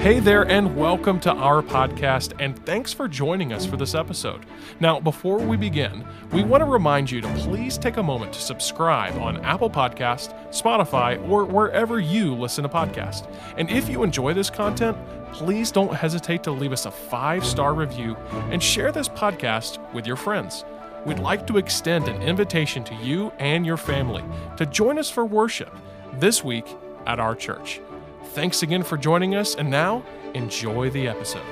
Hey 0.00 0.18
there, 0.18 0.48
and 0.48 0.76
welcome 0.76 1.20
to 1.20 1.30
our 1.30 1.60
podcast, 1.60 2.32
and 2.38 2.58
thanks 2.64 2.90
for 2.90 3.06
joining 3.06 3.52
us 3.52 3.66
for 3.66 3.76
this 3.76 3.94
episode. 3.94 4.46
Now, 4.80 4.98
before 4.98 5.36
we 5.36 5.58
begin, 5.58 6.06
we 6.32 6.42
want 6.42 6.62
to 6.62 6.64
remind 6.64 7.10
you 7.10 7.20
to 7.20 7.28
please 7.34 7.76
take 7.76 7.98
a 7.98 8.02
moment 8.02 8.32
to 8.32 8.40
subscribe 8.40 9.14
on 9.20 9.44
Apple 9.44 9.68
Podcast, 9.68 10.32
Spotify, 10.52 11.22
or 11.28 11.44
wherever 11.44 12.00
you 12.00 12.34
listen 12.34 12.62
to 12.62 12.70
podcasts. 12.70 13.30
And 13.58 13.68
if 13.68 13.90
you 13.90 14.02
enjoy 14.02 14.32
this 14.32 14.48
content, 14.48 14.96
please 15.34 15.70
don't 15.70 15.92
hesitate 15.92 16.42
to 16.44 16.50
leave 16.50 16.72
us 16.72 16.86
a 16.86 16.90
five 16.90 17.44
star 17.44 17.74
review 17.74 18.16
and 18.50 18.62
share 18.62 18.92
this 18.92 19.10
podcast 19.10 19.92
with 19.92 20.06
your 20.06 20.16
friends. 20.16 20.64
We'd 21.04 21.18
like 21.18 21.46
to 21.48 21.58
extend 21.58 22.08
an 22.08 22.22
invitation 22.22 22.84
to 22.84 22.94
you 22.94 23.32
and 23.38 23.66
your 23.66 23.76
family 23.76 24.24
to 24.56 24.64
join 24.64 24.98
us 24.98 25.10
for 25.10 25.26
worship 25.26 25.76
this 26.14 26.42
week 26.42 26.64
at 27.06 27.20
our 27.20 27.34
church. 27.34 27.82
Thanks 28.22 28.62
again 28.62 28.82
for 28.82 28.96
joining 28.96 29.34
us, 29.34 29.54
and 29.56 29.70
now 29.70 30.04
enjoy 30.34 30.90
the 30.90 31.08
episode. 31.08 31.42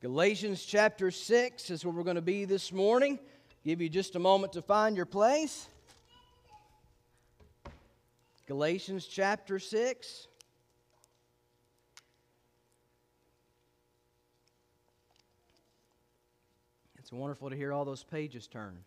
Galatians 0.00 0.64
chapter 0.64 1.10
6 1.10 1.70
is 1.70 1.84
where 1.84 1.94
we're 1.94 2.02
going 2.02 2.16
to 2.16 2.22
be 2.22 2.44
this 2.44 2.72
morning. 2.72 3.18
Give 3.64 3.80
you 3.80 3.88
just 3.88 4.16
a 4.16 4.18
moment 4.18 4.52
to 4.54 4.62
find 4.62 4.96
your 4.96 5.06
place. 5.06 5.68
Galatians 8.46 9.06
chapter 9.06 9.58
6. 9.58 10.26
It's 16.98 17.12
wonderful 17.12 17.50
to 17.50 17.56
hear 17.56 17.72
all 17.72 17.84
those 17.84 18.02
pages 18.04 18.46
turn. 18.46 18.84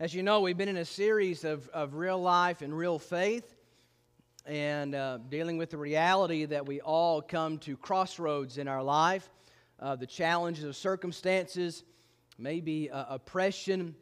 As 0.00 0.14
you 0.14 0.22
know, 0.22 0.40
we've 0.40 0.56
been 0.56 0.70
in 0.70 0.78
a 0.78 0.86
series 0.86 1.44
of, 1.44 1.68
of 1.68 1.94
real 1.94 2.18
life 2.18 2.62
and 2.62 2.74
real 2.74 2.98
faith 2.98 3.54
and 4.46 4.94
uh, 4.94 5.18
dealing 5.28 5.58
with 5.58 5.68
the 5.70 5.76
reality 5.76 6.46
that 6.46 6.64
we 6.64 6.80
all 6.80 7.20
come 7.20 7.58
to 7.58 7.76
crossroads 7.76 8.56
in 8.56 8.68
our 8.68 8.82
life, 8.82 9.28
uh, 9.80 9.96
the 9.96 10.06
challenges 10.06 10.64
of 10.64 10.74
circumstances, 10.76 11.84
maybe 12.38 12.90
uh, 12.90 13.04
oppression 13.10 13.94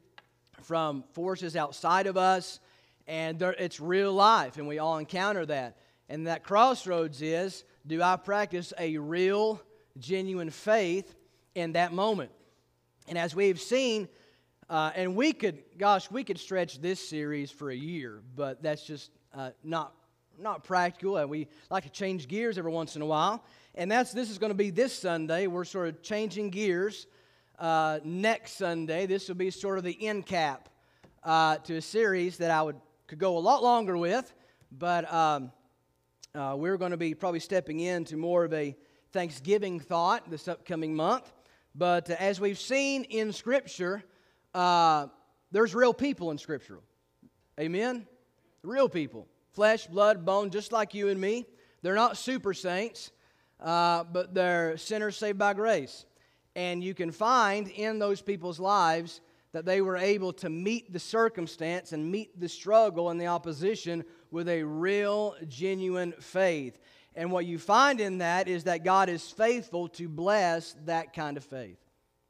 from 0.63 1.03
forces 1.13 1.57
outside 1.57 2.07
of 2.07 2.17
us, 2.17 2.61
and 3.09 3.41
there, 3.41 3.53
it's 3.59 3.81
real 3.81 4.13
life, 4.13 4.59
and 4.59 4.69
we 4.69 4.79
all 4.79 4.99
encounter 4.99 5.45
that. 5.45 5.77
And 6.09 6.29
that 6.29 6.45
crossroads 6.45 7.21
is 7.21 7.65
do 7.85 8.01
I 8.01 8.15
practice 8.15 8.73
a 8.79 8.99
real, 8.99 9.61
genuine 9.99 10.51
faith 10.51 11.17
in 11.57 11.73
that 11.73 11.93
moment? 11.93 12.31
And 13.11 13.19
as 13.19 13.35
we've 13.35 13.61
seen, 13.61 14.09
uh, 14.69 14.93
and 14.95 15.17
we 15.17 15.33
could, 15.33 15.65
gosh, 15.77 16.09
we 16.13 16.23
could 16.23 16.39
stretch 16.39 16.81
this 16.81 17.01
series 17.07 17.51
for 17.51 17.69
a 17.69 17.75
year, 17.75 18.23
but 18.37 18.63
that's 18.63 18.85
just 18.85 19.11
uh, 19.35 19.51
not 19.65 19.93
not 20.39 20.63
practical. 20.63 21.17
And 21.17 21.29
we 21.29 21.49
like 21.71 21.83
to 21.83 21.91
change 21.91 22.29
gears 22.29 22.57
every 22.57 22.71
once 22.71 22.95
in 22.95 23.03
a 23.03 23.07
while. 23.07 23.45
And 23.75 23.91
that's 23.91 24.13
this 24.13 24.31
is 24.31 24.39
going 24.39 24.51
to 24.51 24.57
be 24.57 24.71
this 24.71 24.97
Sunday. 24.97 25.49
We're 25.49 25.65
sort 25.65 25.89
of 25.89 26.03
changing 26.03 26.51
gears. 26.51 27.09
Uh, 27.59 27.99
next 28.05 28.53
Sunday, 28.53 29.07
this 29.07 29.27
will 29.27 29.35
be 29.35 29.51
sort 29.51 29.77
of 29.77 29.83
the 29.83 30.07
end 30.07 30.25
cap 30.25 30.69
uh, 31.25 31.57
to 31.57 31.79
a 31.79 31.83
series 31.83 32.39
that 32.39 32.53
I 32.53 32.63
would 32.63 32.77
could 33.09 33.19
go 33.19 33.39
a 33.39 33.41
lot 33.41 33.61
longer 33.61 33.97
with, 33.97 34.33
but 34.71 35.13
um, 35.13 35.51
uh, 36.33 36.55
we're 36.57 36.77
going 36.77 36.93
to 36.93 36.97
be 36.97 37.15
probably 37.15 37.41
stepping 37.41 37.81
into 37.81 38.17
more 38.17 38.45
of 38.45 38.55
a 38.55 38.77
Thanksgiving 39.11 39.81
thought 39.81 40.31
this 40.31 40.47
upcoming 40.47 40.95
month. 40.95 41.33
But 41.75 42.11
as 42.11 42.41
we've 42.41 42.59
seen 42.59 43.05
in 43.05 43.33
Scripture, 43.33 44.03
uh, 44.55 45.07
there's 45.51 45.75
real 45.75 45.95
people 45.95 46.31
in 46.31 46.39
Scripture. 46.39 46.81
Amen? 47.59 48.07
Real 48.63 48.89
people. 48.89 49.27
Flesh, 49.53 49.87
blood, 49.87 50.25
bone, 50.25 50.51
just 50.51 50.73
like 50.73 50.95
you 50.95 51.09
and 51.09 51.21
me. 51.21 51.47
They're 51.83 51.95
not 51.95 52.17
super 52.17 52.55
saints, 52.55 53.13
uh, 53.61 54.05
but 54.05 54.35
they're 54.35 54.77
sinners 54.77 55.17
saved 55.17 55.39
by 55.39 55.55
grace. 55.55 56.07
And 56.57 56.83
you 56.83 56.95
can 56.95 57.11
find 57.11 57.69
in 57.69 57.99
those 57.99 58.21
people's 58.21 58.61
lives 58.61 59.21
that 59.53 59.65
they 59.65 59.81
were 59.81 59.97
able 59.97 60.33
to 60.33 60.49
meet 60.49 60.93
the 60.93 60.99
circumstance 60.99 61.93
and 61.93 62.11
meet 62.11 62.39
the 62.39 62.49
struggle 62.49 63.11
and 63.11 63.21
the 63.21 63.27
opposition 63.27 64.05
with 64.31 64.49
a 64.49 64.63
real, 64.63 65.35
genuine 65.49 66.13
faith. 66.21 66.79
And 67.17 67.33
what 67.33 67.47
you 67.47 67.59
find 67.59 68.01
in 68.01 68.19
that 68.19 68.49
is 68.49 68.65
that 68.65 68.85
God 68.85 69.09
is 69.09 69.29
faithful 69.31 69.89
to 69.89 70.09
bless 70.09 70.77
that 70.85 71.13
kind 71.13 71.37
of 71.37 71.45
faith. 71.45 71.79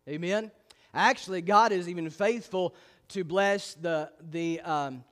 Amen? 0.09 0.51
Actually, 0.95 1.43
God 1.43 1.73
is 1.73 1.89
even 1.89 2.09
faithful 2.11 2.75
to 3.09 3.25
bless 3.25 3.75
the, 3.75 4.11
the, 4.31 4.61
um, 4.61 5.05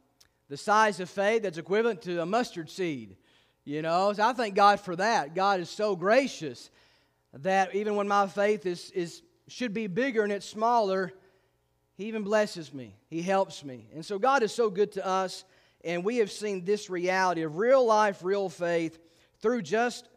the 0.49 0.57
size 0.57 1.01
of 1.01 1.11
faith 1.11 1.43
that's 1.43 1.59
equivalent 1.59 2.03
to 2.03 2.23
a 2.23 2.27
mustard 2.27 2.71
seed. 2.71 3.17
You 3.65 3.83
know, 3.83 4.13
so 4.15 4.23
I 4.23 4.33
thank 4.33 4.55
God 4.55 4.81
for 4.81 4.97
that. 4.97 5.35
God 5.35 5.61
is 5.61 5.69
so 5.69 5.95
gracious 5.95 6.71
that 7.35 7.75
even 7.75 7.97
when 7.97 8.09
my 8.09 8.27
faith 8.27 8.65
is, 8.65 8.91
is 8.93 9.23
should 9.47 9.75
be 9.75 9.87
bigger 9.87 10.23
and 10.23 10.33
it's 10.33 10.47
smaller, 10.47 11.13
He 11.95 12.07
even 12.07 12.23
blesses 12.23 12.73
me. 12.73 12.95
He 13.11 13.21
helps 13.21 13.63
me. 13.63 13.87
And 13.95 14.05
so 14.05 14.19
God 14.19 14.43
is 14.43 14.53
so 14.53 14.71
good 14.71 14.93
to 14.93 15.07
us, 15.07 15.45
and 15.85 16.03
we 16.03 16.17
have 16.19 16.31
seen 16.31 16.65
this 16.65 16.89
reality 16.89 17.43
of 17.43 17.57
real 17.57 17.85
life, 17.85 18.25
real 18.25 18.49
faith 18.49 18.99
through 19.41 19.63
just, 19.63 20.09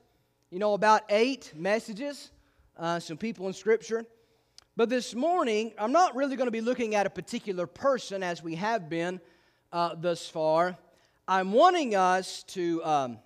you 0.50 0.60
know, 0.60 0.74
about 0.74 1.04
eight 1.10 1.54
messages, 1.56 2.32
uh, 2.78 3.00
some 3.00 3.18
people 3.18 3.48
in 3.48 3.54
Scripture. 3.54 4.06
But 4.76 4.90
this 4.90 5.14
morning, 5.14 5.74
I'm 5.78 5.92
not 5.92 6.16
really 6.16 6.36
going 6.36 6.48
to 6.48 6.52
be 6.52 6.62
looking 6.62 6.96
at 6.96 7.06
a 7.06 7.10
particular 7.10 7.68
person 7.68 8.24
as 8.24 8.42
we 8.42 8.56
have 8.56 8.90
been 8.90 9.20
uh, 9.72 9.96
thus 9.96 10.28
far. 10.28 10.78
I'm 11.28 11.52
wanting 11.52 11.96
us 11.96 12.44
to 12.50 12.84
um, 12.84 13.20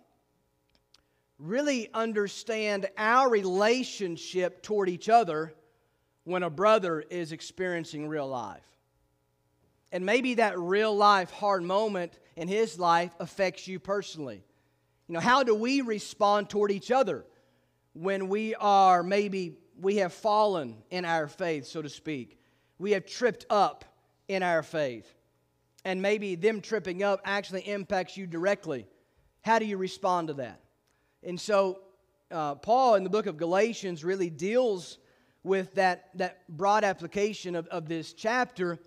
really 1.39 1.89
understand 1.94 2.88
our 2.97 3.29
relationship 3.29 4.63
toward 4.63 4.89
each 4.89 5.07
other 5.07 5.53
when 6.23 6.44
a 6.44 6.50
brother 6.50 7.01
is 7.09 7.31
experiencing 7.31 8.07
real 8.07 8.28
life. 8.28 8.66
And 9.91 10.05
maybe 10.05 10.35
that 10.35 10.59
real 10.59 10.95
life 10.95 11.31
hard 11.31 11.63
moment 11.63 12.19
in 12.35 12.47
his 12.47 12.78
life 12.78 13.16
affects 13.19 13.67
you 13.67 13.79
personally. 13.79 14.44
You 15.07 15.13
know, 15.13 15.19
how 15.19 15.43
do 15.43 15.53
we 15.53 15.81
respond 15.81 16.49
toward 16.49 16.71
each 16.71 16.89
other 16.89 17.25
when 17.93 18.27
we 18.27 18.55
are 18.55 19.03
maybe 19.03 19.57
we 19.79 19.97
have 19.97 20.13
fallen 20.13 20.77
in 20.89 21.05
our 21.05 21.27
faith, 21.27 21.67
so 21.67 21.81
to 21.81 21.89
speak? 21.89 22.39
We 22.79 22.91
have 22.91 23.05
tripped 23.05 23.45
up 23.49 23.85
in 24.27 24.41
our 24.41 24.63
faith. 24.63 25.11
And 25.83 26.01
maybe 26.01 26.33
them 26.33 26.61
tripping 26.61 27.03
up 27.03 27.21
actually 27.23 27.61
impacts 27.69 28.17
you 28.17 28.25
directly. 28.25 28.88
How 29.41 29.59
do 29.59 29.66
you 29.66 29.77
respond 29.77 30.29
to 30.29 30.33
that? 30.35 30.59
And 31.22 31.39
so, 31.39 31.81
uh, 32.31 32.55
Paul 32.55 32.95
in 32.95 33.03
the 33.03 33.09
book 33.09 33.27
of 33.27 33.37
Galatians 33.37 34.03
really 34.03 34.31
deals 34.31 34.97
with 35.43 35.75
that, 35.75 36.09
that 36.16 36.41
broad 36.49 36.83
application 36.83 37.55
of, 37.55 37.67
of 37.67 37.87
this 37.87 38.13
chapter 38.13 38.79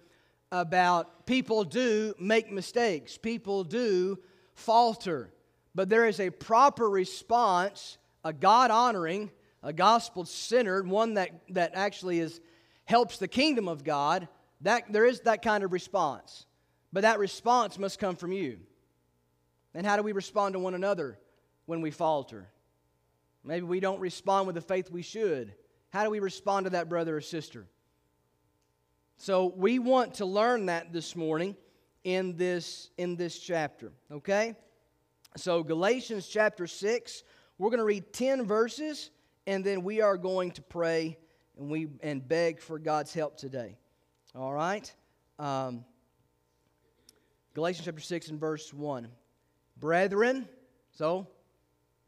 about 0.50 1.24
people 1.24 1.62
do 1.62 2.14
make 2.18 2.50
mistakes, 2.50 3.16
people 3.16 3.62
do 3.62 4.18
falter 4.54 5.30
but 5.78 5.88
there 5.88 6.06
is 6.06 6.18
a 6.18 6.30
proper 6.30 6.90
response, 6.90 7.98
a 8.24 8.32
God 8.32 8.72
honoring, 8.72 9.30
a 9.62 9.72
gospel 9.72 10.24
centered, 10.24 10.88
one 10.88 11.14
that, 11.14 11.30
that 11.50 11.70
actually 11.74 12.18
is, 12.18 12.40
helps 12.84 13.18
the 13.18 13.28
kingdom 13.28 13.68
of 13.68 13.84
God. 13.84 14.26
That, 14.62 14.92
there 14.92 15.06
is 15.06 15.20
that 15.20 15.40
kind 15.40 15.62
of 15.62 15.72
response. 15.72 16.46
But 16.92 17.02
that 17.02 17.20
response 17.20 17.78
must 17.78 18.00
come 18.00 18.16
from 18.16 18.32
you. 18.32 18.58
And 19.72 19.86
how 19.86 19.96
do 19.96 20.02
we 20.02 20.10
respond 20.10 20.54
to 20.54 20.58
one 20.58 20.74
another 20.74 21.16
when 21.66 21.80
we 21.80 21.92
falter? 21.92 22.48
Maybe 23.44 23.64
we 23.64 23.78
don't 23.78 24.00
respond 24.00 24.48
with 24.48 24.56
the 24.56 24.60
faith 24.60 24.90
we 24.90 25.02
should. 25.02 25.54
How 25.90 26.02
do 26.02 26.10
we 26.10 26.18
respond 26.18 26.64
to 26.66 26.70
that 26.70 26.88
brother 26.88 27.18
or 27.18 27.20
sister? 27.20 27.68
So 29.16 29.54
we 29.56 29.78
want 29.78 30.14
to 30.14 30.24
learn 30.24 30.66
that 30.66 30.92
this 30.92 31.14
morning 31.14 31.54
in 32.02 32.36
this 32.36 32.90
in 32.98 33.14
this 33.14 33.38
chapter, 33.38 33.92
okay? 34.10 34.56
So, 35.38 35.62
Galatians 35.62 36.26
chapter 36.26 36.66
6, 36.66 37.22
we're 37.58 37.70
going 37.70 37.78
to 37.78 37.84
read 37.84 38.12
10 38.12 38.44
verses, 38.44 39.10
and 39.46 39.64
then 39.64 39.84
we 39.84 40.00
are 40.00 40.16
going 40.16 40.50
to 40.52 40.62
pray 40.62 41.16
and, 41.56 41.70
we, 41.70 41.86
and 42.02 42.26
beg 42.26 42.60
for 42.60 42.76
God's 42.80 43.14
help 43.14 43.36
today. 43.36 43.76
All 44.34 44.52
right? 44.52 44.92
Um, 45.38 45.84
Galatians 47.54 47.84
chapter 47.84 48.00
6 48.00 48.30
and 48.30 48.40
verse 48.40 48.74
1. 48.74 49.06
Brethren, 49.78 50.48
so, 50.90 51.28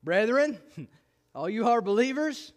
brethren, 0.03 0.59
all 1.35 1.49
you 1.49 1.69
are 1.69 1.81
believers, 1.81 2.53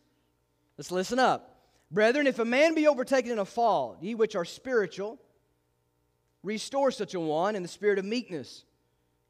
let's 0.79 0.91
listen 0.91 1.19
up. 1.19 1.67
Brethren, 1.91 2.25
if 2.25 2.39
a 2.39 2.45
man 2.45 2.73
be 2.73 2.87
overtaken 2.87 3.31
in 3.31 3.37
a 3.37 3.45
fault, 3.45 3.99
ye 4.01 4.15
which 4.15 4.35
are 4.35 4.45
spiritual, 4.45 5.19
restore 6.41 6.89
such 6.89 7.13
a 7.13 7.19
one 7.19 7.55
in 7.55 7.61
the 7.61 7.69
spirit 7.69 7.99
of 7.99 8.05
meekness 8.05 8.65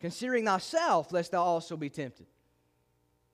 considering 0.04 0.44
thyself, 0.44 1.14
lest 1.14 1.32
thou 1.32 1.42
also 1.42 1.78
be 1.78 1.90
tempted. 1.90 2.26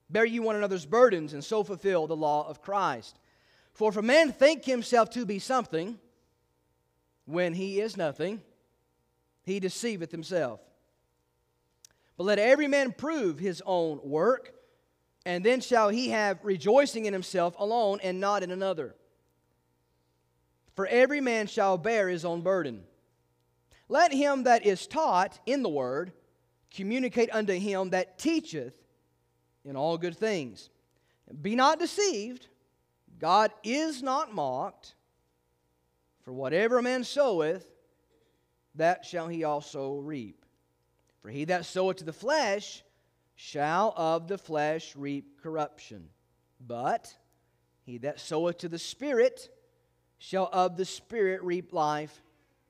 Bear 0.07 0.23
ye 0.23 0.39
one 0.39 0.55
another's 0.55 0.85
burdens, 0.85 1.33
and 1.33 1.43
so 1.43 1.63
fulfill 1.63 2.05
the 2.05 2.15
law 2.15 2.47
of 2.47 2.61
Christ. 2.61 3.17
For 3.73 3.89
if 3.89 3.97
a 3.97 4.03
man 4.03 4.31
think 4.31 4.65
himself 4.65 5.09
to 5.11 5.25
be 5.25 5.39
something, 5.39 5.97
when 7.25 7.55
he 7.55 7.81
is 7.81 7.97
nothing, 7.97 8.43
he 9.41 9.59
deceiveth 9.59 10.11
himself. 10.11 10.59
But 12.17 12.25
let 12.25 12.37
every 12.37 12.67
man 12.67 12.91
prove 12.91 13.39
his 13.39 13.63
own 13.65 13.99
work, 14.03 14.53
and 15.25 15.43
then 15.43 15.61
shall 15.61 15.89
he 15.89 16.09
have 16.09 16.37
rejoicing 16.43 17.07
in 17.07 17.13
himself 17.13 17.55
alone 17.57 17.99
and 18.03 18.19
not 18.19 18.43
in 18.43 18.51
another. 18.51 18.93
For 20.75 20.85
every 20.85 21.19
man 21.19 21.47
shall 21.47 21.79
bear 21.79 22.09
his 22.09 22.23
own 22.23 22.41
burden. 22.41 22.83
Let 23.87 24.13
him 24.13 24.43
that 24.43 24.67
is 24.67 24.85
taught 24.85 25.39
in 25.47 25.63
the 25.63 25.69
word 25.69 26.13
communicate 26.71 27.29
unto 27.33 27.53
him 27.53 27.91
that 27.91 28.17
teacheth 28.17 28.73
in 29.65 29.75
all 29.75 29.97
good 29.97 30.17
things. 30.17 30.69
Be 31.41 31.55
not 31.55 31.79
deceived, 31.79 32.47
God 33.19 33.51
is 33.63 34.01
not 34.01 34.33
mocked. 34.33 34.95
For 36.23 36.33
whatever 36.33 36.77
a 36.77 36.83
man 36.83 37.03
soweth, 37.03 37.65
that 38.75 39.05
shall 39.05 39.27
he 39.27 39.43
also 39.43 39.97
reap. 39.97 40.45
For 41.21 41.29
he 41.29 41.45
that 41.45 41.65
soweth 41.65 41.97
to 41.97 42.03
the 42.03 42.13
flesh 42.13 42.83
shall 43.35 43.93
of 43.97 44.27
the 44.27 44.37
flesh 44.37 44.95
reap 44.95 45.41
corruption. 45.41 46.09
But 46.65 47.13
he 47.83 47.97
that 47.99 48.19
soweth 48.19 48.59
to 48.59 48.69
the 48.69 48.79
Spirit 48.79 49.49
shall 50.17 50.49
of 50.51 50.77
the 50.77 50.85
Spirit 50.85 51.41
reap 51.43 51.73
life 51.73 52.21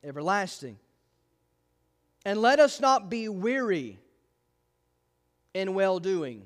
everlasting. 0.04 0.78
And 2.25 2.42
let 2.42 2.60
us 2.60 2.80
not 2.80 3.10
be 3.10 3.30
weary 3.30 4.00
in 5.54 5.74
well 5.74 6.00
doing. 6.00 6.45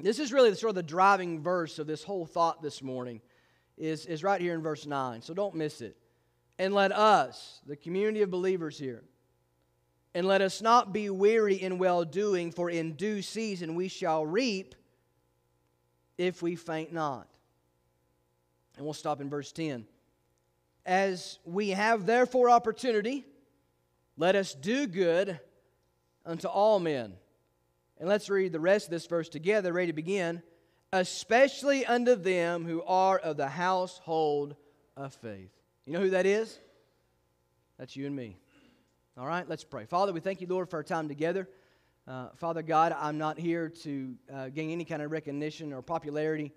This 0.00 0.18
is 0.18 0.32
really 0.32 0.54
sort 0.54 0.70
of 0.70 0.76
the 0.76 0.82
driving 0.82 1.42
verse 1.42 1.78
of 1.78 1.86
this 1.86 2.04
whole 2.04 2.24
thought 2.24 2.62
this 2.62 2.82
morning, 2.82 3.20
is, 3.76 4.06
is 4.06 4.22
right 4.22 4.40
here 4.40 4.54
in 4.54 4.62
verse 4.62 4.86
9. 4.86 5.22
So 5.22 5.34
don't 5.34 5.54
miss 5.54 5.80
it. 5.80 5.96
And 6.58 6.74
let 6.74 6.92
us, 6.92 7.60
the 7.66 7.76
community 7.76 8.22
of 8.22 8.30
believers 8.30 8.78
here, 8.78 9.04
and 10.14 10.26
let 10.26 10.40
us 10.40 10.62
not 10.62 10.92
be 10.92 11.10
weary 11.10 11.54
in 11.54 11.78
well 11.78 12.04
doing, 12.04 12.50
for 12.50 12.70
in 12.70 12.94
due 12.94 13.22
season 13.22 13.74
we 13.74 13.88
shall 13.88 14.24
reap 14.24 14.74
if 16.16 16.42
we 16.42 16.56
faint 16.56 16.92
not. 16.92 17.28
And 18.76 18.84
we'll 18.84 18.94
stop 18.94 19.20
in 19.20 19.28
verse 19.28 19.52
10. 19.52 19.86
As 20.86 21.38
we 21.44 21.70
have 21.70 22.06
therefore 22.06 22.50
opportunity, 22.50 23.26
let 24.18 24.34
us 24.34 24.52
do 24.52 24.88
good 24.88 25.38
unto 26.26 26.48
all 26.48 26.80
men. 26.80 27.14
And 27.98 28.08
let's 28.08 28.28
read 28.28 28.52
the 28.52 28.60
rest 28.60 28.86
of 28.86 28.90
this 28.90 29.06
verse 29.06 29.28
together, 29.28 29.72
ready 29.72 29.86
to 29.86 29.92
begin. 29.92 30.42
Especially 30.92 31.86
unto 31.86 32.16
them 32.16 32.64
who 32.64 32.82
are 32.82 33.16
of 33.16 33.36
the 33.36 33.48
household 33.48 34.56
of 34.96 35.14
faith. 35.14 35.52
You 35.86 35.92
know 35.92 36.00
who 36.00 36.10
that 36.10 36.26
is? 36.26 36.58
That's 37.78 37.94
you 37.94 38.06
and 38.06 38.16
me. 38.16 38.36
All 39.16 39.26
right, 39.26 39.48
let's 39.48 39.64
pray. 39.64 39.86
Father, 39.86 40.12
we 40.12 40.20
thank 40.20 40.40
you, 40.40 40.48
Lord, 40.48 40.68
for 40.68 40.76
our 40.78 40.82
time 40.82 41.06
together. 41.06 41.48
Uh, 42.06 42.30
Father 42.36 42.62
God, 42.62 42.96
I'm 42.98 43.18
not 43.18 43.38
here 43.38 43.68
to 43.68 44.14
uh, 44.32 44.48
gain 44.48 44.70
any 44.70 44.84
kind 44.84 45.02
of 45.02 45.12
recognition 45.12 45.72
or 45.72 45.82
popularity. 45.82 46.52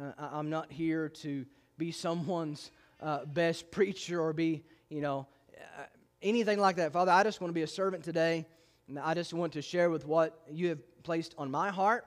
Uh, 0.00 0.12
I'm 0.18 0.50
not 0.50 0.70
here 0.70 1.08
to 1.08 1.44
be 1.76 1.90
someone's 1.90 2.70
uh, 3.00 3.24
best 3.24 3.70
preacher 3.70 4.20
or 4.20 4.32
be, 4.32 4.62
you 4.88 5.00
know, 5.00 5.26
uh, 5.56 5.84
anything 6.22 6.58
like 6.58 6.76
that. 6.76 6.92
Father, 6.92 7.12
I 7.12 7.22
just 7.22 7.40
want 7.40 7.50
to 7.50 7.54
be 7.54 7.62
a 7.62 7.66
servant 7.66 8.04
today. 8.04 8.46
And 8.88 8.98
I 8.98 9.14
just 9.14 9.32
want 9.32 9.52
to 9.52 9.62
share 9.62 9.88
with 9.88 10.04
what 10.04 10.40
you 10.50 10.68
have 10.68 10.80
placed 11.02 11.34
on 11.38 11.50
my 11.50 11.70
heart 11.70 12.06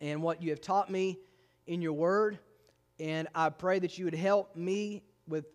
and 0.00 0.22
what 0.22 0.40
you 0.42 0.50
have 0.50 0.60
taught 0.60 0.90
me 0.90 1.18
in 1.66 1.82
your 1.82 1.92
word. 1.92 2.38
And 3.00 3.26
I 3.34 3.50
pray 3.50 3.80
that 3.80 3.98
you 3.98 4.04
would 4.04 4.14
help 4.14 4.54
me 4.54 5.02
with 5.26 5.46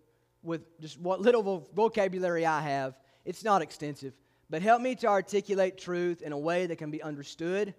with 0.44 0.80
just 0.80 1.00
what 1.00 1.20
little 1.20 1.68
vocabulary 1.74 2.46
I 2.46 2.62
have. 2.62 2.98
It's 3.26 3.44
not 3.44 3.62
extensive, 3.62 4.14
but 4.50 4.62
help 4.62 4.82
me 4.82 4.96
to 4.96 5.08
articulate 5.08 5.78
truth 5.78 6.22
in 6.22 6.32
a 6.32 6.38
way 6.38 6.66
that 6.68 6.78
can 6.78 6.92
be 6.92 7.02
understood, 7.02 7.74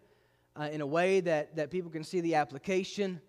uh, 0.55 0.69
in 0.71 0.81
a 0.81 0.87
way 0.87 1.21
that, 1.21 1.57
that 1.57 1.71
people 1.71 1.91
can 1.91 2.05
see 2.05 2.21
the 2.21 2.35
application, 2.35 3.21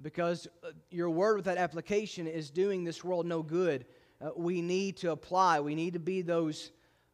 because 0.00 0.48
uh, 0.64 0.70
your 0.90 1.10
word 1.10 1.36
with 1.36 1.44
that 1.44 1.58
application 1.58 2.26
is 2.26 2.50
doing 2.50 2.84
this 2.84 3.04
world 3.04 3.26
no 3.26 3.42
good. 3.42 3.84
Uh, 4.20 4.30
we 4.36 4.62
need 4.62 4.96
to 4.98 5.10
apply, 5.10 5.60
we 5.60 5.74
need 5.74 5.92
to 5.92 5.98
be 5.98 6.22
those, 6.22 6.70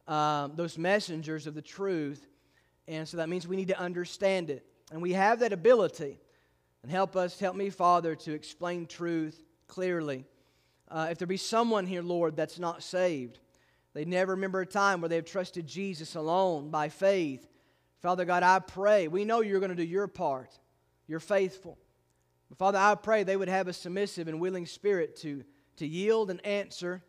um, 0.07 0.53
those 0.55 0.77
messengers 0.77 1.47
of 1.47 1.53
the 1.53 1.61
truth. 1.61 2.25
And 2.87 3.07
so 3.07 3.17
that 3.17 3.29
means 3.29 3.47
we 3.47 3.55
need 3.55 3.69
to 3.69 3.79
understand 3.79 4.49
it. 4.49 4.65
And 4.91 5.01
we 5.01 5.13
have 5.13 5.39
that 5.39 5.53
ability. 5.53 6.19
And 6.81 6.91
help 6.91 7.15
us, 7.15 7.39
help 7.39 7.55
me, 7.55 7.69
Father, 7.69 8.15
to 8.15 8.33
explain 8.33 8.85
truth 8.85 9.41
clearly. 9.67 10.25
Uh, 10.89 11.07
if 11.09 11.17
there 11.17 11.27
be 11.27 11.37
someone 11.37 11.85
here, 11.85 12.01
Lord, 12.01 12.35
that's 12.35 12.59
not 12.59 12.83
saved, 12.83 13.39
they 13.93 14.05
never 14.05 14.33
remember 14.33 14.61
a 14.61 14.65
time 14.65 15.01
where 15.01 15.09
they've 15.09 15.23
trusted 15.23 15.65
Jesus 15.65 16.15
alone 16.15 16.69
by 16.69 16.89
faith. 16.89 17.47
Father 18.01 18.25
God, 18.25 18.43
I 18.43 18.59
pray. 18.59 19.07
We 19.07 19.23
know 19.23 19.41
you're 19.41 19.59
going 19.59 19.69
to 19.69 19.75
do 19.75 19.83
your 19.83 20.07
part. 20.07 20.59
You're 21.07 21.19
faithful. 21.21 21.77
But 22.49 22.57
Father, 22.57 22.77
I 22.79 22.95
pray 22.95 23.23
they 23.23 23.37
would 23.37 23.47
have 23.47 23.67
a 23.67 23.73
submissive 23.73 24.27
and 24.27 24.41
willing 24.41 24.65
spirit 24.65 25.15
to, 25.17 25.43
to 25.77 25.87
yield 25.87 26.29
and 26.29 26.45
answer 26.45 27.03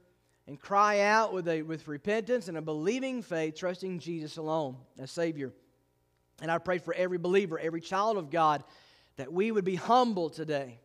and 0.47 0.61
cry 0.61 1.01
out 1.01 1.33
with, 1.33 1.49
a, 1.49 1.63
with 1.63 1.89
repentance 1.89 2.49
and 2.49 2.57
a 2.57 2.63
believing 2.63 3.23
faith, 3.23 3.55
trusting 3.55 3.99
Jesus 3.99 4.37
alone 4.37 4.77
as 4.99 5.11
Savior. 5.11 5.53
And 6.43 6.51
I 6.51 6.59
pray 6.59 6.79
for 6.79 6.93
every 6.95 7.19
believer, 7.19 7.59
every 7.59 7.81
child 7.81 8.19
of 8.19 8.31
God, 8.31 8.65
that 9.17 9.33
we 9.33 9.51
would 9.51 9.65
be 9.65 9.77
humble 9.77 10.29
today 10.29 10.81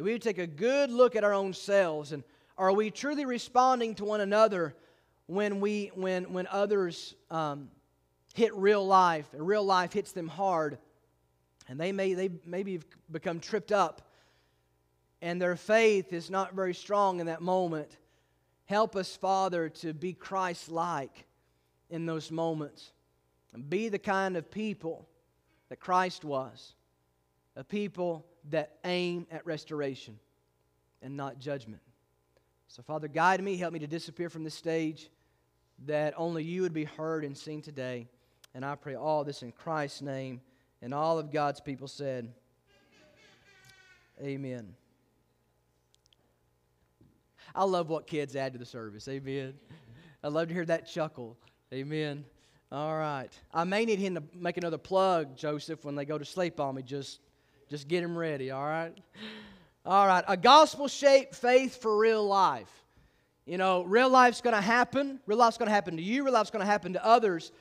that 0.00 0.04
we 0.04 0.12
would 0.12 0.22
take 0.22 0.38
a 0.38 0.46
good 0.46 0.90
look 0.90 1.16
at 1.16 1.24
our 1.24 1.34
own 1.34 1.52
selves 1.52 2.12
and 2.12 2.24
are 2.56 2.72
we 2.72 2.90
truly 2.90 3.26
responding 3.26 3.94
to 3.94 4.04
one 4.04 4.22
another 4.22 4.74
when, 5.26 5.60
we, 5.60 5.90
when, 5.94 6.32
when 6.32 6.46
others 6.46 7.14
um, 7.30 7.70
hit 8.34 8.54
real 8.54 8.86
life 8.86 9.28
and 9.32 9.46
real 9.46 9.64
life 9.64 9.92
hits 9.92 10.12
them 10.12 10.28
hard 10.28 10.78
and 11.68 11.78
they 11.78 11.92
may 11.92 12.14
they 12.14 12.30
maybe 12.46 12.72
have 12.74 12.86
become 13.12 13.40
tripped 13.40 13.72
up 13.72 14.09
and 15.22 15.40
their 15.40 15.56
faith 15.56 16.12
is 16.12 16.30
not 16.30 16.54
very 16.54 16.74
strong 16.74 17.20
in 17.20 17.26
that 17.26 17.42
moment 17.42 17.96
help 18.66 18.96
us 18.96 19.16
father 19.16 19.68
to 19.68 19.92
be 19.92 20.12
christ-like 20.12 21.26
in 21.90 22.06
those 22.06 22.30
moments 22.30 22.92
and 23.52 23.68
be 23.68 23.88
the 23.88 23.98
kind 23.98 24.36
of 24.36 24.50
people 24.50 25.08
that 25.68 25.80
christ 25.80 26.24
was 26.24 26.74
a 27.56 27.64
people 27.64 28.24
that 28.48 28.78
aim 28.84 29.26
at 29.30 29.44
restoration 29.46 30.18
and 31.02 31.16
not 31.16 31.38
judgment. 31.38 31.82
So, 32.68 32.82
Father, 32.82 33.08
guide 33.08 33.42
me, 33.42 33.56
help 33.56 33.72
me 33.72 33.80
to 33.80 33.86
disappear 33.86 34.30
from 34.30 34.44
this 34.44 34.54
stage, 34.54 35.10
that 35.86 36.14
only 36.16 36.44
you 36.44 36.62
would 36.62 36.72
be 36.72 36.84
heard 36.84 37.24
and 37.24 37.36
seen 37.36 37.62
today. 37.62 38.06
And 38.54 38.64
I 38.64 38.74
pray 38.74 38.94
all 38.94 39.24
this 39.24 39.42
in 39.42 39.52
Christ's 39.52 40.02
name. 40.02 40.40
And 40.82 40.94
all 40.94 41.18
of 41.18 41.30
God's 41.30 41.60
people 41.60 41.88
said, 41.88 42.32
Amen. 44.22 44.74
I 47.54 47.64
love 47.64 47.88
what 47.88 48.06
kids 48.06 48.36
add 48.36 48.52
to 48.52 48.58
the 48.58 48.66
service. 48.66 49.08
Amen. 49.08 49.54
I 50.22 50.28
love 50.28 50.48
to 50.48 50.54
hear 50.54 50.66
that 50.66 50.86
chuckle. 50.86 51.36
Amen. 51.72 52.24
All 52.70 52.96
right. 52.96 53.30
I 53.52 53.64
may 53.64 53.84
need 53.84 53.98
him 53.98 54.14
to 54.14 54.22
make 54.34 54.56
another 54.56 54.78
plug, 54.78 55.36
Joseph, 55.36 55.84
when 55.84 55.94
they 55.94 56.04
go 56.04 56.18
to 56.18 56.24
sleep 56.24 56.60
on 56.60 56.74
me. 56.74 56.82
Just 56.82 57.20
just 57.70 57.86
get 57.86 58.02
him 58.02 58.18
ready, 58.18 58.50
all 58.50 58.64
right? 58.64 58.92
All 59.86 60.06
right, 60.06 60.24
a 60.26 60.36
gospel 60.36 60.88
shaped 60.88 61.36
faith 61.36 61.80
for 61.80 61.96
real 61.96 62.26
life. 62.26 62.68
You 63.46 63.58
know, 63.58 63.84
real 63.84 64.10
life's 64.10 64.40
going 64.40 64.56
to 64.56 64.60
happen. 64.60 65.20
Real 65.24 65.38
life's 65.38 65.56
going 65.56 65.68
to 65.68 65.72
happen 65.72 65.96
to 65.96 66.02
you. 66.02 66.24
Real 66.24 66.34
life's 66.34 66.50
going 66.50 66.64
to 66.64 66.70
happen 66.70 66.92
to 66.94 67.04
others. 67.04 67.52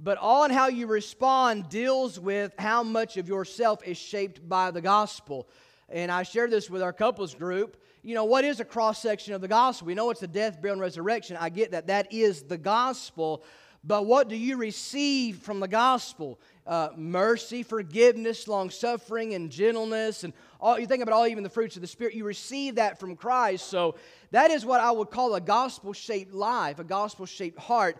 But 0.00 0.16
all 0.16 0.44
in 0.44 0.50
how 0.50 0.68
you 0.68 0.86
respond 0.86 1.68
deals 1.68 2.18
with 2.18 2.52
how 2.58 2.82
much 2.82 3.18
of 3.18 3.28
yourself 3.28 3.86
is 3.86 3.98
shaped 3.98 4.48
by 4.48 4.70
the 4.70 4.80
gospel. 4.80 5.48
And 5.88 6.10
I 6.10 6.22
shared 6.22 6.50
this 6.50 6.70
with 6.70 6.82
our 6.82 6.92
couples 6.92 7.34
group. 7.34 7.76
You 8.08 8.14
know, 8.14 8.24
what 8.24 8.44
is 8.44 8.58
a 8.58 8.64
cross 8.64 9.02
section 9.02 9.34
of 9.34 9.40
the 9.40 9.48
gospel? 9.48 9.86
We 9.86 9.94
know 9.94 10.08
it's 10.10 10.20
the 10.20 10.26
death, 10.26 10.62
burial, 10.62 10.72
and 10.72 10.80
resurrection. 10.80 11.36
I 11.38 11.50
get 11.50 11.72
that. 11.72 11.88
That 11.88 12.12
is 12.12 12.42
the 12.42 12.56
gospel. 12.56 13.44
But 13.84 14.06
what 14.06 14.28
do 14.28 14.36
you 14.36 14.56
receive 14.56 15.38
from 15.38 15.60
the 15.60 15.68
gospel? 15.68 16.40
uh, 16.68 16.90
mercy, 16.96 17.62
forgiveness, 17.62 18.46
long 18.46 18.68
suffering, 18.68 19.32
and 19.34 19.50
gentleness, 19.50 20.22
and 20.22 20.34
all 20.60 20.78
you 20.78 20.86
think 20.86 21.02
about 21.02 21.14
all 21.14 21.26
even 21.26 21.42
the 21.42 21.48
fruits 21.48 21.76
of 21.76 21.82
the 21.82 21.88
Spirit. 21.88 22.14
You 22.14 22.24
receive 22.24 22.74
that 22.74 23.00
from 23.00 23.16
Christ. 23.16 23.68
So 23.68 23.94
that 24.32 24.50
is 24.50 24.66
what 24.66 24.80
I 24.80 24.90
would 24.90 25.10
call 25.10 25.34
a 25.34 25.40
gospel 25.40 25.94
shaped 25.94 26.34
life, 26.34 26.78
a 26.78 26.84
gospel 26.84 27.24
shaped 27.24 27.58
heart. 27.58 27.96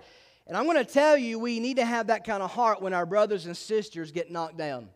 And 0.47 0.57
I'm 0.57 0.65
going 0.65 0.77
to 0.77 0.85
tell 0.85 1.17
you, 1.17 1.39
we 1.39 1.61
need 1.61 1.79
to 1.79 1.85
have 1.85 2.09
that 2.09 2.25
kind 2.25 2.43
of 2.43 2.51
heart 2.51 2.83
when 2.83 2.93
our 2.93 3.07
brothers 3.07 3.47
and 3.47 3.57
sisters 3.57 4.13
get 4.13 4.31
knocked 4.31 4.59
down. 4.59 4.91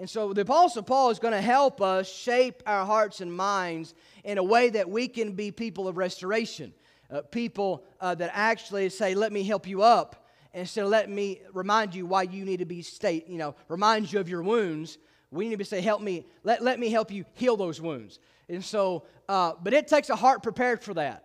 And 0.00 0.08
so 0.08 0.32
the 0.32 0.40
Apostle 0.40 0.82
Paul 0.82 1.10
is 1.10 1.18
going 1.18 1.34
to 1.34 1.42
help 1.42 1.82
us 1.82 2.10
shape 2.10 2.62
our 2.64 2.86
hearts 2.86 3.20
and 3.20 3.30
minds 3.30 3.94
in 4.24 4.38
a 4.38 4.42
way 4.42 4.70
that 4.70 4.88
we 4.88 5.06
can 5.08 5.32
be 5.32 5.50
people 5.50 5.86
of 5.86 5.98
restoration. 5.98 6.72
Uh, 7.10 7.20
people 7.20 7.84
uh, 8.00 8.14
that 8.14 8.30
actually 8.32 8.88
say, 8.88 9.14
Let 9.14 9.30
me 9.30 9.42
help 9.44 9.66
you 9.66 9.82
up 9.82 10.26
instead 10.54 10.84
of 10.84 10.90
let 10.90 11.10
me 11.10 11.42
remind 11.52 11.94
you 11.94 12.06
why 12.06 12.22
you 12.22 12.46
need 12.46 12.60
to 12.60 12.64
be 12.64 12.80
state, 12.80 13.28
you 13.28 13.36
know, 13.36 13.54
remind 13.68 14.10
you 14.10 14.18
of 14.20 14.28
your 14.28 14.42
wounds, 14.42 14.96
we 15.30 15.48
need 15.50 15.58
to 15.58 15.64
say, 15.64 15.80
help 15.82 16.00
me, 16.00 16.26
let, 16.42 16.62
let 16.62 16.80
me 16.80 16.90
help 16.90 17.10
you 17.10 17.24
heal 17.34 17.56
those 17.56 17.80
wounds. 17.80 18.18
And 18.48 18.64
so, 18.64 19.04
uh, 19.28 19.52
but 19.62 19.74
it 19.74 19.86
takes 19.86 20.10
a 20.10 20.16
heart 20.16 20.42
prepared 20.42 20.82
for 20.82 20.94
that. 20.94 21.24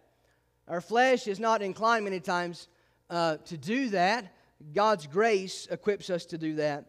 Our 0.68 0.82
flesh 0.82 1.28
is 1.28 1.40
not 1.40 1.62
inclined 1.62 2.04
many 2.04 2.20
times 2.20 2.68
uh, 3.10 3.38
to 3.46 3.58
do 3.58 3.90
that. 3.90 4.34
God's 4.74 5.08
grace 5.08 5.68
equips 5.72 6.10
us 6.10 6.26
to 6.26 6.38
do 6.38 6.56
that. 6.56 6.86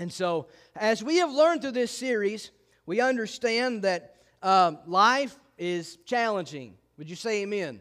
And 0.00 0.10
so, 0.10 0.46
as 0.74 1.04
we 1.04 1.18
have 1.18 1.30
learned 1.30 1.60
through 1.60 1.72
this 1.72 1.90
series, 1.90 2.52
we 2.86 3.02
understand 3.02 3.82
that 3.82 4.16
um, 4.42 4.78
life 4.86 5.38
is 5.58 5.98
challenging. 6.06 6.78
Would 6.96 7.10
you 7.10 7.16
say 7.16 7.42
amen? 7.42 7.80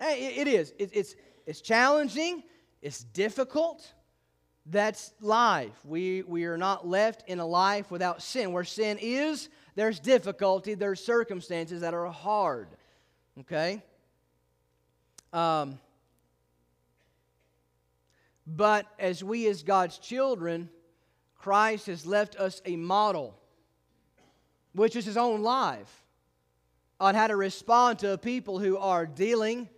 Hey, 0.00 0.36
it 0.36 0.46
is. 0.46 0.72
It, 0.78 0.90
it's, 0.92 1.16
it's 1.46 1.60
challenging, 1.60 2.44
it's 2.80 3.02
difficult. 3.02 3.92
That's 4.66 5.12
life. 5.20 5.72
We, 5.84 6.22
we 6.22 6.44
are 6.44 6.56
not 6.56 6.86
left 6.86 7.24
in 7.28 7.40
a 7.40 7.46
life 7.46 7.90
without 7.90 8.22
sin. 8.22 8.52
Where 8.52 8.62
sin 8.62 8.96
is, 9.00 9.48
there's 9.74 9.98
difficulty, 9.98 10.74
there's 10.74 11.04
circumstances 11.04 11.80
that 11.80 11.92
are 11.92 12.06
hard. 12.06 12.68
Okay? 13.40 13.82
Um, 15.32 15.80
but 18.46 18.86
as 19.00 19.24
we, 19.24 19.48
as 19.48 19.64
God's 19.64 19.98
children, 19.98 20.70
Christ 21.38 21.86
has 21.86 22.04
left 22.04 22.36
us 22.36 22.60
a 22.66 22.76
model, 22.76 23.38
which 24.74 24.96
is 24.96 25.04
his 25.04 25.16
own 25.16 25.42
life, 25.42 26.04
on 27.00 27.14
how 27.14 27.28
to 27.28 27.36
respond 27.36 28.00
to 28.00 28.18
people 28.18 28.58
who 28.58 28.76
are 28.76 29.06
dealing 29.06 29.68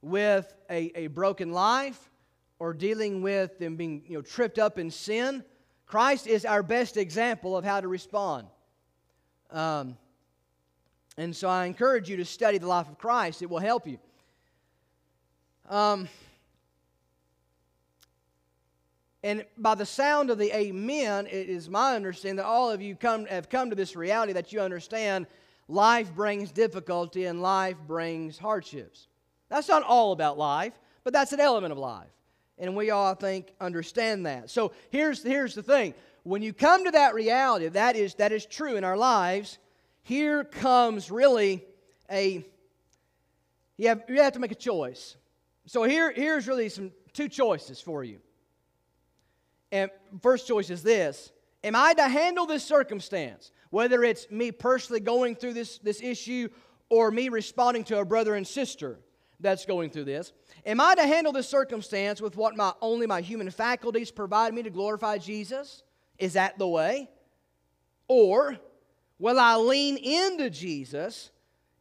with 0.00 0.52
a, 0.70 0.92
a 0.94 1.06
broken 1.08 1.52
life 1.52 2.10
or 2.58 2.72
dealing 2.72 3.22
with 3.22 3.58
them 3.58 3.76
being 3.76 4.04
you 4.06 4.16
know, 4.16 4.22
tripped 4.22 4.58
up 4.58 4.78
in 4.78 4.90
sin. 4.90 5.44
Christ 5.86 6.26
is 6.26 6.44
our 6.44 6.62
best 6.62 6.96
example 6.96 7.56
of 7.56 7.64
how 7.64 7.80
to 7.80 7.88
respond. 7.88 8.46
Um, 9.50 9.96
and 11.16 11.34
so 11.34 11.48
I 11.48 11.66
encourage 11.66 12.08
you 12.08 12.16
to 12.18 12.24
study 12.24 12.58
the 12.58 12.68
life 12.68 12.88
of 12.88 12.98
Christ, 12.98 13.42
it 13.42 13.50
will 13.50 13.58
help 13.58 13.86
you. 13.86 13.98
Um, 15.68 16.08
and 19.24 19.44
by 19.56 19.74
the 19.74 19.86
sound 19.86 20.30
of 20.30 20.38
the 20.38 20.54
amen, 20.54 21.26
it 21.26 21.48
is 21.48 21.70
my 21.70 21.94
understanding 21.94 22.36
that 22.36 22.46
all 22.46 22.70
of 22.70 22.82
you 22.82 22.96
come, 22.96 23.26
have 23.26 23.48
come 23.48 23.70
to 23.70 23.76
this 23.76 23.94
reality 23.94 24.32
that 24.32 24.52
you 24.52 24.60
understand 24.60 25.26
life 25.68 26.12
brings 26.14 26.50
difficulty 26.50 27.26
and 27.26 27.40
life 27.40 27.76
brings 27.86 28.36
hardships. 28.36 29.06
That's 29.48 29.68
not 29.68 29.84
all 29.84 30.12
about 30.12 30.38
life, 30.38 30.72
but 31.04 31.12
that's 31.12 31.32
an 31.32 31.40
element 31.40 31.72
of 31.72 31.78
life. 31.78 32.08
And 32.58 32.74
we 32.74 32.90
all, 32.90 33.12
I 33.12 33.14
think, 33.14 33.52
understand 33.60 34.26
that. 34.26 34.50
So 34.50 34.72
here's, 34.90 35.22
here's 35.22 35.54
the 35.54 35.62
thing 35.62 35.94
when 36.24 36.42
you 36.42 36.52
come 36.52 36.84
to 36.84 36.90
that 36.92 37.14
reality, 37.14 37.68
that 37.68 37.96
is, 37.96 38.14
that 38.14 38.32
is 38.32 38.46
true 38.46 38.76
in 38.76 38.84
our 38.84 38.96
lives, 38.96 39.58
here 40.02 40.44
comes 40.44 41.10
really 41.10 41.64
a, 42.10 42.44
you 43.76 43.88
have, 43.88 44.04
you 44.08 44.20
have 44.20 44.32
to 44.34 44.38
make 44.38 44.52
a 44.52 44.56
choice. 44.56 45.16
So 45.66 45.84
here, 45.84 46.12
here's 46.12 46.46
really 46.46 46.68
some 46.68 46.92
two 47.12 47.28
choices 47.28 47.80
for 47.80 48.04
you. 48.04 48.18
And 49.72 49.90
first 50.20 50.46
choice 50.46 50.70
is 50.70 50.82
this 50.82 51.32
Am 51.64 51.74
I 51.74 51.94
to 51.94 52.08
handle 52.08 52.46
this 52.46 52.62
circumstance, 52.62 53.50
whether 53.70 54.04
it's 54.04 54.30
me 54.30 54.52
personally 54.52 55.00
going 55.00 55.34
through 55.34 55.54
this, 55.54 55.78
this 55.78 56.00
issue 56.02 56.48
or 56.90 57.10
me 57.10 57.30
responding 57.30 57.84
to 57.84 57.98
a 57.98 58.04
brother 58.04 58.34
and 58.34 58.46
sister 58.46 59.00
that's 59.40 59.64
going 59.64 59.90
through 59.90 60.04
this? 60.04 60.32
Am 60.66 60.80
I 60.80 60.94
to 60.94 61.02
handle 61.02 61.32
this 61.32 61.48
circumstance 61.48 62.20
with 62.20 62.36
what 62.36 62.56
my, 62.56 62.72
only 62.80 63.06
my 63.06 63.22
human 63.22 63.50
faculties 63.50 64.10
provide 64.10 64.54
me 64.54 64.62
to 64.62 64.70
glorify 64.70 65.18
Jesus? 65.18 65.82
Is 66.18 66.34
that 66.34 66.58
the 66.58 66.68
way? 66.68 67.08
Or 68.08 68.58
will 69.18 69.38
I 69.38 69.56
lean 69.56 69.96
into 69.96 70.50
Jesus 70.50 71.30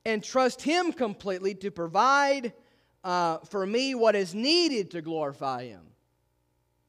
and 0.05 0.24
trust 0.24 0.62
Him 0.62 0.93
completely 0.93 1.55
to 1.55 1.71
provide 1.71 2.53
uh, 3.03 3.39
for 3.39 3.65
me 3.65 3.95
what 3.95 4.15
is 4.15 4.33
needed 4.33 4.91
to 4.91 5.01
glorify 5.01 5.65
Him? 5.65 5.90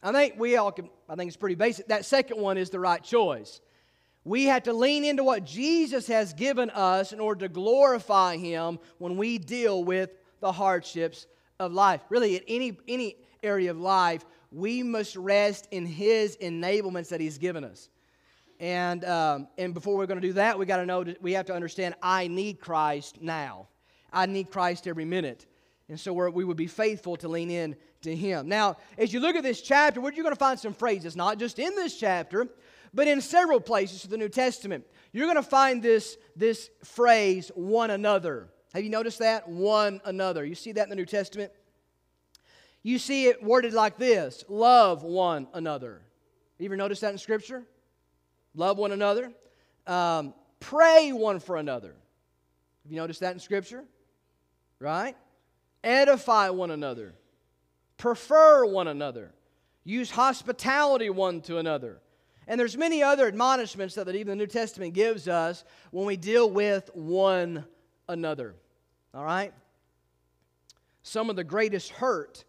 I 0.02 0.12
think 0.12 0.34
we 0.38 0.56
all 0.56 0.72
can, 0.72 0.90
I 1.08 1.14
think 1.14 1.28
it's 1.28 1.36
pretty 1.36 1.54
basic. 1.54 1.88
That 1.88 2.04
second 2.04 2.40
one 2.40 2.58
is 2.58 2.70
the 2.70 2.80
right 2.80 3.02
choice. 3.02 3.60
We 4.24 4.44
have 4.44 4.64
to 4.64 4.72
lean 4.72 5.04
into 5.04 5.24
what 5.24 5.44
Jesus 5.44 6.06
has 6.06 6.32
given 6.32 6.70
us 6.70 7.12
in 7.12 7.20
order 7.20 7.46
to 7.46 7.52
glorify 7.52 8.36
Him 8.36 8.78
when 8.98 9.16
we 9.16 9.38
deal 9.38 9.84
with 9.84 10.10
the 10.40 10.52
hardships 10.52 11.26
of 11.58 11.72
life. 11.72 12.00
Really, 12.08 12.36
in 12.36 12.42
any, 12.48 12.78
any 12.88 13.16
area 13.42 13.70
of 13.70 13.78
life, 13.78 14.24
we 14.50 14.82
must 14.82 15.16
rest 15.16 15.66
in 15.70 15.86
His 15.86 16.36
enablements 16.36 17.08
that 17.08 17.20
He's 17.20 17.38
given 17.38 17.64
us. 17.64 17.88
And, 18.60 19.04
um, 19.04 19.48
and 19.58 19.74
before 19.74 19.96
we're 19.96 20.06
going 20.06 20.20
to 20.20 20.26
do 20.26 20.34
that, 20.34 20.56
we 20.56 20.66
got 20.66 20.76
to 20.76 20.86
know, 20.86 21.04
we 21.20 21.32
have 21.32 21.46
to 21.46 21.54
understand 21.54 21.96
I 22.00 22.28
need 22.28 22.60
Christ 22.60 23.20
now. 23.20 23.66
I 24.12 24.26
need 24.26 24.50
Christ 24.50 24.86
every 24.86 25.04
minute. 25.04 25.46
And 25.88 25.98
so 25.98 26.12
we 26.12 26.44
would 26.44 26.56
be 26.56 26.68
faithful 26.68 27.16
to 27.16 27.28
lean 27.28 27.50
in 27.50 27.74
to 28.02 28.14
him. 28.14 28.48
Now, 28.48 28.76
as 28.98 29.12
you 29.12 29.20
look 29.20 29.36
at 29.36 29.42
this 29.42 29.60
chapter, 29.60 30.00
where 30.00 30.12
you're 30.12 30.24
going 30.24 30.34
to 30.34 30.38
find 30.38 30.58
some 30.58 30.74
phrases, 30.74 31.16
not 31.16 31.38
just 31.38 31.58
in 31.58 31.74
this 31.74 31.98
chapter, 31.98 32.48
but 32.94 33.08
in 33.08 33.20
several 33.20 33.60
places 33.60 34.04
of 34.04 34.10
the 34.10 34.18
New 34.18 34.28
Testament. 34.28 34.84
You're 35.12 35.26
going 35.26 35.36
to 35.36 35.42
find 35.42 35.82
this, 35.82 36.16
this 36.36 36.70
phrase, 36.84 37.50
one 37.54 37.90
another. 37.90 38.48
Have 38.74 38.84
you 38.84 38.90
noticed 38.90 39.18
that? 39.20 39.48
One 39.48 40.00
another. 40.04 40.44
You 40.44 40.54
see 40.54 40.72
that 40.72 40.84
in 40.84 40.90
the 40.90 40.96
New 40.96 41.06
Testament? 41.06 41.52
You 42.82 42.98
see 42.98 43.26
it 43.26 43.42
worded 43.42 43.72
like 43.72 43.96
this 43.96 44.44
love 44.48 45.02
one 45.02 45.46
another. 45.54 46.02
You 46.58 46.66
ever 46.66 46.76
notice 46.76 47.00
that 47.00 47.12
in 47.12 47.18
Scripture? 47.18 47.64
Love 48.54 48.78
one 48.78 48.92
another. 48.92 49.32
Um, 49.86 50.34
pray 50.60 51.12
one 51.12 51.40
for 51.40 51.56
another. 51.56 51.94
Have 52.82 52.92
you 52.92 52.96
noticed 52.96 53.20
that 53.20 53.32
in 53.32 53.40
Scripture? 53.40 53.84
Right? 54.78 55.16
Edify 55.82 56.50
one 56.50 56.70
another 56.70 57.14
prefer 58.02 58.66
one 58.66 58.88
another, 58.88 59.32
use 59.84 60.10
hospitality 60.10 61.08
one 61.08 61.40
to 61.40 61.58
another. 61.58 62.00
And 62.48 62.58
there's 62.58 62.76
many 62.76 63.00
other 63.00 63.28
admonishments 63.28 63.94
that 63.94 64.08
even 64.08 64.26
the 64.26 64.34
New 64.34 64.48
Testament 64.48 64.92
gives 64.92 65.28
us 65.28 65.62
when 65.92 66.04
we 66.04 66.16
deal 66.16 66.50
with 66.50 66.90
one 66.94 67.64
another. 68.08 68.56
All 69.14 69.24
right? 69.24 69.54
Some 71.04 71.30
of 71.30 71.36
the 71.36 71.44
greatest 71.44 71.90
hurt 71.90 72.42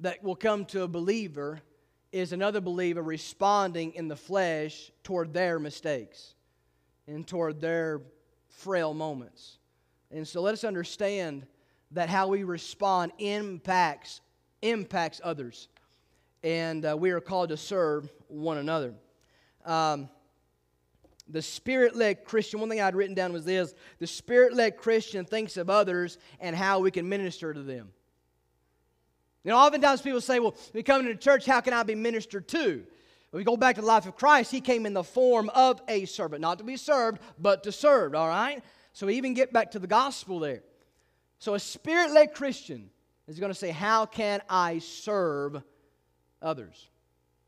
that 0.00 0.22
will 0.22 0.36
come 0.36 0.66
to 0.66 0.82
a 0.82 0.88
believer 0.88 1.62
is 2.12 2.34
another 2.34 2.60
believer 2.60 3.02
responding 3.02 3.94
in 3.94 4.08
the 4.08 4.16
flesh 4.16 4.92
toward 5.02 5.32
their 5.32 5.58
mistakes 5.58 6.34
and 7.06 7.26
toward 7.26 7.58
their 7.58 8.02
frail 8.50 8.92
moments. 8.92 9.56
And 10.10 10.28
so 10.28 10.42
let 10.42 10.52
us 10.52 10.62
understand 10.62 11.46
that 11.92 12.10
how 12.10 12.28
we 12.28 12.44
respond 12.44 13.12
impacts 13.18 14.20
impacts 14.64 15.20
others. 15.22 15.68
And 16.42 16.84
uh, 16.84 16.96
we 16.96 17.10
are 17.10 17.20
called 17.20 17.50
to 17.50 17.56
serve 17.56 18.10
one 18.28 18.58
another. 18.58 18.94
Um, 19.64 20.08
the 21.28 21.40
spirit 21.40 21.96
led 21.96 22.24
Christian, 22.24 22.60
one 22.60 22.68
thing 22.68 22.80
I'd 22.80 22.94
written 22.94 23.14
down 23.14 23.32
was 23.32 23.44
this 23.44 23.74
the 23.98 24.06
spirit 24.06 24.54
led 24.54 24.76
Christian 24.76 25.24
thinks 25.24 25.56
of 25.56 25.70
others 25.70 26.18
and 26.40 26.54
how 26.54 26.80
we 26.80 26.90
can 26.90 27.08
minister 27.08 27.54
to 27.54 27.62
them. 27.62 27.92
You 29.42 29.50
know, 29.50 29.58
oftentimes 29.58 30.00
people 30.00 30.20
say, 30.20 30.40
well, 30.40 30.54
we 30.72 30.82
come 30.82 31.00
into 31.00 31.14
church, 31.16 31.46
how 31.46 31.60
can 31.60 31.74
I 31.74 31.82
be 31.82 31.94
ministered 31.94 32.48
to? 32.48 32.84
When 33.30 33.40
we 33.40 33.44
go 33.44 33.56
back 33.56 33.74
to 33.74 33.80
the 33.80 33.86
life 33.86 34.06
of 34.06 34.16
Christ, 34.16 34.50
he 34.50 34.60
came 34.60 34.86
in 34.86 34.94
the 34.94 35.04
form 35.04 35.50
of 35.50 35.82
a 35.88 36.06
servant, 36.06 36.40
not 36.40 36.58
to 36.58 36.64
be 36.64 36.76
served, 36.76 37.20
but 37.38 37.64
to 37.64 37.72
serve, 37.72 38.14
all 38.14 38.28
right? 38.28 38.62
So 38.92 39.06
we 39.06 39.16
even 39.16 39.34
get 39.34 39.52
back 39.52 39.72
to 39.72 39.78
the 39.78 39.86
gospel 39.86 40.38
there. 40.38 40.62
So 41.38 41.54
a 41.54 41.60
spirit 41.60 42.12
led 42.12 42.32
Christian 42.32 42.90
is 43.26 43.38
going 43.38 43.52
to 43.52 43.58
say, 43.58 43.70
How 43.70 44.06
can 44.06 44.40
I 44.48 44.78
serve 44.78 45.62
others? 46.42 46.88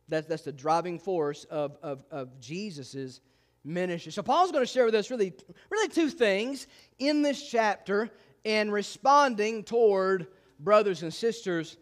That's, 0.09 0.27
that's 0.27 0.43
the 0.43 0.53
driving 0.53 0.99
force 0.99 1.45
of, 1.45 1.77
of, 1.83 2.05
of 2.11 2.41
Jesus' 2.41 3.21
ministry. 3.65 4.13
So 4.13 4.23
Paul's 4.23 4.53
going 4.53 4.65
to 4.65 4.71
share 4.71 4.85
with 4.85 4.95
us 4.95 5.11
really, 5.11 5.33
really 5.71 5.89
two 5.89 6.09
things 6.09 6.67
in 6.99 7.23
this 7.23 7.49
chapter 7.49 8.11
in 8.45 8.71
responding 8.71 9.65
toward 9.65 10.29
brothers 10.61 11.03
and 11.03 11.13
sisters 11.13 11.77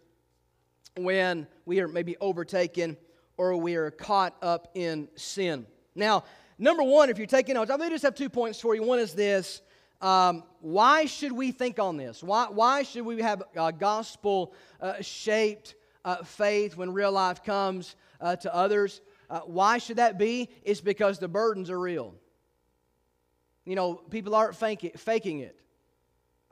when 0.96 1.46
we 1.66 1.80
are 1.80 1.88
maybe 1.88 2.16
overtaken 2.20 2.96
or 3.36 3.56
we 3.56 3.74
are 3.74 3.90
caught 3.90 4.36
up 4.42 4.70
in 4.74 5.08
sin. 5.16 5.66
Now, 5.94 6.24
number 6.58 6.82
one, 6.82 7.10
if 7.10 7.18
you're 7.18 7.26
taking 7.26 7.54
notes, 7.54 7.70
I 7.70 7.76
may 7.76 7.90
just 7.90 8.04
have 8.04 8.14
two 8.14 8.30
points 8.30 8.60
for 8.60 8.74
you. 8.74 8.82
One 8.82 8.98
is 8.98 9.12
this 9.12 9.60
um, 10.04 10.42
why 10.60 11.06
should 11.06 11.32
we 11.32 11.50
think 11.50 11.78
on 11.78 11.96
this? 11.96 12.22
Why, 12.22 12.48
why 12.50 12.82
should 12.82 13.06
we 13.06 13.22
have 13.22 13.42
a 13.56 13.72
gospel 13.72 14.52
uh, 14.78 15.00
shaped 15.00 15.76
uh, 16.04 16.22
faith 16.22 16.76
when 16.76 16.92
real 16.92 17.10
life 17.10 17.42
comes 17.42 17.96
uh, 18.20 18.36
to 18.36 18.54
others? 18.54 19.00
Uh, 19.30 19.40
why 19.40 19.78
should 19.78 19.96
that 19.96 20.18
be? 20.18 20.50
It's 20.62 20.82
because 20.82 21.18
the 21.18 21.26
burdens 21.26 21.70
are 21.70 21.80
real. 21.80 22.14
You 23.64 23.76
know, 23.76 23.94
people 23.94 24.34
aren't 24.34 24.54
fake 24.54 24.84
it, 24.84 25.00
faking 25.00 25.38
it. 25.38 25.58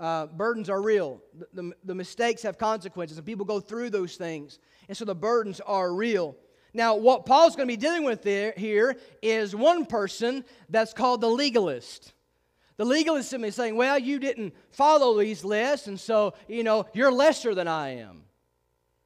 Uh, 0.01 0.29
burdens 0.29 0.71
are 0.71 0.81
real. 0.81 1.21
The, 1.39 1.47
the, 1.53 1.73
the 1.85 1.95
mistakes 1.95 2.41
have 2.45 2.57
consequences, 2.57 3.19
and 3.19 3.27
people 3.27 3.45
go 3.45 3.61
through 3.61 3.91
those 3.91 4.17
things. 4.17 4.61
And 4.89 4.97
so 4.97 5.05
the 5.05 5.15
burdens 5.15 5.61
are 5.61 5.93
real. 5.93 6.37
Now, 6.73 6.97
what 6.97 7.27
Paul's 7.27 7.55
going 7.55 7.69
to 7.69 7.73
be 7.73 7.77
dealing 7.77 8.05
with 8.05 8.23
there, 8.23 8.55
here 8.57 8.97
is 9.21 9.55
one 9.55 9.85
person 9.85 10.43
that's 10.71 10.95
called 10.95 11.21
the 11.21 11.29
legalist. 11.29 12.15
The 12.77 12.85
legalist 12.85 13.33
is 13.33 13.55
saying, 13.55 13.77
well, 13.77 13.99
you 13.99 14.19
didn't 14.19 14.55
follow 14.71 15.19
these 15.19 15.45
lists, 15.45 15.87
and 15.87 16.01
so, 16.01 16.35
you 16.49 16.65
know, 16.65 16.87
you're 16.95 17.13
lesser 17.13 17.55
than 17.55 17.69
I 17.69 17.97
am. 17.97 18.25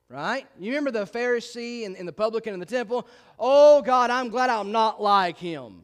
Right? 0.09 0.47
You 0.61 0.71
remember 0.71 0.93
the 0.93 1.05
Pharisee 1.05 1.85
and, 1.85 1.97
and 1.97 2.07
the 2.07 2.13
publican 2.13 2.55
in 2.55 2.61
the 2.61 2.67
temple? 2.67 3.09
Oh, 3.39 3.83
God, 3.83 4.11
I'm 4.11 4.29
glad 4.29 4.51
I'm 4.51 4.71
not 4.71 5.03
like 5.03 5.37
him. 5.37 5.83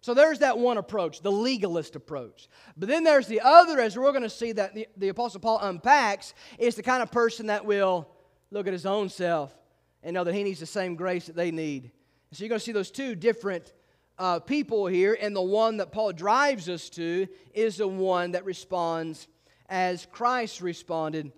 So 0.00 0.14
there's 0.14 0.38
that 0.40 0.58
one 0.58 0.78
approach, 0.78 1.20
the 1.20 1.32
legalist 1.32 1.96
approach. 1.96 2.48
But 2.76 2.88
then 2.88 3.04
there's 3.04 3.26
the 3.26 3.40
other, 3.42 3.80
as 3.80 3.96
we're 3.96 4.12
going 4.12 4.22
to 4.22 4.30
see 4.30 4.52
that 4.52 4.74
the, 4.74 4.86
the 4.96 5.08
Apostle 5.08 5.40
Paul 5.40 5.58
unpacks, 5.60 6.34
is 6.58 6.74
the 6.74 6.82
kind 6.82 7.02
of 7.02 7.10
person 7.10 7.46
that 7.46 7.64
will 7.64 8.08
look 8.50 8.66
at 8.66 8.72
his 8.72 8.86
own 8.86 9.08
self 9.08 9.54
and 10.02 10.14
know 10.14 10.24
that 10.24 10.34
he 10.34 10.42
needs 10.42 10.60
the 10.60 10.66
same 10.66 10.94
grace 10.94 11.26
that 11.26 11.36
they 11.36 11.50
need. 11.50 11.90
So 12.32 12.44
you're 12.44 12.48
going 12.48 12.58
to 12.58 12.64
see 12.64 12.72
those 12.72 12.90
two 12.90 13.14
different 13.14 13.72
uh, 14.18 14.40
people 14.40 14.86
here, 14.86 15.16
and 15.20 15.34
the 15.34 15.42
one 15.42 15.78
that 15.78 15.92
Paul 15.92 16.12
drives 16.12 16.68
us 16.68 16.88
to 16.90 17.26
is 17.52 17.78
the 17.78 17.88
one 17.88 18.32
that 18.32 18.44
responds 18.44 19.28
as 19.68 20.06
Christ 20.12 20.60
responded 20.60 21.32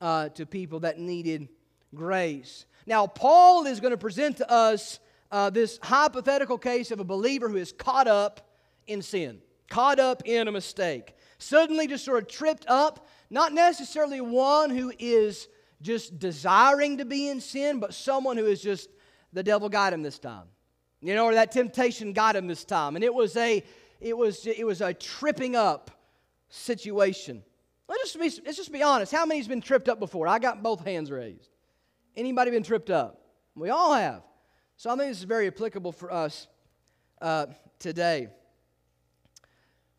uh, 0.00 0.28
to 0.30 0.46
people 0.46 0.80
that 0.80 0.98
needed 0.98 1.48
grace. 1.94 2.66
Now, 2.86 3.06
Paul 3.06 3.66
is 3.66 3.80
going 3.80 3.92
to 3.92 3.98
present 3.98 4.38
to 4.38 4.50
us 4.50 5.00
uh, 5.30 5.50
this 5.50 5.78
hypothetical 5.82 6.58
case 6.58 6.90
of 6.90 7.00
a 7.00 7.04
believer 7.04 7.48
who 7.48 7.56
is 7.56 7.72
caught 7.72 8.08
up 8.08 8.48
in 8.86 9.02
sin, 9.02 9.40
caught 9.68 9.98
up 9.98 10.22
in 10.24 10.48
a 10.48 10.52
mistake, 10.52 11.14
suddenly 11.38 11.86
just 11.86 12.04
sort 12.04 12.22
of 12.22 12.28
tripped 12.28 12.66
up, 12.68 13.06
not 13.28 13.52
necessarily 13.52 14.20
one 14.20 14.70
who 14.70 14.92
is 14.98 15.48
just 15.82 16.18
desiring 16.18 16.98
to 16.98 17.04
be 17.04 17.28
in 17.28 17.40
sin, 17.40 17.80
but 17.80 17.94
someone 17.94 18.36
who 18.36 18.46
is 18.46 18.60
just 18.60 18.90
the 19.32 19.42
devil 19.42 19.68
got 19.68 19.92
him 19.92 20.02
this 20.02 20.18
time. 20.18 20.46
You 21.00 21.14
know, 21.14 21.24
or 21.26 21.34
that 21.34 21.52
temptation 21.52 22.12
got 22.12 22.36
him 22.36 22.46
this 22.46 22.64
time. 22.64 22.94
And 22.94 23.04
it 23.04 23.14
was 23.14 23.36
a 23.36 23.64
it 24.00 24.16
was 24.16 24.46
it 24.46 24.66
was 24.66 24.80
a 24.80 24.92
tripping 24.92 25.56
up 25.56 25.90
situation. 26.48 27.42
Let's 27.88 28.12
just 28.12 28.38
be, 28.38 28.42
let's 28.44 28.56
just 28.56 28.72
be 28.72 28.82
honest. 28.82 29.10
How 29.10 29.26
many's 29.26 29.48
been 29.48 29.60
tripped 29.60 29.88
up 29.88 29.98
before? 29.98 30.28
I 30.28 30.38
got 30.38 30.62
both 30.62 30.84
hands 30.84 31.10
raised. 31.10 31.48
Anybody 32.16 32.50
been 32.50 32.62
tripped 32.62 32.90
up? 32.90 33.20
We 33.56 33.70
all 33.70 33.94
have. 33.94 34.22
So 34.76 34.90
I 34.90 34.96
think 34.96 35.10
this 35.10 35.18
is 35.18 35.24
very 35.24 35.48
applicable 35.48 35.92
for 35.92 36.12
us 36.12 36.46
uh, 37.20 37.46
today. 37.78 38.28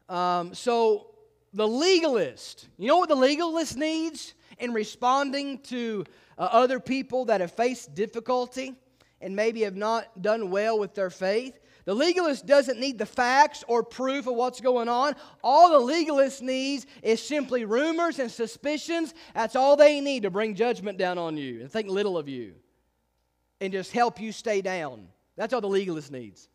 Um, 0.08 0.54
so 0.54 1.08
the 1.54 1.68
legalist, 1.68 2.68
you 2.78 2.88
know 2.88 2.98
what 2.98 3.10
the 3.10 3.16
legalist 3.16 3.76
needs 3.76 4.34
in 4.58 4.74
responding 4.74 5.60
to 5.60 6.06
uh, 6.38 6.50
other 6.52 6.80
people 6.80 7.26
that 7.26 7.42
have 7.42 7.52
faced 7.52 7.94
difficulty 7.94 8.76
and 9.22 9.36
maybe 9.36 9.62
have 9.62 9.76
not 9.76 10.22
done 10.22 10.50
well 10.50 10.78
with 10.80 10.94
their 10.94 11.10
faith? 11.10 11.60
The 11.86 11.96
legalist 11.96 12.46
doesn't 12.46 12.80
need 12.80 12.98
the 12.98 13.06
facts 13.06 13.64
or 13.68 13.84
proof 13.84 14.28
of 14.28 14.36
what's 14.36 14.62
going 14.62 14.88
on. 14.88 15.16
All 15.44 15.72
the 15.72 15.80
legalist 15.80 16.42
needs 16.42 16.86
is 17.02 17.22
simply 17.22 17.66
rumors 17.66 18.20
and 18.20 18.32
suspicions. 18.32 19.14
That's 19.34 19.56
all 19.56 19.76
they 19.76 20.00
need 20.00 20.24
to 20.24 20.30
bring 20.30 20.54
judgment 20.54 20.98
down 20.98 21.18
on 21.18 21.38
you 21.38 21.62
and 21.62 21.72
think 21.72 21.90
little 21.90 22.18
of 22.18 22.30
you 22.30 22.54
and 23.60 23.72
just 23.72 23.92
help 23.92 24.20
you 24.20 24.32
stay 24.32 24.62
down. 24.62 25.08
That's 25.38 25.54
all 25.54 25.62
the 25.62 25.68
legalist 25.68 26.12
needs. 26.12 26.50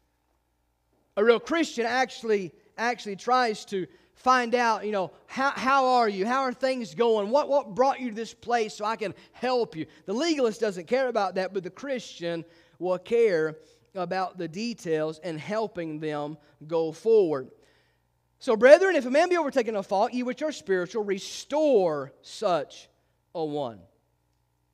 A 1.17 1.25
real 1.25 1.41
Christian 1.41 1.87
actually 1.87 2.53
actually 2.79 3.17
tries 3.17 3.65
to 3.65 3.87
find 4.17 4.55
out, 4.55 4.85
you 4.85 4.93
know, 4.93 5.13
how, 5.27 5.51
how 5.51 5.87
are 5.87 6.09
you? 6.09 6.27
How 6.27 6.41
are 6.41 6.53
things 6.53 6.95
going? 6.95 7.31
What, 7.31 7.49
what 7.49 7.75
brought 7.75 8.01
you 8.01 8.11
to 8.11 8.15
this 8.15 8.35
place 8.35 8.75
so 8.75 8.85
I 8.85 8.97
can 8.97 9.15
help 9.33 9.77
you? 9.77 9.87
The 10.07 10.13
legalist 10.13 10.61
doesn't 10.61 10.89
care 10.89 11.09
about 11.09 11.37
that, 11.37 11.55
but 11.55 11.63
the 11.63 11.71
Christian 11.71 12.45
will 12.79 12.99
care 12.99 13.57
about 13.95 14.37
the 14.37 14.49
details 14.49 15.21
and 15.23 15.39
helping 15.39 16.01
them 16.01 16.37
go 16.67 16.93
forward. 16.93 17.51
So, 18.39 18.57
brethren, 18.57 18.97
if 18.97 19.07
a 19.07 19.11
man 19.11 19.29
be 19.29 19.37
overtaken 19.37 19.77
of 19.77 19.87
fault, 19.87 20.13
ye 20.13 20.23
which 20.23 20.43
are 20.43 20.53
spiritual, 20.53 21.05
restore 21.05 22.13
such 22.23 22.89
a 23.35 23.45
one. 23.45 23.81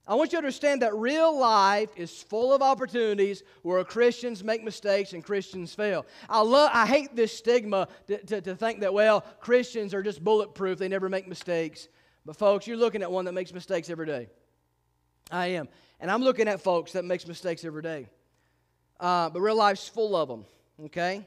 I 0.06 0.14
want 0.14 0.32
you 0.32 0.38
to 0.38 0.38
understand 0.38 0.82
that 0.82 0.94
real 0.94 1.38
life 1.38 1.90
is 1.96 2.22
full 2.22 2.53
of 2.53 2.61
opportunities 2.61 3.44
where 3.62 3.83
Christians 3.85 4.42
make 4.42 4.64
mistakes 4.64 5.12
and 5.12 5.22
Christians 5.22 5.74
fail. 5.74 6.05
I, 6.29 6.40
love, 6.40 6.70
I 6.74 6.87
hate 6.87 7.14
this 7.14 7.37
stigma 7.37 7.87
to, 8.09 8.18
to, 8.18 8.40
to 8.40 8.57
think 8.57 8.81
that, 8.81 8.92
well, 8.92 9.20
Christians 9.40 9.94
are 9.94 10.03
just 10.03 10.22
bulletproof, 10.22 10.79
they 10.79 10.88
never 10.88 11.09
make 11.09 11.29
mistakes. 11.29 11.88
But, 12.26 12.37
folks, 12.37 12.66
you're 12.66 12.76
looking 12.76 13.03
at 13.03 13.11
one 13.11 13.24
that 13.26 13.33
makes 13.33 13.53
mistakes 13.53 13.90
every 13.90 14.07
day. 14.07 14.29
I 15.31 15.46
am. 15.48 15.68
And 16.00 16.11
I'm 16.11 16.22
looking 16.22 16.48
at 16.48 16.61
folks 16.61 16.92
that 16.92 17.05
makes 17.05 17.26
mistakes 17.26 17.64
every 17.64 17.83
day 17.83 18.09
uh, 19.03 19.29
but 19.29 19.40
real 19.40 19.57
life's 19.57 19.88
full 19.88 20.14
of 20.14 20.29
them, 20.29 20.46
okay? 20.85 21.26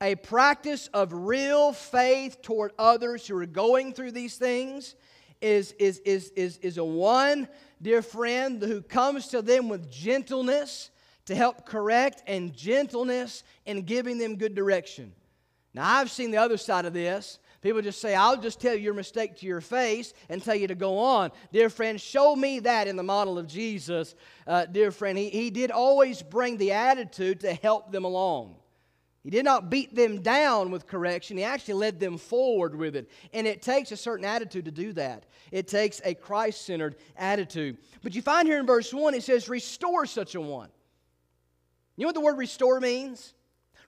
A 0.00 0.14
practice 0.14 0.88
of 0.88 1.12
real 1.12 1.72
faith 1.72 2.42
toward 2.42 2.72
others 2.78 3.26
who 3.26 3.36
are 3.38 3.46
going 3.46 3.94
through 3.94 4.12
these 4.12 4.36
things 4.36 4.94
is, 5.40 5.72
is, 5.72 5.98
is, 6.00 6.30
is, 6.36 6.58
is 6.58 6.78
a 6.78 6.84
one, 6.84 7.48
dear 7.80 8.02
friend, 8.02 8.62
who 8.62 8.82
comes 8.82 9.28
to 9.28 9.42
them 9.42 9.68
with 9.68 9.90
gentleness 9.90 10.90
to 11.26 11.34
help 11.34 11.66
correct 11.66 12.22
and 12.26 12.54
gentleness 12.54 13.44
in 13.66 13.82
giving 13.82 14.18
them 14.18 14.36
good 14.36 14.54
direction. 14.54 15.12
Now, 15.74 15.96
I've 15.96 16.10
seen 16.10 16.30
the 16.30 16.38
other 16.38 16.56
side 16.56 16.86
of 16.86 16.92
this 16.92 17.38
People 17.60 17.82
just 17.82 18.00
say, 18.00 18.14
I'll 18.14 18.40
just 18.40 18.60
tell 18.60 18.74
you 18.74 18.80
your 18.80 18.94
mistake 18.94 19.36
to 19.38 19.46
your 19.46 19.60
face 19.60 20.14
and 20.28 20.42
tell 20.42 20.54
you 20.54 20.68
to 20.68 20.76
go 20.76 20.98
on. 20.98 21.32
Dear 21.52 21.68
friend, 21.68 22.00
show 22.00 22.36
me 22.36 22.60
that 22.60 22.86
in 22.86 22.94
the 22.94 23.02
model 23.02 23.36
of 23.36 23.48
Jesus. 23.48 24.14
Uh, 24.46 24.64
dear 24.66 24.92
friend, 24.92 25.18
he, 25.18 25.28
he 25.28 25.50
did 25.50 25.72
always 25.72 26.22
bring 26.22 26.56
the 26.56 26.72
attitude 26.72 27.40
to 27.40 27.52
help 27.54 27.90
them 27.90 28.04
along. 28.04 28.54
He 29.22 29.30
did 29.30 29.44
not 29.44 29.68
beat 29.68 29.94
them 29.94 30.22
down 30.22 30.70
with 30.70 30.86
correction. 30.86 31.36
He 31.36 31.44
actually 31.44 31.74
led 31.74 31.98
them 31.98 32.18
forward 32.18 32.74
with 32.74 32.94
it. 32.94 33.10
And 33.32 33.46
it 33.46 33.62
takes 33.62 33.90
a 33.90 33.96
certain 33.96 34.24
attitude 34.24 34.64
to 34.66 34.70
do 34.70 34.92
that. 34.94 35.26
It 35.50 35.66
takes 35.66 36.00
a 36.04 36.14
Christ 36.14 36.64
centered 36.64 36.96
attitude. 37.16 37.78
But 38.02 38.14
you 38.14 38.22
find 38.22 38.46
here 38.46 38.58
in 38.58 38.66
verse 38.66 38.92
1, 38.92 39.14
it 39.14 39.24
says, 39.24 39.48
Restore 39.48 40.06
such 40.06 40.34
a 40.34 40.40
one. 40.40 40.68
You 41.96 42.02
know 42.02 42.08
what 42.08 42.14
the 42.14 42.20
word 42.20 42.38
restore 42.38 42.78
means? 42.78 43.34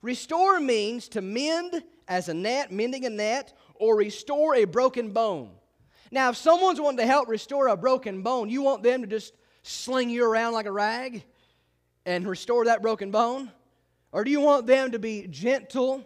Restore 0.03 0.61
means 0.61 1.09
to 1.11 1.21
mend 1.21 1.83
as 2.09 2.29
a 2.29 2.35
net, 2.35 2.73
mending 2.73 3.05
a 3.05 3.11
net, 3.11 3.57
or 3.77 3.97
restore 3.97 4.57
a 4.57 4.65
broken 4.65 5.13
bone. 5.13 5.53
Now, 6.11 6.31
if 6.31 6.37
someone's 6.37 6.81
wanting 6.81 6.99
to 6.99 7.07
help 7.07 7.29
restore 7.29 7.69
a 7.69 7.77
broken 7.77 8.23
bone, 8.23 8.49
you 8.51 8.63
want 8.63 8.83
them 8.83 9.03
to 9.03 9.07
just 9.07 9.33
sling 9.63 10.11
you 10.11 10.25
around 10.25 10.55
like 10.55 10.67
a 10.67 10.73
rag 10.73 11.23
and 12.05 12.27
restore 12.27 12.65
that 12.65 12.83
broken 12.83 13.13
bone? 13.13 13.53
Or 14.13 14.25
do 14.25 14.31
you 14.31 14.41
want 14.41 14.67
them 14.67 14.91
to 14.91 14.99
be 14.99 15.27
gentle? 15.29 16.05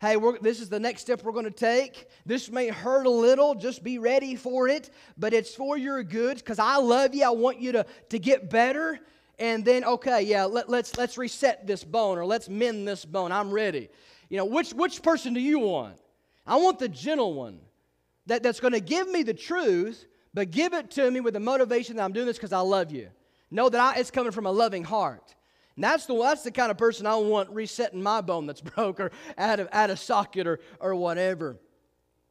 Hey, 0.00 0.16
this 0.40 0.60
is 0.60 0.68
the 0.68 0.80
next 0.80 1.02
step 1.02 1.22
we're 1.22 1.32
going 1.32 1.44
to 1.44 1.50
take. 1.50 2.08
This 2.26 2.50
may 2.50 2.68
hurt 2.68 3.06
a 3.06 3.10
little. 3.10 3.54
Just 3.54 3.84
be 3.84 3.98
ready 3.98 4.34
for 4.34 4.68
it. 4.68 4.90
But 5.16 5.32
it's 5.32 5.54
for 5.54 5.76
your 5.76 6.02
good 6.02 6.38
because 6.38 6.58
I 6.58 6.76
love 6.76 7.14
you. 7.14 7.24
I 7.24 7.30
want 7.30 7.60
you 7.60 7.72
to, 7.72 7.86
to 8.08 8.18
get 8.18 8.50
better. 8.50 8.98
And 9.38 9.64
then, 9.64 9.84
okay, 9.84 10.22
yeah, 10.22 10.44
let, 10.44 10.68
let's, 10.68 10.96
let's 10.96 11.18
reset 11.18 11.66
this 11.66 11.84
bone 11.84 12.18
or 12.18 12.24
let's 12.24 12.48
mend 12.48 12.88
this 12.88 13.04
bone. 13.04 13.32
I'm 13.32 13.50
ready. 13.50 13.90
You 14.28 14.38
know, 14.38 14.44
which, 14.44 14.72
which 14.72 15.02
person 15.02 15.34
do 15.34 15.40
you 15.40 15.58
want? 15.58 15.96
I 16.46 16.56
want 16.56 16.78
the 16.78 16.88
gentle 16.88 17.34
one 17.34 17.60
that, 18.26 18.42
that's 18.42 18.60
going 18.60 18.72
to 18.72 18.80
give 18.80 19.08
me 19.08 19.22
the 19.22 19.34
truth, 19.34 20.06
but 20.34 20.50
give 20.50 20.72
it 20.72 20.90
to 20.92 21.10
me 21.10 21.20
with 21.20 21.34
the 21.34 21.40
motivation 21.40 21.96
that 21.96 22.04
I'm 22.04 22.12
doing 22.12 22.26
this 22.26 22.36
because 22.38 22.52
I 22.52 22.60
love 22.60 22.90
you. 22.90 23.08
Know 23.50 23.68
that 23.68 23.80
I, 23.80 24.00
it's 24.00 24.10
coming 24.10 24.32
from 24.32 24.46
a 24.46 24.50
loving 24.50 24.84
heart. 24.84 25.34
And 25.76 25.84
that's 25.84 26.06
the, 26.06 26.18
that's 26.18 26.42
the 26.42 26.50
kind 26.50 26.70
of 26.70 26.78
person 26.78 27.06
I 27.06 27.16
want 27.16 27.50
resetting 27.50 28.02
my 28.02 28.20
bone 28.20 28.46
that's 28.46 28.60
broke 28.76 29.00
or 29.00 29.10
out 29.38 29.60
of, 29.60 29.68
out 29.72 29.90
of 29.90 29.98
socket 29.98 30.46
or, 30.46 30.60
or 30.80 30.94
whatever. 30.94 31.56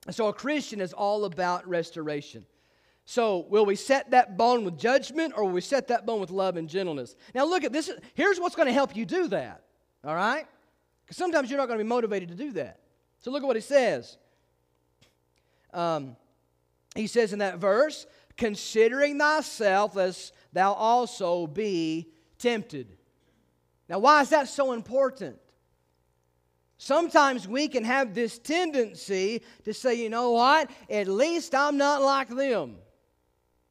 And 0.06 0.16
so 0.16 0.28
a 0.28 0.34
Christian 0.34 0.82
is 0.82 0.94
all 0.94 1.26
about 1.26 1.68
restoration. 1.68 2.46
So, 3.06 3.46
will 3.50 3.66
we 3.66 3.76
set 3.76 4.12
that 4.12 4.38
bone 4.38 4.64
with 4.64 4.78
judgment 4.78 5.34
or 5.36 5.44
will 5.44 5.52
we 5.52 5.62
set 5.62 5.88
that 5.88 6.06
bone 6.06 6.22
with 6.22 6.30
love 6.30 6.56
and 6.56 6.70
gentleness? 6.70 7.16
Now, 7.34 7.46
look 7.46 7.64
at 7.64 7.74
this. 7.74 7.92
Here's 8.14 8.40
what's 8.40 8.56
going 8.56 8.68
to 8.68 8.74
help 8.74 8.96
you 8.96 9.06
do 9.06 9.28
that. 9.30 9.64
All 10.04 10.16
right? 10.16 10.46
Because 11.04 11.18
sometimes 11.18 11.50
you're 11.50 11.58
not 11.58 11.68
going 11.68 11.80
to 11.80 11.84
be 11.84 11.90
motivated 11.90 12.30
to 12.30 12.36
do 12.36 12.52
that. 12.54 12.80
So 13.20 13.32
look 13.32 13.44
at 13.44 13.48
what 13.48 13.56
he 13.56 13.62
says. 13.62 14.18
Um, 15.74 16.16
he 16.96 17.08
says 17.08 17.34
in 17.34 17.40
that 17.40 17.58
verse, 17.58 18.06
considering 18.38 19.20
thyself 19.20 19.98
as 19.98 20.32
thou 20.54 20.74
also 20.74 21.48
be 21.48 22.12
tempted. 22.38 22.98
Now, 23.92 24.00
why 24.00 24.22
is 24.22 24.30
that 24.30 24.48
so 24.48 24.72
important? 24.72 25.38
Sometimes 26.80 27.48
we 27.48 27.68
can 27.68 27.84
have 27.84 28.16
this 28.16 28.40
tendency 28.40 29.44
to 29.66 29.74
say, 29.74 29.94
you 29.94 30.10
know 30.10 30.32
what, 30.32 30.72
at 30.90 31.08
least 31.08 31.54
I'm 31.54 31.78
not 31.78 32.02
like 32.02 32.30
them. 32.30 32.78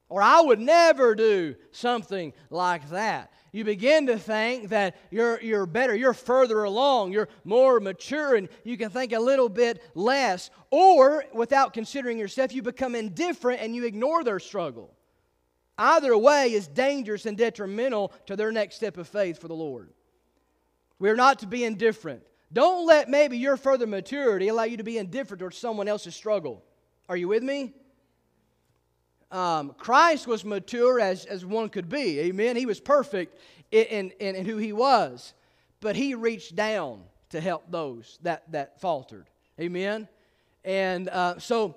Or 0.08 0.22
I 0.22 0.40
would 0.40 0.60
never 0.60 1.16
do 1.16 1.56
something 1.72 2.32
like 2.50 2.88
that 2.90 3.32
you 3.52 3.64
begin 3.64 4.06
to 4.06 4.18
think 4.18 4.68
that 4.68 4.96
you're, 5.10 5.40
you're 5.40 5.66
better, 5.66 5.94
you're 5.94 6.14
further 6.14 6.64
along, 6.64 7.12
you're 7.12 7.28
more 7.44 7.80
mature, 7.80 8.36
and 8.36 8.48
you 8.64 8.76
can 8.76 8.90
think 8.90 9.12
a 9.12 9.18
little 9.18 9.48
bit 9.48 9.82
less. 9.94 10.50
Or, 10.70 11.24
without 11.32 11.72
considering 11.72 12.18
yourself, 12.18 12.52
you 12.52 12.62
become 12.62 12.94
indifferent 12.94 13.60
and 13.60 13.74
you 13.74 13.84
ignore 13.84 14.22
their 14.22 14.38
struggle. 14.38 14.94
Either 15.78 16.16
way 16.16 16.52
is 16.52 16.68
dangerous 16.68 17.26
and 17.26 17.36
detrimental 17.36 18.12
to 18.26 18.36
their 18.36 18.52
next 18.52 18.76
step 18.76 18.98
of 18.98 19.08
faith 19.08 19.40
for 19.40 19.48
the 19.48 19.54
Lord. 19.54 19.90
We're 21.00 21.16
not 21.16 21.40
to 21.40 21.46
be 21.46 21.64
indifferent. 21.64 22.22
Don't 22.52 22.86
let 22.86 23.08
maybe 23.08 23.38
your 23.38 23.56
further 23.56 23.86
maturity 23.86 24.48
allow 24.48 24.64
you 24.64 24.76
to 24.76 24.84
be 24.84 24.98
indifferent 24.98 25.40
towards 25.40 25.56
someone 25.56 25.88
else's 25.88 26.14
struggle. 26.14 26.62
Are 27.08 27.16
you 27.16 27.26
with 27.26 27.42
me? 27.42 27.72
Um, 29.32 29.74
Christ 29.78 30.26
was 30.26 30.44
mature 30.44 31.00
as, 31.00 31.24
as 31.24 31.44
one 31.44 31.70
could 31.70 31.88
be. 31.88 32.20
Amen. 32.20 32.56
He 32.56 32.66
was 32.66 32.80
perfect 32.80 33.38
in, 33.70 34.10
in, 34.20 34.36
in 34.36 34.44
who 34.44 34.58
he 34.58 34.72
was, 34.72 35.32
but 35.80 35.96
he 35.96 36.14
reached 36.14 36.54
down 36.54 37.02
to 37.30 37.40
help 37.40 37.70
those 37.70 38.18
that, 38.22 38.50
that 38.52 38.80
faltered. 38.80 39.30
Amen. 39.58 40.08
And 40.64 41.08
uh, 41.08 41.38
so 41.38 41.76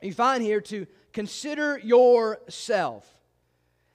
you 0.00 0.12
find 0.12 0.42
here 0.42 0.60
to 0.60 0.86
consider 1.12 1.78
yourself. 1.78 3.10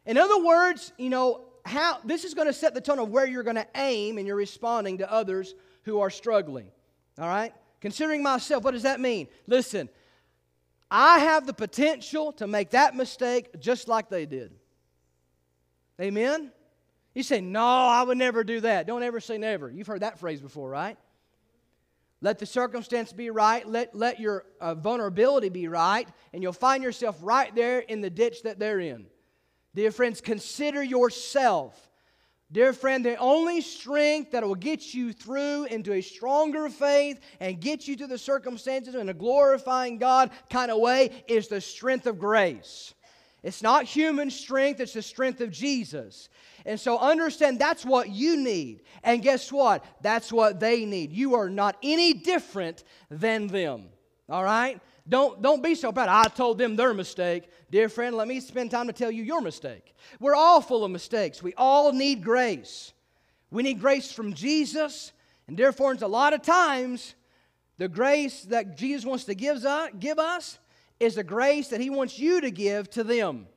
In 0.06 0.18
other 0.18 0.44
words, 0.44 0.92
you 0.98 1.10
know, 1.10 1.49
how 1.70 2.00
this 2.04 2.26
is 2.26 2.34
going 2.34 2.48
to 2.48 2.54
set 2.54 2.74
the 2.74 2.82
tone 2.82 3.00
of 3.00 3.10
where 3.10 3.26
you're 3.26 3.44
going 3.44 3.56
to 3.56 3.68
aim 3.76 4.18
and 4.18 4.26
you're 4.26 4.36
responding 4.36 4.98
to 4.98 5.12
others 5.12 5.54
who 5.84 6.00
are 6.00 6.10
struggling. 6.10 6.68
All 7.20 7.28
right? 7.28 7.54
Considering 7.80 8.24
myself, 8.24 8.64
what 8.64 8.72
does 8.72 8.84
that 8.84 9.00
mean? 9.00 9.28
Listen, 9.48 9.88
I 10.90 11.20
have 11.20 11.46
the 11.46 11.54
potential 11.54 12.32
to 12.34 12.48
make 12.48 12.72
that 12.72 12.96
mistake 12.96 13.60
just 13.60 13.88
like 13.88 14.10
they 14.10 14.26
did. 14.26 14.52
Amen? 16.02 16.52
You 17.14 17.24
say, 17.24 17.42
No, 17.42 17.66
I 17.66 18.04
would 18.04 18.18
never 18.18 18.44
do 18.44 18.62
that. 18.62 18.88
Don't 18.88 19.04
ever 19.04 19.20
say 19.20 19.38
never. 19.38 19.70
You've 19.70 19.88
heard 19.88 20.02
that 20.02 20.20
phrase 20.20 20.42
before, 20.42 20.70
right? 20.70 20.98
Let 22.22 22.40
the 22.40 22.46
circumstance 22.46 23.14
be 23.14 23.30
right. 23.30 23.66
Let, 23.66 23.96
let 23.96 24.20
your 24.20 24.46
uh, 24.60 24.76
vulnerability 24.76 25.50
be 25.50 25.68
right, 25.68 26.08
and 26.34 26.44
you'll 26.44 26.52
find 26.52 26.84
yourself 26.84 27.18
right 27.22 27.54
there 27.56 27.80
in 27.80 28.02
the 28.02 28.10
ditch 28.10 28.44
that 28.44 28.60
they're 28.60 28.80
in. 28.80 29.06
Dear 29.76 29.92
friends, 29.92 30.22
consider 30.22 30.84
yourself 30.84 31.90
Dear 32.52 32.74
friend, 32.74 33.06
the 33.06 33.16
only 33.18 33.62
strength 33.62 34.32
that 34.32 34.44
will 34.44 34.56
get 34.56 34.96
you 34.96 35.14
through 35.14 35.66
into 35.66 35.94
a 35.94 36.02
stronger 36.02 36.68
faith 36.68 37.20
and 37.40 37.62
get 37.62 37.88
you 37.88 37.96
through 37.96 38.08
the 38.08 38.18
circumstances 38.18 38.96
in 38.96 39.08
a 39.08 39.14
glorifying 39.14 40.00
God 40.00 40.32
kind 40.50 40.72
of 40.72 40.80
way 40.80 41.24
is 41.28 41.48
the 41.48 41.62
strength 41.62 42.08
of 42.08 42.18
grace. 42.18 42.96
It's 43.44 43.62
not 43.62 43.86
human 43.86 44.32
strength, 44.32 44.80
it's 44.80 44.94
the 44.94 45.04
strength 45.04 45.42
of 45.42 45.52
Jesus. 45.52 46.30
And 46.66 46.80
so 46.80 46.98
understand 46.98 47.60
that's 47.60 47.86
what 47.86 48.10
you 48.10 48.36
need. 48.36 48.82
And 49.04 49.22
guess 49.22 49.52
what? 49.52 49.86
That's 50.02 50.34
what 50.34 50.60
they 50.60 50.86
need. 50.86 51.12
You 51.12 51.36
are 51.36 51.50
not 51.50 51.78
any 51.84 52.14
different 52.14 52.84
than 53.12 53.46
them. 53.46 53.86
All 54.28 54.44
right? 54.44 54.82
Don't, 55.10 55.42
don't 55.42 55.64
be 55.64 55.74
so 55.74 55.92
proud. 55.92 56.08
I 56.08 56.30
told 56.30 56.60
them 56.60 56.76
their 56.76 56.94
mistake. 56.94 57.50
Dear 57.72 57.90
friend, 57.90 58.16
let 58.16 58.28
me 58.28 58.40
spend 58.40 58.70
time 58.70 58.88
to 58.88 58.94
tell 58.94 59.10
you 59.10 59.24
your 59.24 59.42
mistake. 59.42 59.96
We're 60.20 60.36
all 60.36 60.62
full 60.62 60.86
of 60.86 60.92
mistakes. 60.92 61.42
We 61.42 61.54
all 61.56 61.92
need 61.92 62.24
grace. 62.24 62.94
We 63.50 63.64
need 63.64 63.82
grace 63.82 64.12
from 64.12 64.34
Jesus. 64.34 65.12
And 65.48 65.58
dear 65.58 65.72
friends, 65.72 66.04
a 66.04 66.08
lot 66.08 66.34
of 66.34 66.44
times, 66.44 67.16
the 67.80 67.88
grace 67.88 68.44
that 68.44 68.78
Jesus 68.78 69.04
wants 69.04 69.24
to 69.26 69.34
give 69.34 69.66
us, 69.66 69.90
give 70.00 70.20
us 70.20 70.60
is 71.00 71.16
the 71.16 71.24
grace 71.24 71.70
that 71.70 71.82
He 71.82 71.90
wants 71.90 72.20
you 72.20 72.42
to 72.42 72.52
give 72.52 72.90
to 72.92 73.04
them. 73.04 73.48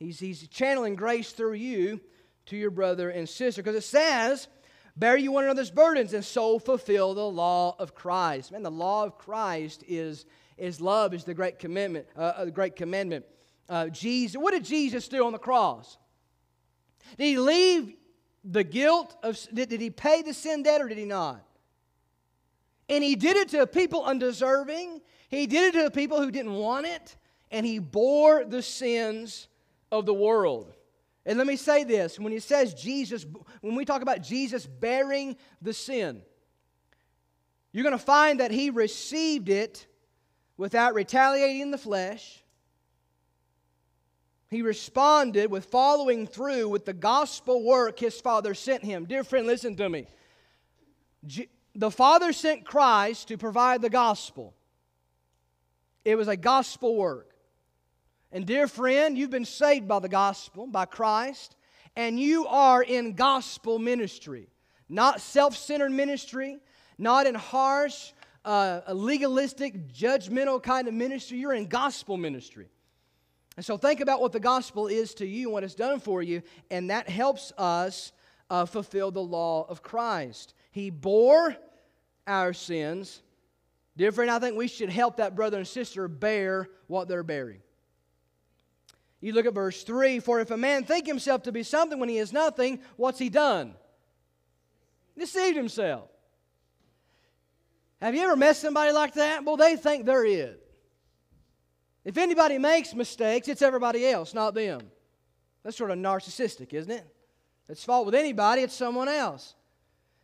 He's, 0.00 0.18
he's 0.18 0.48
channeling 0.48 0.96
grace 0.96 1.30
through 1.30 1.54
you 1.54 2.00
to 2.46 2.56
your 2.56 2.70
brother 2.70 3.10
and 3.10 3.28
sister. 3.28 3.62
Because 3.62 3.76
it 3.76 3.86
says, 3.86 4.48
Bear 4.96 5.16
you 5.16 5.30
one 5.30 5.44
another's 5.44 5.70
burdens 5.70 6.14
and 6.14 6.24
so 6.24 6.58
fulfill 6.58 7.14
the 7.14 7.28
law 7.28 7.76
of 7.78 7.94
Christ. 7.94 8.50
Man, 8.50 8.62
the 8.62 8.70
law 8.70 9.04
of 9.04 9.18
Christ 9.18 9.84
is 9.86 10.24
is 10.56 10.80
love 10.80 11.14
is 11.14 11.24
the 11.24 11.34
great 11.34 11.58
commandment. 11.58 12.06
Uh, 12.16 12.20
uh, 12.20 12.44
the 12.46 12.50
great 12.50 12.76
commandment. 12.76 13.24
Uh, 13.68 13.88
Jesus, 13.88 14.36
what 14.36 14.52
did 14.52 14.64
Jesus 14.64 15.08
do 15.08 15.24
on 15.26 15.32
the 15.32 15.38
cross? 15.38 15.98
Did 17.18 17.24
he 17.24 17.38
leave 17.38 17.94
the 18.44 18.64
guilt 18.64 19.16
of? 19.22 19.38
Did, 19.52 19.68
did 19.68 19.80
he 19.80 19.90
pay 19.90 20.22
the 20.22 20.32
sin 20.32 20.62
debt 20.62 20.80
or 20.80 20.88
did 20.88 20.98
he 20.98 21.04
not? 21.04 21.42
And 22.88 23.02
he 23.02 23.16
did 23.16 23.36
it 23.36 23.48
to 23.50 23.66
people 23.66 24.04
undeserving. 24.04 25.00
He 25.28 25.46
did 25.46 25.74
it 25.74 25.82
to 25.82 25.90
people 25.90 26.20
who 26.20 26.30
didn't 26.30 26.54
want 26.54 26.86
it, 26.86 27.16
and 27.50 27.66
he 27.66 27.80
bore 27.80 28.44
the 28.44 28.62
sins 28.62 29.48
of 29.90 30.06
the 30.06 30.14
world. 30.14 30.72
And 31.24 31.38
let 31.38 31.46
me 31.48 31.56
say 31.56 31.82
this 31.82 32.20
when 32.20 32.32
he 32.32 32.38
says 32.38 32.72
Jesus, 32.72 33.26
when 33.60 33.74
we 33.74 33.84
talk 33.84 34.02
about 34.02 34.22
Jesus 34.22 34.64
bearing 34.64 35.36
the 35.60 35.72
sin, 35.72 36.22
you're 37.72 37.82
going 37.82 37.98
to 37.98 38.04
find 38.04 38.40
that 38.40 38.52
he 38.52 38.70
received 38.70 39.48
it 39.48 39.86
without 40.56 40.94
retaliating 40.94 41.60
in 41.60 41.70
the 41.70 41.78
flesh. 41.78 42.42
He 44.48 44.62
responded 44.62 45.50
with 45.50 45.66
following 45.66 46.26
through 46.26 46.68
with 46.68 46.84
the 46.84 46.92
gospel 46.92 47.64
work 47.64 47.98
his 47.98 48.20
Father 48.20 48.54
sent 48.54 48.84
him. 48.84 49.04
Dear 49.04 49.24
friend, 49.24 49.46
listen 49.46 49.76
to 49.76 49.88
me. 49.88 50.06
The 51.74 51.90
Father 51.90 52.32
sent 52.32 52.64
Christ 52.64 53.28
to 53.28 53.36
provide 53.36 53.82
the 53.82 53.90
gospel, 53.90 54.54
it 56.04 56.16
was 56.16 56.28
a 56.28 56.36
gospel 56.36 56.96
work. 56.96 57.32
And, 58.32 58.44
dear 58.44 58.66
friend, 58.66 59.16
you've 59.16 59.30
been 59.30 59.44
saved 59.44 59.88
by 59.88 59.98
the 60.00 60.08
gospel, 60.08 60.66
by 60.66 60.84
Christ, 60.84 61.56
and 61.94 62.18
you 62.20 62.46
are 62.46 62.82
in 62.82 63.14
gospel 63.14 63.78
ministry, 63.78 64.48
not 64.88 65.20
self 65.20 65.56
centered 65.56 65.92
ministry, 65.92 66.58
not 66.98 67.26
in 67.26 67.34
harsh, 67.34 68.12
a 68.46 68.94
legalistic, 68.94 69.92
judgmental 69.92 70.62
kind 70.62 70.86
of 70.86 70.94
ministry. 70.94 71.38
You're 71.38 71.54
in 71.54 71.66
gospel 71.66 72.16
ministry. 72.16 72.68
And 73.56 73.64
so 73.64 73.76
think 73.76 74.00
about 74.00 74.20
what 74.20 74.32
the 74.32 74.40
gospel 74.40 74.86
is 74.86 75.14
to 75.14 75.26
you 75.26 75.48
and 75.48 75.52
what 75.52 75.64
it's 75.64 75.74
done 75.74 75.98
for 75.98 76.22
you, 76.22 76.42
and 76.70 76.90
that 76.90 77.08
helps 77.08 77.52
us 77.56 78.12
uh, 78.50 78.66
fulfill 78.66 79.10
the 79.10 79.22
law 79.22 79.66
of 79.68 79.82
Christ. 79.82 80.54
He 80.70 80.90
bore 80.90 81.56
our 82.26 82.52
sins. 82.52 83.22
Different, 83.96 84.30
I 84.30 84.38
think 84.38 84.56
we 84.56 84.68
should 84.68 84.90
help 84.90 85.16
that 85.16 85.34
brother 85.34 85.56
and 85.56 85.66
sister 85.66 86.06
bear 86.06 86.68
what 86.86 87.08
they're 87.08 87.22
bearing. 87.22 87.62
You 89.20 89.32
look 89.32 89.46
at 89.46 89.54
verse 89.54 89.82
3 89.82 90.20
For 90.20 90.38
if 90.40 90.50
a 90.50 90.56
man 90.56 90.84
think 90.84 91.06
himself 91.06 91.44
to 91.44 91.52
be 91.52 91.62
something 91.62 91.98
when 91.98 92.10
he 92.10 92.18
is 92.18 92.32
nothing, 92.32 92.80
what's 92.96 93.18
he 93.18 93.30
done? 93.30 93.74
Deceived 95.18 95.56
himself. 95.56 96.10
Have 98.00 98.14
you 98.14 98.22
ever 98.22 98.36
met 98.36 98.56
somebody 98.56 98.92
like 98.92 99.14
that? 99.14 99.44
Well, 99.44 99.56
they 99.56 99.76
think 99.76 100.04
they're 100.04 100.24
it. 100.24 100.62
If 102.04 102.18
anybody 102.18 102.58
makes 102.58 102.94
mistakes, 102.94 103.48
it's 103.48 103.62
everybody 103.62 104.06
else, 104.06 104.32
not 104.32 104.54
them. 104.54 104.80
That's 105.62 105.76
sort 105.76 105.90
of 105.90 105.98
narcissistic, 105.98 106.72
isn't 106.72 106.90
it? 106.90 107.06
It's 107.68 107.84
fault 107.84 108.06
with 108.06 108.14
anybody, 108.14 108.62
it's 108.62 108.74
someone 108.74 109.08
else. 109.08 109.54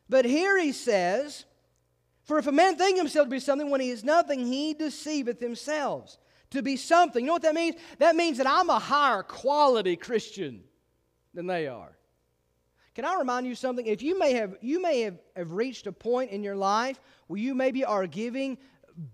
But 0.08 0.24
here 0.24 0.58
he 0.58 0.72
says, 0.72 1.44
For 2.22 2.38
if 2.38 2.46
a 2.46 2.52
man 2.52 2.76
think 2.76 2.98
himself 2.98 3.26
to 3.26 3.30
be 3.30 3.40
something 3.40 3.70
when 3.70 3.80
he 3.80 3.90
is 3.90 4.04
nothing, 4.04 4.46
he 4.46 4.74
deceiveth 4.74 5.40
himself. 5.40 6.16
To 6.50 6.62
be 6.62 6.76
something. 6.76 7.24
You 7.24 7.28
know 7.28 7.32
what 7.32 7.42
that 7.42 7.54
means? 7.54 7.76
That 7.98 8.14
means 8.14 8.37
that 8.37 8.46
I'm 8.46 8.68
a 8.68 8.78
higher 8.78 9.22
quality 9.22 9.96
Christian 9.96 10.62
than 11.32 11.46
they 11.46 11.66
are. 11.66 11.96
Can 12.94 13.05
I 13.05 13.16
remind 13.16 13.46
you 13.46 13.55
something? 13.55 13.87
If 13.87 14.02
you 14.02 14.18
may 14.18 14.35
have 14.35 14.57
you 14.61 14.81
may 14.83 15.02
have, 15.02 15.18
have 15.35 15.52
reached 15.52 15.87
a 15.87 15.92
point 15.92 16.31
in 16.31 16.42
your 16.42 16.57
life 16.57 17.00
where 17.26 17.40
you 17.40 17.55
maybe 17.55 17.85
are 17.85 18.07
giving 18.07 18.59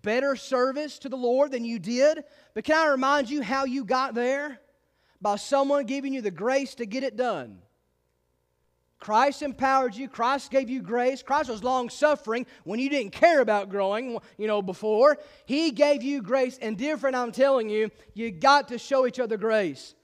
better 0.03 0.35
service 0.35 0.99
to 1.01 1.09
the 1.09 1.17
Lord 1.17 1.53
than 1.53 1.65
you 1.65 1.79
did, 1.79 2.25
but 2.55 2.65
can 2.65 2.77
I 2.77 2.91
remind 2.91 3.31
you 3.31 3.43
how 3.43 3.65
you 3.65 3.85
got 3.85 4.15
there? 4.15 4.61
By 5.21 5.37
someone 5.37 5.87
giving 5.87 6.13
you 6.13 6.23
the 6.23 6.31
grace 6.31 6.75
to 6.77 6.87
get 6.87 7.05
it 7.05 7.17
done. 7.17 7.59
Christ 8.99 9.43
empowered 9.43 9.95
you. 9.95 10.09
Christ 10.09 10.51
gave 10.51 10.69
you 10.69 10.83
grace. 10.83 11.23
Christ 11.23 11.49
was 11.49 11.63
long 11.63 11.89
suffering 11.89 12.47
when 12.65 12.81
you 12.81 12.91
didn't 12.91 13.13
care 13.13 13.41
about 13.41 13.69
growing, 13.69 14.19
you 14.37 14.49
know, 14.49 14.61
before. 14.61 15.19
He 15.47 15.71
gave 15.71 16.03
you 16.03 16.21
grace. 16.21 16.59
And, 16.61 16.77
dear 16.77 16.97
friend, 16.97 17.15
I'm 17.15 17.31
telling 17.31 17.69
you, 17.69 17.91
you 18.15 18.33
got 18.33 18.69
to 18.69 18.79
show 18.79 19.07
each 19.07 19.21
other 19.21 19.37
grace 19.37 19.95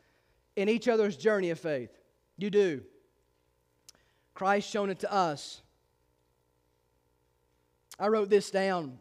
in 0.55 0.69
each 0.69 0.87
other's 0.87 1.17
journey 1.17 1.51
of 1.51 1.59
faith. 1.59 1.91
You 2.39 2.51
do. 2.51 2.83
Christ 4.35 4.69
shown 4.69 4.91
it 4.91 5.01
to 5.01 5.13
us. 5.13 5.63
I 7.99 8.09
wrote 8.09 8.29
this 8.29 8.51
down. 8.51 8.99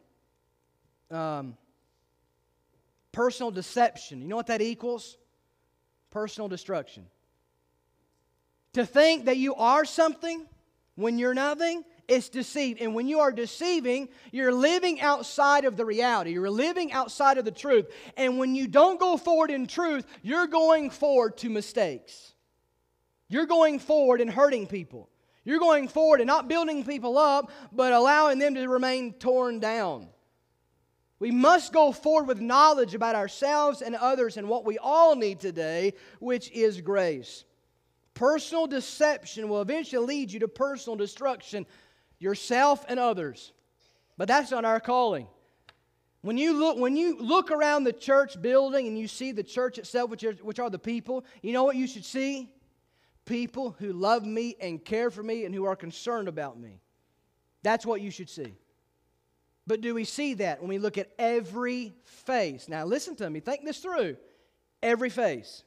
Um, 1.09 1.57
personal 3.11 3.51
deception. 3.51 4.21
You 4.21 4.27
know 4.27 4.35
what 4.35 4.47
that 4.47 4.61
equals? 4.61 5.17
Personal 6.11 6.47
destruction. 6.47 7.07
To 8.73 8.85
think 8.85 9.25
that 9.25 9.37
you 9.37 9.55
are 9.55 9.85
something 9.85 10.45
when 10.95 11.17
you're 11.17 11.33
nothing 11.33 11.83
is 12.07 12.29
deceit. 12.29 12.77
And 12.81 12.93
when 12.93 13.07
you 13.07 13.19
are 13.19 13.31
deceiving, 13.31 14.09
you're 14.31 14.53
living 14.53 15.01
outside 15.01 15.65
of 15.65 15.77
the 15.77 15.85
reality. 15.85 16.31
You're 16.31 16.49
living 16.49 16.91
outside 16.91 17.37
of 17.37 17.45
the 17.45 17.51
truth. 17.51 17.87
And 18.17 18.37
when 18.37 18.55
you 18.55 18.67
don't 18.67 18.99
go 18.99 19.17
forward 19.17 19.51
in 19.51 19.67
truth, 19.67 20.05
you're 20.21 20.47
going 20.47 20.89
forward 20.89 21.37
to 21.37 21.49
mistakes. 21.49 22.33
You're 23.29 23.45
going 23.45 23.79
forward 23.79 24.21
and 24.21 24.29
hurting 24.29 24.67
people. 24.67 25.09
You're 25.45 25.59
going 25.59 25.87
forward 25.87 26.21
and 26.21 26.27
not 26.27 26.47
building 26.47 26.83
people 26.83 27.17
up, 27.17 27.51
but 27.71 27.91
allowing 27.91 28.39
them 28.39 28.55
to 28.55 28.67
remain 28.67 29.13
torn 29.13 29.59
down. 29.59 30.07
We 31.19 31.31
must 31.31 31.73
go 31.73 31.91
forward 31.91 32.27
with 32.27 32.41
knowledge 32.41 32.95
about 32.95 33.15
ourselves 33.15 33.81
and 33.81 33.95
others 33.95 34.37
and 34.37 34.49
what 34.49 34.65
we 34.65 34.77
all 34.77 35.15
need 35.15 35.39
today, 35.39 35.93
which 36.19 36.51
is 36.51 36.81
grace. 36.81 37.45
Personal 38.13 38.67
deception 38.67 39.49
will 39.49 39.61
eventually 39.61 40.05
lead 40.05 40.31
you 40.31 40.39
to 40.41 40.47
personal 40.47 40.95
destruction. 40.95 41.65
yourself 42.19 42.85
and 42.87 42.99
others. 42.99 43.51
But 44.17 44.27
that's 44.27 44.51
not 44.51 44.65
our 44.65 44.79
calling. 44.79 45.27
When 46.21 46.37
you 46.37 46.53
look, 46.53 46.77
when 46.77 46.95
you 46.95 47.17
look 47.19 47.51
around 47.51 47.83
the 47.83 47.91
church 47.91 48.41
building 48.41 48.87
and 48.87 48.97
you 48.97 49.09
see 49.09 49.33
the 49.33 49.43
church 49.43 49.77
itself, 49.77 50.09
which 50.09 50.23
are, 50.23 50.33
which 50.33 50.59
are 50.59 50.69
the 50.69 50.79
people, 50.79 51.25
you 51.41 51.51
know 51.51 51.65
what 51.65 51.75
you 51.75 51.85
should 51.85 52.05
see? 52.05 52.49
People 53.25 53.75
who 53.79 53.93
love 53.93 54.25
me 54.25 54.55
and 54.59 54.83
care 54.83 55.09
for 55.09 55.23
me 55.23 55.45
and 55.45 55.55
who 55.55 55.65
are 55.65 55.75
concerned 55.75 56.27
about 56.27 56.59
me. 56.59 56.81
That's 57.61 57.85
what 57.85 58.01
you 58.01 58.11
should 58.11 58.29
see. 58.29 58.53
But 59.65 59.79
do 59.79 59.93
we 59.95 60.03
see 60.03 60.33
that 60.35 60.59
when 60.59 60.67
we 60.67 60.77
look 60.77 60.97
at 60.97 61.09
every 61.17 61.93
face? 62.03 62.67
Now, 62.67 62.83
listen 62.83 63.15
to 63.17 63.29
me. 63.29 63.39
Think 63.39 63.63
this 63.63 63.79
through. 63.79 64.17
Every 64.81 65.09
face. 65.09 65.63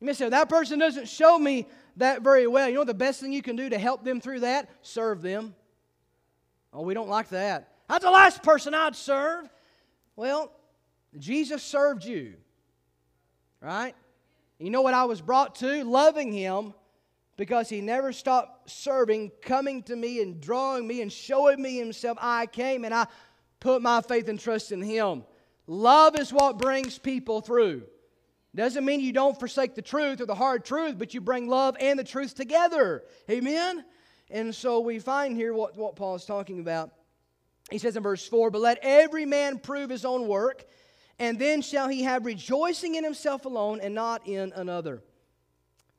You 0.00 0.06
may 0.06 0.14
say, 0.14 0.30
that 0.30 0.48
person 0.48 0.78
doesn't 0.78 1.08
show 1.08 1.38
me 1.38 1.68
that 1.98 2.22
very 2.22 2.46
well. 2.46 2.68
You 2.68 2.76
know 2.76 2.84
the 2.84 2.94
best 2.94 3.20
thing 3.20 3.32
you 3.32 3.42
can 3.42 3.54
do 3.54 3.68
to 3.68 3.78
help 3.78 4.02
them 4.02 4.20
through 4.20 4.40
that? 4.40 4.70
Serve 4.80 5.20
them. 5.20 5.54
Oh, 6.72 6.82
we 6.82 6.94
don't 6.94 7.10
like 7.10 7.28
that. 7.28 7.68
That's 7.88 8.04
the 8.04 8.10
last 8.10 8.42
person 8.42 8.72
I'd 8.72 8.96
serve. 8.96 9.48
Well, 10.16 10.50
Jesus 11.18 11.62
served 11.62 12.04
you, 12.04 12.34
right? 13.60 13.94
You 14.62 14.70
know 14.70 14.82
what 14.82 14.94
I 14.94 15.04
was 15.04 15.20
brought 15.20 15.56
to? 15.56 15.82
Loving 15.82 16.30
Him 16.30 16.72
because 17.36 17.68
He 17.68 17.80
never 17.80 18.12
stopped 18.12 18.70
serving, 18.70 19.32
coming 19.42 19.82
to 19.84 19.96
me 19.96 20.22
and 20.22 20.40
drawing 20.40 20.86
me 20.86 21.02
and 21.02 21.12
showing 21.12 21.60
me 21.60 21.78
Himself. 21.78 22.16
I 22.20 22.46
came 22.46 22.84
and 22.84 22.94
I 22.94 23.06
put 23.58 23.82
my 23.82 24.00
faith 24.02 24.28
and 24.28 24.38
trust 24.38 24.70
in 24.70 24.80
Him. 24.80 25.24
Love 25.66 26.16
is 26.16 26.32
what 26.32 26.58
brings 26.58 26.96
people 26.96 27.40
through. 27.40 27.82
Doesn't 28.54 28.84
mean 28.84 29.00
you 29.00 29.12
don't 29.12 29.38
forsake 29.38 29.74
the 29.74 29.82
truth 29.82 30.20
or 30.20 30.26
the 30.26 30.34
hard 30.34 30.64
truth, 30.64 30.96
but 30.96 31.12
you 31.12 31.20
bring 31.20 31.48
love 31.48 31.76
and 31.80 31.98
the 31.98 32.04
truth 32.04 32.34
together. 32.34 33.02
Amen? 33.28 33.84
And 34.30 34.54
so 34.54 34.78
we 34.78 35.00
find 35.00 35.36
here 35.36 35.54
what, 35.54 35.76
what 35.76 35.96
Paul 35.96 36.14
is 36.14 36.24
talking 36.24 36.60
about. 36.60 36.92
He 37.70 37.78
says 37.78 37.96
in 37.96 38.02
verse 38.02 38.28
4 38.28 38.50
But 38.50 38.60
let 38.60 38.78
every 38.82 39.26
man 39.26 39.58
prove 39.58 39.90
his 39.90 40.04
own 40.04 40.28
work, 40.28 40.64
and 41.18 41.38
then 41.38 41.62
shall 41.62 41.88
he 41.88 42.02
have 42.02 42.24
rejoicing 42.24 42.94
in 42.94 43.04
himself 43.04 43.44
alone 43.44 43.80
and 43.80 43.94
not 43.94 44.26
in 44.26 44.52
another. 44.54 45.02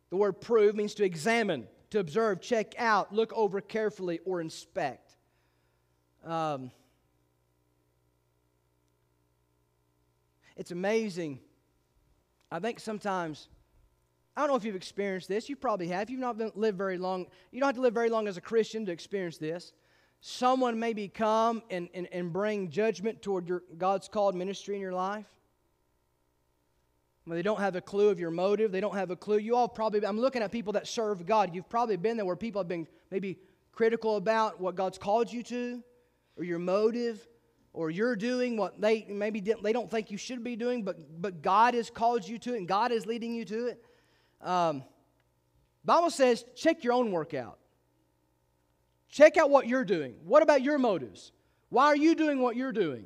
The 0.10 0.18
word 0.18 0.34
prove 0.42 0.76
means 0.76 0.94
to 0.96 1.04
examine, 1.04 1.68
to 1.90 2.00
observe, 2.00 2.42
check 2.42 2.74
out, 2.78 3.14
look 3.14 3.34
over 3.34 3.62
carefully, 3.62 4.20
or 4.26 4.42
inspect. 4.42 5.16
Um, 6.24 6.72
it's 10.56 10.72
amazing. 10.72 11.40
I 12.52 12.60
think 12.60 12.80
sometimes, 12.80 13.48
I 14.38 14.42
don't 14.42 14.50
know 14.50 14.56
if 14.56 14.64
you've 14.64 14.76
experienced 14.76 15.28
this. 15.28 15.50
You 15.50 15.56
probably 15.56 15.88
have. 15.88 16.10
You've 16.10 16.20
not 16.20 16.38
been, 16.38 16.52
lived 16.56 16.78
very 16.78 16.98
long. 16.98 17.26
You 17.52 17.60
don't 17.60 17.70
have 17.70 17.76
to 17.76 17.82
live 17.82 17.94
very 17.94 18.10
long 18.10 18.28
as 18.28 18.38
a 18.38 18.42
Christian 18.42 18.86
to 18.86 18.92
experience 18.92 19.38
this 19.38 19.74
someone 20.26 20.80
maybe 20.80 21.10
come 21.10 21.62
and, 21.70 21.90
and, 21.94 22.08
and 22.14 22.32
bring 22.32 22.70
judgment 22.70 23.22
toward 23.22 23.46
your 23.46 23.62
God's 23.78 24.08
called 24.08 24.36
ministry 24.36 24.74
in 24.74 24.80
your 24.80 24.94
life? 24.94 25.26
Well, 27.28 27.36
they 27.36 27.42
don't 27.42 27.60
have 27.60 27.76
a 27.76 27.82
clue 27.82 28.08
of 28.08 28.22
your 28.22 28.32
motive. 28.32 28.72
They 28.72 28.80
don't 28.80 28.96
have 28.96 29.12
a 29.12 29.18
clue. 29.18 29.38
You 29.38 29.58
all 29.58 29.68
probably, 29.68 30.06
I'm 30.06 30.18
looking 30.18 30.42
at 30.42 30.50
people 30.50 30.72
that 30.74 30.88
serve 30.88 31.26
God. 31.26 31.54
You've 31.54 31.68
probably 31.68 31.98
been 31.98 32.16
there 32.16 32.26
where 32.26 32.38
people 32.38 32.62
have 32.62 32.70
been 32.70 32.88
maybe 33.12 33.38
critical 33.74 34.16
about 34.16 34.62
what 34.62 34.76
God's 34.76 34.98
called 34.98 35.32
you 35.32 35.44
to, 35.44 35.84
or 36.38 36.46
your 36.46 36.60
motive, 36.60 37.28
or 37.74 37.92
you're 37.92 38.16
doing 38.16 38.56
what 38.56 38.80
they 38.80 39.06
maybe 39.10 39.42
they 39.42 39.74
don't 39.74 39.92
think 39.92 40.10
you 40.10 40.18
should 40.18 40.42
be 40.42 40.56
doing, 40.56 40.84
but, 40.84 41.22
but 41.22 41.42
God 41.42 41.74
has 41.74 41.90
called 41.90 42.26
you 42.26 42.38
to 42.40 42.54
it 42.54 42.60
and 42.60 42.68
God 42.68 42.94
is 42.94 43.06
leading 43.06 43.34
you 43.34 43.44
to 43.44 43.68
it. 43.68 43.84
Um, 44.42 44.84
Bible 45.84 46.12
says, 46.12 46.46
check 46.56 46.86
your 46.86 46.94
own 46.94 47.12
work 47.12 47.34
out. 47.34 47.58
Check 49.14 49.38
out 49.38 49.52
what 49.52 49.68
you're 49.68 49.86
doing. 49.86 50.16
What 50.26 50.42
about 50.42 50.64
your 50.64 50.80
motives? 50.80 51.34
Why 51.70 51.86
are 51.86 51.96
you 51.96 52.16
doing 52.16 52.42
what 52.42 52.56
you're 52.56 52.72
doing? 52.72 53.06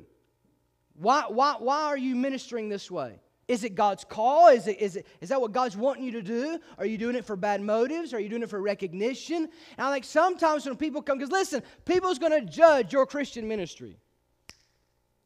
Why, 0.94 1.24
why, 1.28 1.56
why 1.58 1.82
are 1.82 1.98
you 1.98 2.16
ministering 2.16 2.70
this 2.70 2.90
way? 2.90 3.20
Is 3.46 3.62
it 3.62 3.74
God's 3.74 4.04
call? 4.04 4.48
Is, 4.48 4.68
it, 4.68 4.80
is, 4.80 4.96
it, 4.96 5.06
is 5.20 5.28
that 5.28 5.38
what 5.38 5.52
God's 5.52 5.76
wanting 5.76 6.04
you 6.04 6.12
to 6.12 6.22
do? 6.22 6.60
Are 6.78 6.86
you 6.86 6.96
doing 6.96 7.14
it 7.14 7.26
for 7.26 7.36
bad 7.36 7.60
motives? 7.60 8.14
Are 8.14 8.20
you 8.20 8.30
doing 8.30 8.42
it 8.42 8.48
for 8.48 8.62
recognition? 8.62 9.50
And 9.76 9.86
I 9.86 9.92
think 9.92 10.06
sometimes 10.06 10.64
when 10.64 10.76
people 10.76 11.02
come, 11.02 11.18
because 11.18 11.30
listen, 11.30 11.62
people's 11.84 12.18
going 12.18 12.32
to 12.32 12.40
judge 12.40 12.90
your 12.90 13.04
Christian 13.04 13.46
ministry. 13.46 13.98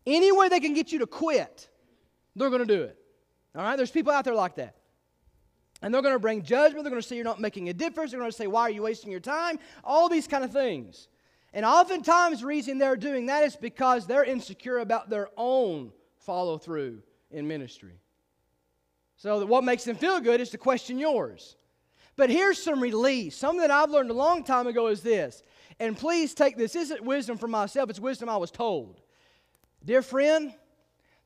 Any 0.05 0.33
way 0.33 0.49
they 0.49 0.59
can 0.59 0.75
get 0.75 0.91
you 0.91 0.99
to 0.99 1.07
quit, 1.07 1.69
they're 2.35 2.51
going 2.51 2.67
to 2.67 2.77
do 2.77 2.83
it. 2.83 2.99
All 3.55 3.63
right? 3.63 3.77
There's 3.77 3.93
people 3.93 4.13
out 4.13 4.25
there 4.25 4.35
like 4.35 4.57
that. 4.57 4.75
And 5.83 5.93
they're 5.93 6.03
going 6.03 6.15
to 6.15 6.21
bring 6.21 6.43
judgment. 6.43 6.85
They're 6.85 6.91
going 6.91 7.03
to 7.03 7.07
say 7.07 7.17
you're 7.17 7.25
not 7.25 7.41
making 7.41 7.69
a 7.69 7.73
difference. 7.73 8.13
They're 8.13 8.21
going 8.21 8.31
to 8.31 8.37
say, 8.37 8.47
why 8.47 8.63
are 8.63 8.71
you 8.71 8.83
wasting 8.83 9.11
your 9.11 9.21
time? 9.21 9.59
All 9.83 10.09
these 10.09 10.29
kind 10.29 10.45
of 10.45 10.53
things. 10.53 11.09
And 11.53 11.67
oftentimes, 11.67 12.41
the 12.41 12.47
reason 12.47 12.79
they're 12.79 12.97
doing 12.97 13.27
that 13.27 13.43
is 13.43 13.57
because 13.57 14.07
they're 14.07 14.25
insecure 14.25 14.79
about 14.79 15.11
their 15.11 15.29
own 15.37 15.93
follow 16.19 16.57
through 16.57 17.03
in 17.31 17.47
ministry. 17.47 17.99
So, 19.17 19.45
what 19.45 19.63
makes 19.63 19.85
them 19.85 19.97
feel 19.97 20.19
good 20.21 20.41
is 20.41 20.51
to 20.51 20.59
question 20.59 20.99
yours. 20.99 21.57
But 22.17 22.31
here's 22.31 22.63
some 22.63 22.81
release. 22.81 23.37
Something 23.37 23.61
that 23.61 23.71
I've 23.71 23.91
learned 23.91 24.11
a 24.11 24.15
long 24.15 24.45
time 24.45 24.67
ago 24.67 24.87
is 24.87 25.03
this. 25.03 25.43
And 25.79 25.97
please 25.97 26.33
take 26.35 26.57
this. 26.57 26.73
This 26.73 26.85
isn't 26.85 27.05
wisdom 27.05 27.37
from 27.37 27.51
myself, 27.51 27.91
it's 27.91 28.01
wisdom 28.01 28.29
I 28.29 28.37
was 28.37 28.51
told. 28.51 29.01
Dear 29.85 30.01
friend, 30.01 30.55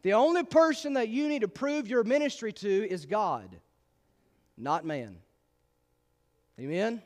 the 0.03 0.15
only 0.15 0.45
person 0.45 0.95
that 0.95 1.09
you 1.09 1.29
need 1.29 1.43
to 1.43 1.49
prove 1.49 1.89
your 1.89 2.05
ministry 2.05 2.53
to 2.55 2.89
is 2.89 3.07
God 3.07 3.61
not 4.57 4.85
man. 4.85 5.17
Amen? 6.59 7.03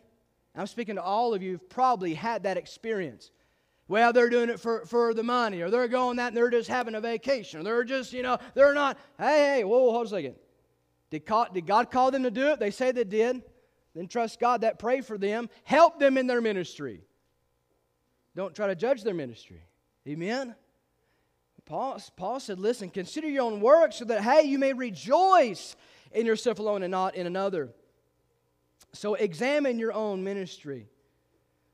I'm 0.54 0.66
speaking 0.66 0.96
to 0.96 1.02
all 1.02 1.34
of 1.34 1.42
you 1.42 1.52
who've 1.52 1.68
probably 1.68 2.14
had 2.14 2.44
that 2.44 2.56
experience. 2.56 3.30
Well, 3.88 4.12
they're 4.12 4.30
doing 4.30 4.50
it 4.50 4.60
for, 4.60 4.84
for 4.86 5.14
the 5.14 5.22
money, 5.22 5.62
or 5.62 5.70
they're 5.70 5.88
going 5.88 6.18
that 6.18 6.28
and 6.28 6.36
they're 6.36 6.50
just 6.50 6.68
having 6.68 6.94
a 6.94 7.00
vacation, 7.00 7.60
or 7.60 7.62
they're 7.64 7.84
just, 7.84 8.12
you 8.12 8.22
know, 8.22 8.38
they're 8.54 8.74
not. 8.74 8.98
Hey, 9.18 9.56
hey, 9.56 9.64
whoa, 9.64 9.90
hold 9.90 10.06
a 10.06 10.10
second. 10.10 10.36
Did 11.10 11.26
God, 11.26 11.52
did 11.52 11.66
God 11.66 11.90
call 11.90 12.12
them 12.12 12.22
to 12.22 12.30
do 12.30 12.48
it? 12.48 12.60
They 12.60 12.70
say 12.70 12.92
they 12.92 13.04
did. 13.04 13.42
Then 13.94 14.06
trust 14.06 14.38
God 14.38 14.60
that 14.60 14.78
pray 14.78 15.00
for 15.00 15.18
them. 15.18 15.50
Help 15.64 15.98
them 15.98 16.16
in 16.16 16.28
their 16.28 16.40
ministry. 16.40 17.02
Don't 18.36 18.54
try 18.54 18.68
to 18.68 18.76
judge 18.76 19.02
their 19.02 19.14
ministry. 19.14 19.60
Amen? 20.06 20.54
Paul, 21.64 22.00
Paul 22.16 22.40
said, 22.40 22.58
listen, 22.58 22.90
consider 22.90 23.28
your 23.28 23.44
own 23.44 23.60
work 23.60 23.92
so 23.92 24.04
that, 24.06 24.22
hey, 24.22 24.42
you 24.42 24.58
may 24.58 24.72
rejoice 24.72 25.76
in 26.12 26.26
yourself 26.26 26.58
alone 26.58 26.82
and 26.82 26.90
not 26.90 27.14
in 27.14 27.26
another. 27.26 27.70
So 28.92 29.14
examine 29.14 29.78
your 29.78 29.92
own 29.92 30.24
ministry. 30.24 30.88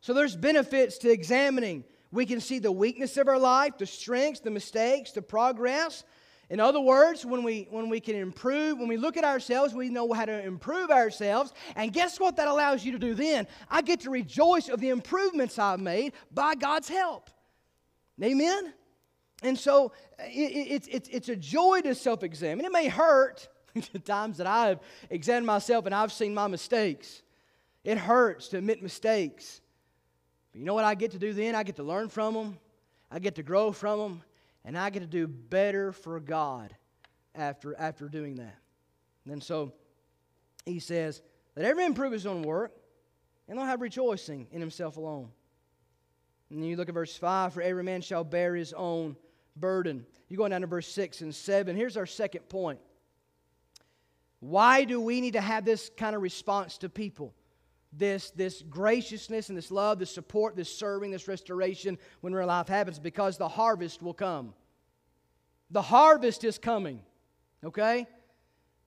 So 0.01 0.13
there's 0.13 0.37
benefits 0.37 0.99
to 0.99 1.11
examining. 1.11 1.85
We 2.13 2.27
can 2.27 2.41
see 2.41 2.59
the 2.59 2.73
weakness 2.73 3.17
of 3.17 3.29
our 3.29 3.39
life, 3.39 3.79
the 3.79 3.87
strengths, 3.87 4.41
the 4.41 4.51
mistakes, 4.51 5.13
the 5.13 5.23
progress. 5.23 6.05
In 6.49 6.61
other 6.61 6.81
words, 6.81 7.27
when 7.27 7.43
we 7.43 7.67
when 7.71 7.89
we 7.89 7.99
can 7.99 8.15
improve, 8.15 8.79
when 8.79 8.87
we 8.87 8.97
look 8.97 9.17
at 9.17 9.25
ourselves, 9.25 9.75
we 9.75 9.89
know 9.89 10.13
how 10.13 10.25
to 10.25 10.45
improve 10.45 10.91
ourselves. 10.91 11.53
And 11.75 11.93
guess 11.93 12.21
what 12.21 12.37
that 12.37 12.47
allows 12.47 12.85
you 12.85 12.93
to 12.93 12.99
do 12.99 13.15
then? 13.15 13.49
I 13.69 13.83
get 13.83 14.01
to 14.01 14.11
rejoice 14.11 14.69
of 14.69 14.81
the 14.81 14.91
improvements 14.91 15.59
I've 15.59 15.81
made 15.81 16.13
by 16.31 16.55
God's 16.55 16.89
help. 16.89 17.31
Amen? 18.23 18.73
And 19.43 19.59
so 19.59 19.93
it, 20.19 20.85
it, 20.85 20.89
it, 20.89 21.09
it's 21.11 21.29
a 21.29 21.37
joy 21.37 21.81
to 21.83 21.95
self 21.95 22.23
examine. 22.23 22.65
It 22.65 22.73
may 22.73 22.89
hurt, 22.89 23.49
the 23.93 23.99
times 23.99 24.39
that 24.39 24.47
I've 24.47 24.81
examined 25.11 25.47
myself 25.47 25.87
and 25.87 25.95
I've 25.95 26.13
seen 26.13 26.35
my 26.35 26.47
mistakes. 26.47 27.23
It 27.85 27.99
hurts 27.99 28.49
to 28.49 28.59
admit 28.59 28.83
mistakes. 28.83 29.61
But 30.53 30.61
you 30.61 30.65
know 30.65 30.75
what 30.75 30.85
I 30.85 30.95
get 30.95 31.13
to 31.13 31.19
do 31.19 31.33
then? 31.33 31.55
I 31.55 31.63
get 31.63 31.77
to 31.77 31.83
learn 31.83 32.09
from 32.09 32.35
them, 32.35 32.59
I 33.11 33.19
get 33.19 33.37
to 33.37 33.43
grow 33.43 33.73
from 33.73 33.99
them, 33.99 34.23
and 34.65 34.77
I 34.77 34.91
get 34.91 35.01
to 35.01 35.07
do 35.07 35.27
better 35.27 35.93
for 35.93 36.19
God 36.19 36.75
after, 37.35 37.77
after 37.79 38.09
doing 38.09 38.37
that. 38.37 38.57
And 39.29 39.43
so 39.43 39.73
he 40.65 40.81
says, 40.81 41.23
Let 41.57 41.67
every 41.67 41.83
man 41.83 41.95
prove 41.95 42.13
his 42.13 42.27
own 42.27 42.43
work, 42.43 42.73
and 43.49 43.57
they'll 43.59 43.67
have 43.67 43.81
rejoicing 43.81 44.49
in 44.51 44.61
himself 44.61 44.97
alone. 44.97 45.31
And 46.51 46.63
then 46.63 46.69
you 46.69 46.77
look 46.77 46.89
at 46.89 46.95
verse 46.95 47.17
5 47.17 47.55
For 47.55 47.63
every 47.63 47.85
man 47.85 48.01
shall 48.01 48.25
bear 48.25 48.55
his 48.55 48.73
own 48.73 49.17
burden. 49.57 50.07
You 50.29 50.37
go 50.37 50.49
down 50.49 50.61
to 50.63 50.67
verse 50.67 50.89
6 50.89 51.21
and 51.21 51.35
7. 51.35 51.77
Here's 51.77 51.97
our 51.97 52.07
second 52.07 52.49
point 52.49 52.81
why 54.41 54.85
do 54.85 55.01
we 55.01 55.21
need 55.21 55.33
to 55.33 55.41
have 55.41 55.65
this 55.65 55.91
kind 55.97 56.15
of 56.15 56.23
response 56.23 56.79
to 56.79 56.89
people? 56.89 57.35
This, 57.93 58.31
this 58.31 58.63
graciousness 58.63 59.49
and 59.49 59.57
this 59.57 59.71
love, 59.71 59.99
this 59.99 60.11
support, 60.11 60.57
this 60.57 60.75
serving, 60.75 61.11
this 61.11 61.29
restoration 61.29 61.99
when 62.21 62.35
real 62.35 62.47
life 62.47 62.69
happens? 62.69 62.99
Because 62.99 63.39
the 63.39 63.49
harvest 63.49 64.03
will 64.03 64.15
come. 64.15 64.53
The 65.71 65.83
harvest 65.83 66.45
is 66.45 66.59
coming, 66.59 67.01
okay? 67.65 68.07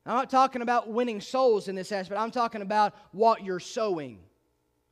I'm 0.05 0.15
not 0.15 0.29
talking 0.29 0.61
about 0.61 0.89
winning 0.89 1.21
souls 1.21 1.67
in 1.67 1.75
this 1.75 1.91
aspect. 1.91 2.19
I'm 2.19 2.31
talking 2.31 2.61
about 2.61 2.93
what 3.11 3.43
you're 3.43 3.59
sowing, 3.59 4.19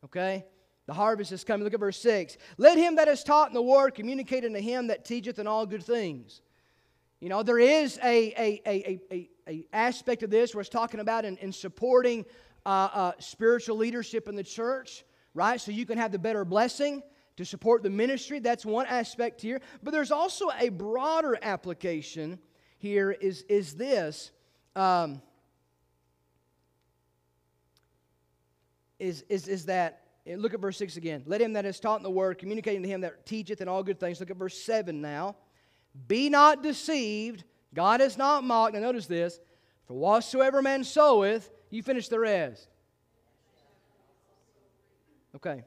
okay? 0.05 0.45
The 0.87 0.93
harvest 0.93 1.31
is 1.31 1.43
coming. 1.43 1.63
Look 1.63 1.73
at 1.73 1.79
verse 1.79 1.99
6. 2.01 2.37
Let 2.57 2.77
him 2.77 2.95
that 2.95 3.07
is 3.07 3.23
taught 3.23 3.49
in 3.49 3.53
the 3.53 3.61
word 3.61 3.93
communicate 3.93 4.45
unto 4.45 4.59
him 4.59 4.87
that 4.87 5.05
teacheth 5.05 5.37
in 5.37 5.47
all 5.47 5.65
good 5.65 5.83
things. 5.83 6.41
You 7.19 7.29
know, 7.29 7.41
there 7.41 7.59
is 7.59 7.97
a, 8.03 8.33
a, 8.37 8.61
a, 8.65 9.01
a, 9.11 9.29
a 9.47 9.65
aspect 9.73 10.21
of 10.21 10.29
this 10.29 10.53
where 10.53 10.61
it's 10.61 10.69
talking 10.69 10.99
about 10.99 11.25
in, 11.25 11.37
in 11.37 11.51
supporting 11.51 12.25
uh, 12.65 12.89
uh, 12.93 13.11
spiritual 13.19 13.77
leadership 13.77 14.27
in 14.27 14.35
the 14.35 14.43
church, 14.43 15.03
right? 15.33 15.59
So 15.59 15.71
you 15.71 15.85
can 15.85 15.97
have 15.97 16.11
the 16.11 16.19
better 16.19 16.45
blessing 16.45 17.01
to 17.37 17.45
support 17.45 17.81
the 17.81 17.89
ministry. 17.89 18.39
That's 18.39 18.65
one 18.65 18.85
aspect 18.85 19.41
here. 19.41 19.61
But 19.81 19.91
there's 19.91 20.11
also 20.11 20.49
a 20.59 20.69
broader 20.69 21.37
application 21.41 22.39
here 22.77 23.11
is, 23.11 23.43
is 23.43 23.73
this. 23.73 24.31
Um, 24.75 25.21
is, 28.99 29.23
is, 29.29 29.47
is 29.47 29.65
that, 29.65 30.03
look 30.27 30.53
at 30.53 30.59
verse 30.59 30.77
6 30.77 30.97
again. 30.97 31.23
Let 31.25 31.41
him 31.41 31.53
that 31.53 31.65
is 31.65 31.79
taught 31.79 31.97
in 31.97 32.03
the 32.03 32.11
word, 32.11 32.37
communicating 32.37 32.83
to 32.83 32.87
him 32.87 33.01
that 33.01 33.25
teacheth 33.25 33.61
in 33.61 33.67
all 33.67 33.81
good 33.81 33.99
things. 33.99 34.19
Look 34.19 34.29
at 34.29 34.37
verse 34.37 34.57
7 34.57 35.01
now. 35.01 35.35
Be 36.07 36.29
not 36.29 36.61
deceived. 36.61 37.43
God 37.73 38.01
is 38.01 38.17
not 38.17 38.43
mocked. 38.43 38.73
Now 38.73 38.81
notice 38.81 39.07
this. 39.07 39.39
For 39.85 39.93
whatsoever 39.93 40.61
man 40.61 40.83
soweth, 40.83 41.49
you 41.69 41.81
finish 41.81 42.07
the 42.07 42.19
rest. 42.19 42.67
Okay. 45.35 45.63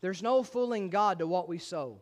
There's 0.00 0.22
no 0.22 0.42
fooling 0.42 0.90
God 0.90 1.18
to 1.18 1.26
what 1.26 1.48
we 1.48 1.58
sow. 1.58 1.98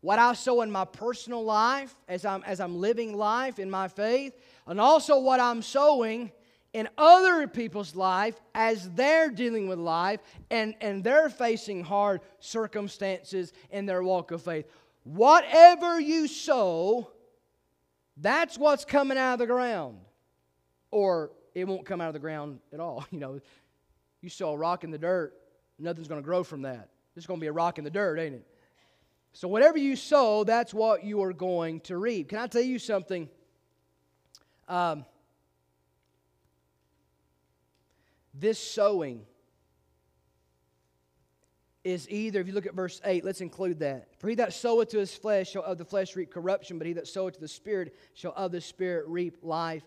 What 0.00 0.18
I 0.18 0.32
sow 0.34 0.62
in 0.62 0.70
my 0.70 0.84
personal 0.84 1.44
life, 1.44 1.94
as 2.08 2.24
I'm, 2.24 2.42
as 2.44 2.60
I'm 2.60 2.76
living 2.76 3.16
life 3.16 3.58
in 3.58 3.70
my 3.70 3.88
faith, 3.88 4.36
and 4.66 4.80
also 4.80 5.18
what 5.20 5.40
I'm 5.40 5.62
sowing 5.62 6.32
in 6.72 6.88
other 6.96 7.46
people's 7.46 7.94
life 7.94 8.40
as 8.54 8.88
they're 8.90 9.30
dealing 9.30 9.68
with 9.68 9.78
life 9.78 10.20
and, 10.50 10.74
and 10.80 11.04
they're 11.04 11.28
facing 11.28 11.84
hard 11.84 12.20
circumstances 12.40 13.52
in 13.70 13.86
their 13.86 14.02
walk 14.02 14.30
of 14.30 14.42
faith. 14.42 14.66
Whatever 15.04 16.00
you 16.00 16.26
sow, 16.26 17.10
that's 18.16 18.56
what's 18.56 18.84
coming 18.84 19.18
out 19.18 19.34
of 19.34 19.38
the 19.40 19.46
ground. 19.46 19.98
Or 20.90 21.32
it 21.54 21.66
won't 21.66 21.84
come 21.84 22.00
out 22.00 22.08
of 22.08 22.14
the 22.14 22.20
ground 22.20 22.60
at 22.72 22.80
all. 22.80 23.04
You 23.10 23.18
know, 23.18 23.40
you 24.20 24.28
sow 24.28 24.52
a 24.52 24.56
rock 24.56 24.84
in 24.84 24.90
the 24.90 24.98
dirt, 24.98 25.34
nothing's 25.78 26.08
going 26.08 26.20
to 26.20 26.24
grow 26.24 26.44
from 26.44 26.62
that. 26.62 26.88
It's 27.16 27.26
going 27.26 27.40
to 27.40 27.42
be 27.42 27.48
a 27.48 27.52
rock 27.52 27.78
in 27.78 27.84
the 27.84 27.90
dirt, 27.90 28.18
ain't 28.18 28.36
it? 28.36 28.46
So, 29.34 29.48
whatever 29.48 29.78
you 29.78 29.96
sow, 29.96 30.44
that's 30.44 30.72
what 30.72 31.04
you 31.04 31.22
are 31.22 31.32
going 31.32 31.80
to 31.80 31.96
reap. 31.96 32.28
Can 32.28 32.38
I 32.38 32.46
tell 32.46 32.62
you 32.62 32.78
something? 32.78 33.28
Um, 34.68 35.04
this 38.34 38.58
sowing 38.58 39.26
is 41.84 42.08
either, 42.08 42.40
if 42.40 42.46
you 42.46 42.52
look 42.52 42.66
at 42.66 42.74
verse 42.74 43.00
8, 43.04 43.24
let's 43.24 43.40
include 43.40 43.80
that. 43.80 44.08
For 44.18 44.28
he 44.28 44.36
that 44.36 44.52
soweth 44.52 44.90
to 44.90 44.98
his 44.98 45.14
flesh 45.14 45.50
shall 45.50 45.64
of 45.64 45.78
the 45.78 45.84
flesh 45.84 46.14
reap 46.14 46.30
corruption, 46.30 46.78
but 46.78 46.86
he 46.86 46.92
that 46.94 47.08
soweth 47.08 47.34
to 47.34 47.40
the 47.40 47.48
Spirit 47.48 47.94
shall 48.14 48.32
of 48.36 48.52
the 48.52 48.60
Spirit 48.60 49.06
reap 49.08 49.38
life 49.42 49.82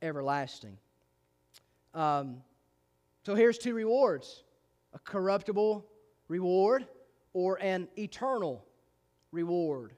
everlasting. 0.00 0.78
Um, 1.94 2.42
so 3.24 3.34
here's 3.34 3.58
two 3.58 3.74
rewards 3.74 4.44
a 4.94 4.98
corruptible 4.98 5.86
reward 6.28 6.86
or 7.32 7.56
an 7.60 7.88
eternal 7.96 8.64
reward. 9.32 9.92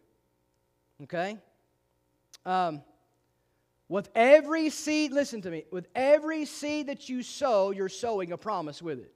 Okay? 1.03 1.37
Um, 2.47 2.83
with 3.95 4.11
every 4.17 4.71
seed, 4.71 5.13
listen 5.13 5.41
to 5.41 5.49
me, 5.49 5.63
with 5.71 5.87
every 5.95 6.47
seed 6.47 6.89
that 6.89 7.09
you 7.09 7.23
sow, 7.23 7.71
you're 7.71 7.89
sowing 7.89 8.33
a 8.33 8.37
promise 8.37 8.83
with 8.83 8.99
it. 8.99 9.15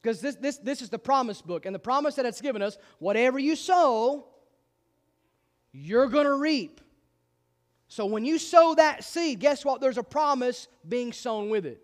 Because 0.00 0.20
this, 0.20 0.36
this, 0.36 0.58
this 0.58 0.80
is 0.80 0.88
the 0.88 0.96
promise 0.96 1.42
book, 1.42 1.66
and 1.66 1.74
the 1.74 1.80
promise 1.80 2.14
that 2.14 2.26
it's 2.26 2.40
given 2.40 2.62
us 2.62 2.78
whatever 3.00 3.40
you 3.40 3.56
sow, 3.56 4.24
you're 5.72 6.06
going 6.06 6.26
to 6.26 6.36
reap. 6.36 6.80
So 7.88 8.06
when 8.06 8.24
you 8.24 8.38
sow 8.38 8.76
that 8.76 9.02
seed, 9.02 9.40
guess 9.40 9.64
what? 9.64 9.80
There's 9.80 9.98
a 9.98 10.04
promise 10.04 10.68
being 10.88 11.12
sown 11.12 11.50
with 11.50 11.66
it. 11.66 11.82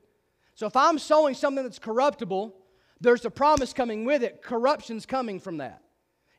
So 0.55 0.68
if 0.68 0.77
I'm 0.77 1.01
sowing 1.01 1.35
something 1.35 1.64
that's 1.64 1.81
corruptible, 1.81 2.55
there's 3.01 3.25
a 3.25 3.31
promise 3.31 3.72
coming 3.72 4.05
with 4.05 4.22
it. 4.22 4.40
Corruption's 4.40 5.05
coming 5.05 5.40
from 5.40 5.57
that. 5.57 5.83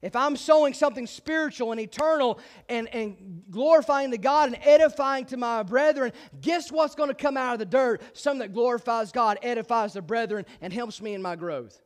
If 0.02 0.16
I'm 0.16 0.36
sowing 0.36 0.74
something 0.74 1.08
spiritual 1.08 1.72
and 1.72 1.82
eternal 1.82 2.40
and, 2.70 2.88
and 2.94 3.44
glorifying 3.50 4.12
to 4.12 4.18
God 4.18 4.54
and 4.54 4.58
edifying 4.62 5.26
to 5.26 5.38
my 5.38 5.64
brethren, 5.64 6.12
guess 6.40 6.72
what's 6.72 6.94
going 6.94 7.10
to 7.10 7.16
come 7.16 7.36
out 7.36 7.54
of 7.54 7.60
the 7.60 7.66
dirt? 7.66 8.02
Something 8.14 8.40
that 8.40 8.54
glorifies 8.54 9.12
God, 9.12 9.40
edifies 9.42 9.94
the 9.94 10.04
brethren, 10.04 10.46
and 10.62 10.72
helps 10.72 11.02
me 11.02 11.16
in 11.16 11.22
my 11.22 11.36
growth. 11.36 11.82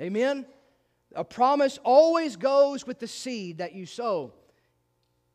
Amen? 0.00 0.46
A 1.16 1.24
promise 1.24 1.78
always 1.82 2.36
goes 2.36 2.86
with 2.86 3.00
the 3.00 3.08
seed 3.08 3.58
that 3.58 3.74
you 3.74 3.84
sow. 3.84 4.32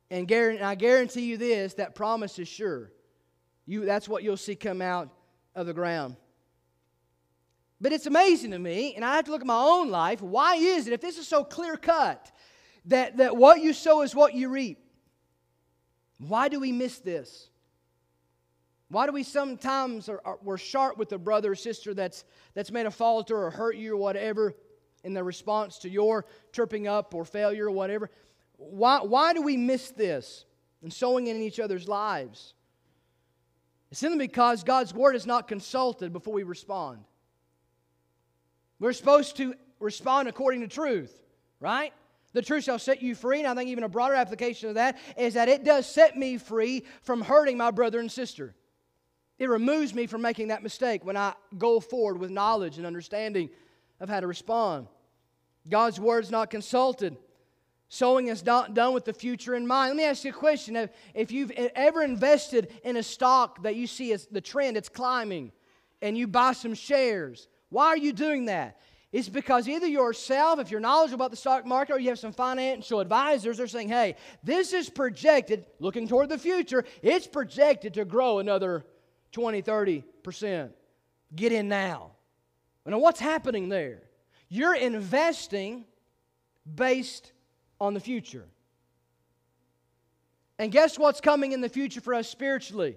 And 0.09 0.31
I 0.31 0.75
guarantee 0.75 1.25
you 1.25 1.37
this 1.37 1.73
that 1.73 1.95
promise 1.95 2.39
is 2.39 2.47
sure. 2.47 2.91
You, 3.65 3.83
that's 3.83 4.07
what 4.07 4.23
you'll 4.23 4.37
see 4.37 4.55
come 4.55 4.81
out 4.81 5.09
of 5.53 5.65
the 5.65 5.73
ground. 5.73 6.15
But 7.85 7.93
it's 7.93 8.07
amazing 8.07 8.49
to 8.49 8.57
me, 8.57 8.95
and 8.95 9.05
I 9.05 9.15
have 9.15 9.25
to 9.25 9.31
look 9.31 9.41
at 9.41 9.45
my 9.45 9.61
own 9.61 9.91
life. 9.91 10.19
Why 10.19 10.55
is 10.55 10.87
it, 10.87 10.93
if 10.93 11.01
this 11.01 11.19
is 11.19 11.27
so 11.27 11.43
clear 11.43 11.77
cut, 11.77 12.31
that, 12.85 13.17
that 13.17 13.37
what 13.37 13.61
you 13.61 13.73
sow 13.73 14.01
is 14.01 14.15
what 14.15 14.33
you 14.33 14.49
reap? 14.49 14.79
Why 16.17 16.49
do 16.49 16.59
we 16.59 16.71
miss 16.71 16.97
this? 16.97 17.51
Why 18.89 19.05
do 19.05 19.11
we 19.11 19.21
sometimes 19.21 20.09
are, 20.09 20.19
are, 20.25 20.39
we're 20.41 20.57
sharp 20.57 20.97
with 20.97 21.11
a 21.11 21.19
brother 21.19 21.51
or 21.51 21.55
sister 21.55 21.93
that's, 21.93 22.25
that's 22.55 22.71
made 22.71 22.87
a 22.87 22.91
falter 22.91 23.37
or 23.37 23.51
hurt 23.51 23.75
you 23.75 23.93
or 23.93 23.97
whatever 23.97 24.55
in 25.03 25.13
the 25.13 25.23
response 25.23 25.77
to 25.77 25.87
your 25.87 26.25
tripping 26.53 26.87
up 26.87 27.13
or 27.13 27.23
failure 27.23 27.67
or 27.67 27.71
whatever? 27.71 28.09
Why, 28.57 29.01
why 29.03 29.33
do 29.33 29.43
we 29.43 29.57
miss 29.57 29.91
this 29.91 30.45
and 30.81 30.91
sowing 30.91 31.27
in 31.27 31.39
each 31.39 31.59
other's 31.59 31.87
lives? 31.87 32.55
It's 33.91 33.99
simply 33.99 34.25
because 34.25 34.63
God's 34.63 34.91
word 34.91 35.15
is 35.15 35.27
not 35.27 35.47
consulted 35.47 36.11
before 36.11 36.33
we 36.33 36.41
respond. 36.41 37.05
We're 38.79 38.93
supposed 38.93 39.37
to 39.37 39.53
respond 39.79 40.27
according 40.27 40.61
to 40.61 40.67
truth, 40.67 41.13
right? 41.59 41.93
The 42.33 42.41
truth 42.41 42.65
shall 42.65 42.79
set 42.79 43.01
you 43.01 43.15
free. 43.15 43.39
And 43.39 43.47
I 43.47 43.55
think 43.55 43.69
even 43.69 43.83
a 43.83 43.89
broader 43.89 44.15
application 44.15 44.69
of 44.69 44.75
that 44.75 44.97
is 45.17 45.35
that 45.35 45.47
it 45.47 45.63
does 45.63 45.87
set 45.87 46.17
me 46.17 46.37
free 46.37 46.83
from 47.01 47.21
hurting 47.21 47.57
my 47.57 47.71
brother 47.71 47.99
and 47.99 48.11
sister. 48.11 48.53
It 49.39 49.49
removes 49.49 49.93
me 49.93 50.07
from 50.07 50.21
making 50.21 50.49
that 50.49 50.63
mistake 50.63 51.05
when 51.05 51.17
I 51.17 51.33
go 51.57 51.79
forward 51.79 52.17
with 52.17 52.31
knowledge 52.31 52.77
and 52.77 52.85
understanding 52.85 53.49
of 53.99 54.09
how 54.09 54.19
to 54.19 54.27
respond. 54.27 54.87
God's 55.69 55.99
word 55.99 56.23
is 56.25 56.31
not 56.31 56.49
consulted. 56.49 57.17
Sowing 57.87 58.27
is 58.27 58.45
not 58.45 58.73
done 58.73 58.93
with 58.93 59.05
the 59.05 59.13
future 59.13 59.55
in 59.55 59.65
mind. 59.65 59.91
Let 59.91 59.97
me 59.97 60.03
ask 60.03 60.23
you 60.25 60.31
a 60.31 60.33
question. 60.33 60.89
If 61.13 61.31
you've 61.31 61.51
ever 61.51 62.01
invested 62.01 62.73
in 62.83 62.97
a 62.97 63.03
stock 63.03 63.63
that 63.63 63.75
you 63.75 63.87
see 63.87 64.11
as 64.11 64.25
the 64.25 64.41
trend, 64.41 64.75
it's 64.75 64.89
climbing, 64.89 65.51
and 66.01 66.17
you 66.17 66.27
buy 66.27 66.53
some 66.53 66.73
shares, 66.73 67.47
why 67.75 67.87
are 67.87 67.97
you 67.97 68.13
doing 68.13 68.45
that? 68.45 68.79
It's 69.11 69.27
because 69.27 69.67
either 69.67 69.85
yourself, 69.85 70.59
if 70.59 70.71
you're 70.71 70.79
knowledgeable 70.79 71.25
about 71.25 71.31
the 71.31 71.35
stock 71.35 71.65
market, 71.65 71.91
or 71.91 71.99
you 71.99 72.07
have 72.07 72.17
some 72.17 72.31
financial 72.31 73.01
advisors, 73.01 73.57
they're 73.57 73.67
saying, 73.67 73.89
hey, 73.89 74.15
this 74.45 74.71
is 74.71 74.89
projected, 74.89 75.65
looking 75.81 76.07
toward 76.07 76.29
the 76.29 76.37
future, 76.37 76.85
it's 77.01 77.27
projected 77.27 77.95
to 77.95 78.05
grow 78.05 78.39
another 78.39 78.85
20, 79.33 79.61
30%. 79.61 80.69
Get 81.35 81.51
in 81.51 81.67
now. 81.67 82.11
Now, 82.85 82.99
what's 82.99 83.19
happening 83.19 83.67
there? 83.67 84.03
You're 84.47 84.75
investing 84.75 85.83
based 86.73 87.33
on 87.81 87.93
the 87.93 87.99
future. 87.99 88.45
And 90.57 90.71
guess 90.71 90.97
what's 90.97 91.19
coming 91.19 91.51
in 91.51 91.59
the 91.59 91.67
future 91.67 91.99
for 91.99 92.13
us 92.13 92.29
spiritually? 92.29 92.95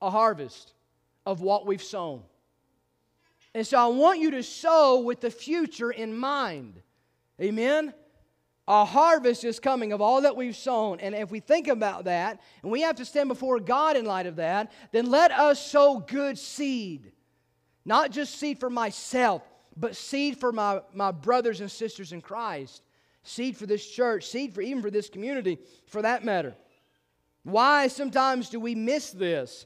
A 0.00 0.10
harvest 0.10 0.74
of 1.24 1.40
what 1.40 1.66
we've 1.66 1.82
sown. 1.82 2.22
And 3.56 3.66
so 3.66 3.78
I 3.78 3.86
want 3.86 4.20
you 4.20 4.32
to 4.32 4.42
sow 4.42 5.00
with 5.00 5.22
the 5.22 5.30
future 5.30 5.90
in 5.90 6.14
mind. 6.14 6.82
Amen? 7.40 7.94
A 8.68 8.84
harvest 8.84 9.44
is 9.44 9.58
coming 9.58 9.94
of 9.94 10.02
all 10.02 10.20
that 10.20 10.36
we've 10.36 10.54
sown. 10.54 11.00
And 11.00 11.14
if 11.14 11.30
we 11.30 11.40
think 11.40 11.66
about 11.66 12.04
that, 12.04 12.42
and 12.62 12.70
we 12.70 12.82
have 12.82 12.96
to 12.96 13.06
stand 13.06 13.30
before 13.30 13.58
God 13.58 13.96
in 13.96 14.04
light 14.04 14.26
of 14.26 14.36
that, 14.36 14.72
then 14.92 15.10
let 15.10 15.32
us 15.32 15.58
sow 15.58 16.00
good 16.00 16.36
seed. 16.36 17.12
Not 17.86 18.10
just 18.10 18.34
seed 18.34 18.60
for 18.60 18.68
myself, 18.68 19.40
but 19.74 19.96
seed 19.96 20.38
for 20.38 20.52
my, 20.52 20.82
my 20.92 21.10
brothers 21.10 21.62
and 21.62 21.70
sisters 21.70 22.12
in 22.12 22.20
Christ. 22.20 22.82
Seed 23.22 23.56
for 23.56 23.64
this 23.64 23.88
church, 23.88 24.26
seed 24.26 24.52
for 24.52 24.60
even 24.60 24.82
for 24.82 24.90
this 24.90 25.08
community, 25.08 25.56
for 25.86 26.02
that 26.02 26.26
matter. 26.26 26.54
Why 27.42 27.88
sometimes 27.88 28.50
do 28.50 28.60
we 28.60 28.74
miss 28.74 29.12
this? 29.12 29.64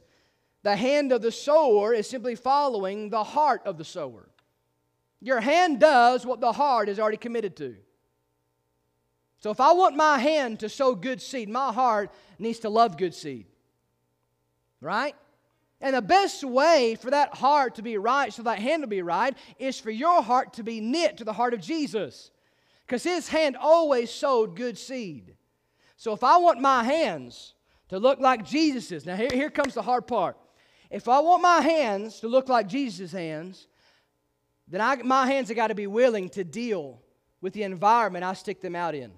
The 0.63 0.77
hand 0.77 1.13
of 1.13 1.23
the 1.23 1.33
sower 1.33 1.95
is 1.95 2.09
simply 2.09 2.35
following 2.35 3.09
the 3.09 3.25
heart 3.25 3.63
of 3.65 3.79
the 3.79 3.85
sower. 3.85 4.29
Your 5.21 5.41
hand 5.41 5.81
does 5.81 6.27
what 6.27 6.41
the 6.41 6.53
heart 6.53 6.89
is 6.89 6.99
already 6.99 7.17
committed 7.17 7.57
to. 7.57 7.77
So 9.39 9.51
if 9.51 9.61
I 9.61 9.73
want 9.73 9.97
my 9.97 10.19
hand 10.19 10.61
to 10.61 10.69
sow 10.69 10.95
good 10.95 11.23
seed, 11.23 11.49
my 11.49 11.73
heart 11.73 12.11
needs 12.39 12.59
to 12.61 12.69
love 12.69 12.99
good 12.99 13.15
seed. 13.15 13.47
Right? 14.83 15.15
And 15.81 15.97
the 15.97 16.03
best 16.03 16.45
way 16.45 16.95
for 17.01 17.11
that 17.11 17.35
heart 17.35 17.77
to 17.77 17.83
be 17.83 17.97
right, 17.97 18.33
so 18.33 18.43
that 18.43 18.59
hand 18.59 18.83
to 18.83 18.87
be 18.87 19.01
right, 19.01 19.35
is 19.59 19.81
for 19.81 19.91
your 19.91 20.23
heart 20.23 20.55
to 20.55 20.63
be 20.63 20.81
knit 20.81 21.17
to 21.19 21.25
the 21.25 21.33
heart 21.33 21.55
of 21.55 21.61
Jesus. 21.61 22.31
Because 22.87 23.03
his 23.03 23.29
hand 23.29 23.57
always 23.57 24.11
sowed 24.11 24.57
good 24.57 24.77
seed. 24.77 25.37
So 25.97 26.13
if 26.13 26.23
I 26.23 26.37
want 26.37 26.61
my 26.61 26.85
hands 26.85 27.55
to 27.89 27.99
look 27.99 28.21
like 28.21 28.45
Jesus's, 28.45 29.07
now 29.07 29.17
here, 29.17 29.31
here 29.33 29.51
comes 29.51 29.73
the 29.73 29.83
hard 29.83 30.07
part. 30.07 30.37
If 30.91 31.09
I 31.09 31.21
want 31.21 31.43
my 31.43 31.61
hands 31.61 32.21
to 32.21 32.29
look 32.29 32.49
like 32.49 32.67
Jesus' 32.67 33.13
hands, 33.13 33.69
then 34.67 34.81
I, 34.81 34.97
my 34.97 35.27
hands 35.27 35.49
have 35.49 35.57
got 35.57 35.69
to 35.69 35.75
be 35.75 35.87
willing 35.87 36.29
to 36.31 36.45
deal 36.45 37.01
with 37.41 37.53
the 37.53 37.63
environment 37.63 38.25
I 38.25 38.35
stick 38.35 38.61
them 38.61 38.77
out 38.77 38.95
in. 38.95 39.13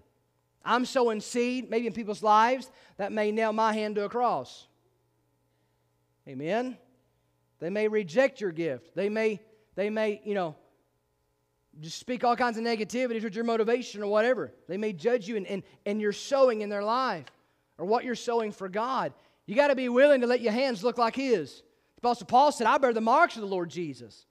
I'm 0.64 0.85
sowing 0.85 1.20
seed, 1.20 1.70
maybe 1.70 1.87
in 1.87 1.93
people's 1.93 2.23
lives, 2.23 2.70
that 2.97 3.11
may 3.11 3.33
nail 3.33 3.53
my 3.53 3.73
hand 3.73 3.97
to 3.97 4.05
a 4.05 4.09
cross. 4.09 4.66
Amen? 6.29 6.77
They 7.59 7.70
may 7.70 7.89
reject 7.89 8.41
your 8.41 8.53
gift. 8.53 8.95
They 8.95 9.09
may, 9.09 9.41
they 9.75 9.91
may, 9.91 10.20
you 10.25 10.35
know, 10.35 10.55
just 11.81 11.99
speak 11.99 12.23
all 12.23 12.37
kinds 12.37 12.59
of 12.59 12.64
negativity 12.64 13.20
towards 13.20 13.35
your 13.35 13.45
motivation 13.45 14.03
or 14.03 14.07
whatever. 14.07 14.53
They 14.68 14.77
may 14.77 14.93
judge 14.93 15.27
you 15.27 15.37
and, 15.37 15.47
and, 15.47 15.62
and 15.87 16.01
you're 16.01 16.12
sowing 16.12 16.61
in 16.61 16.68
their 16.68 16.85
life 16.85 17.27
or 17.79 17.87
what 17.87 18.05
you're 18.05 18.14
sowing 18.14 18.53
for 18.53 18.68
God. 18.68 19.12
You 19.47 19.55
got 19.55 19.68
to 19.68 19.76
be 19.76 19.88
willing 19.88 20.20
to 20.20 20.26
let 20.26 20.40
your 20.40 20.53
hands 20.53 20.84
look 20.84 20.99
like 20.99 21.16
His. 21.16 21.62
The 21.97 22.01
Apostle 22.09 22.26
Paul 22.26 22.53
said, 22.53 22.66
I 22.66 22.78
bear 22.78 22.93
the 22.93 23.01
marks 23.01 23.36
of 23.36 23.43
the 23.43 23.49
Lord 23.49 23.70
Jesus. 23.70 24.26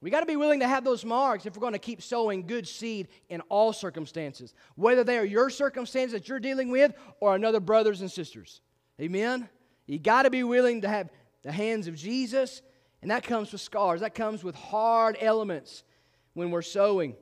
We 0.00 0.10
got 0.10 0.20
to 0.20 0.26
be 0.26 0.36
willing 0.36 0.60
to 0.60 0.68
have 0.68 0.84
those 0.84 1.04
marks 1.04 1.46
if 1.46 1.56
we're 1.56 1.60
going 1.60 1.72
to 1.72 1.78
keep 1.78 2.02
sowing 2.02 2.46
good 2.46 2.68
seed 2.68 3.08
in 3.28 3.40
all 3.42 3.72
circumstances, 3.72 4.54
whether 4.74 5.02
they 5.02 5.18
are 5.18 5.24
your 5.24 5.50
circumstances 5.50 6.12
that 6.12 6.28
you're 6.28 6.38
dealing 6.38 6.70
with 6.70 6.92
or 7.20 7.34
another 7.34 7.60
brothers 7.60 8.02
and 8.02 8.10
sisters. 8.10 8.60
Amen? 9.00 9.48
You 9.86 9.98
got 9.98 10.22
to 10.22 10.30
be 10.30 10.44
willing 10.44 10.82
to 10.82 10.88
have 10.88 11.10
the 11.42 11.52
hands 11.52 11.86
of 11.86 11.96
Jesus, 11.96 12.60
and 13.02 13.10
that 13.10 13.22
comes 13.22 13.52
with 13.52 13.60
scars. 13.60 14.00
That 14.00 14.14
comes 14.14 14.44
with 14.44 14.54
hard 14.54 15.16
elements 15.20 15.82
when 16.34 16.50
we're 16.50 16.62
sowing. 16.62 17.16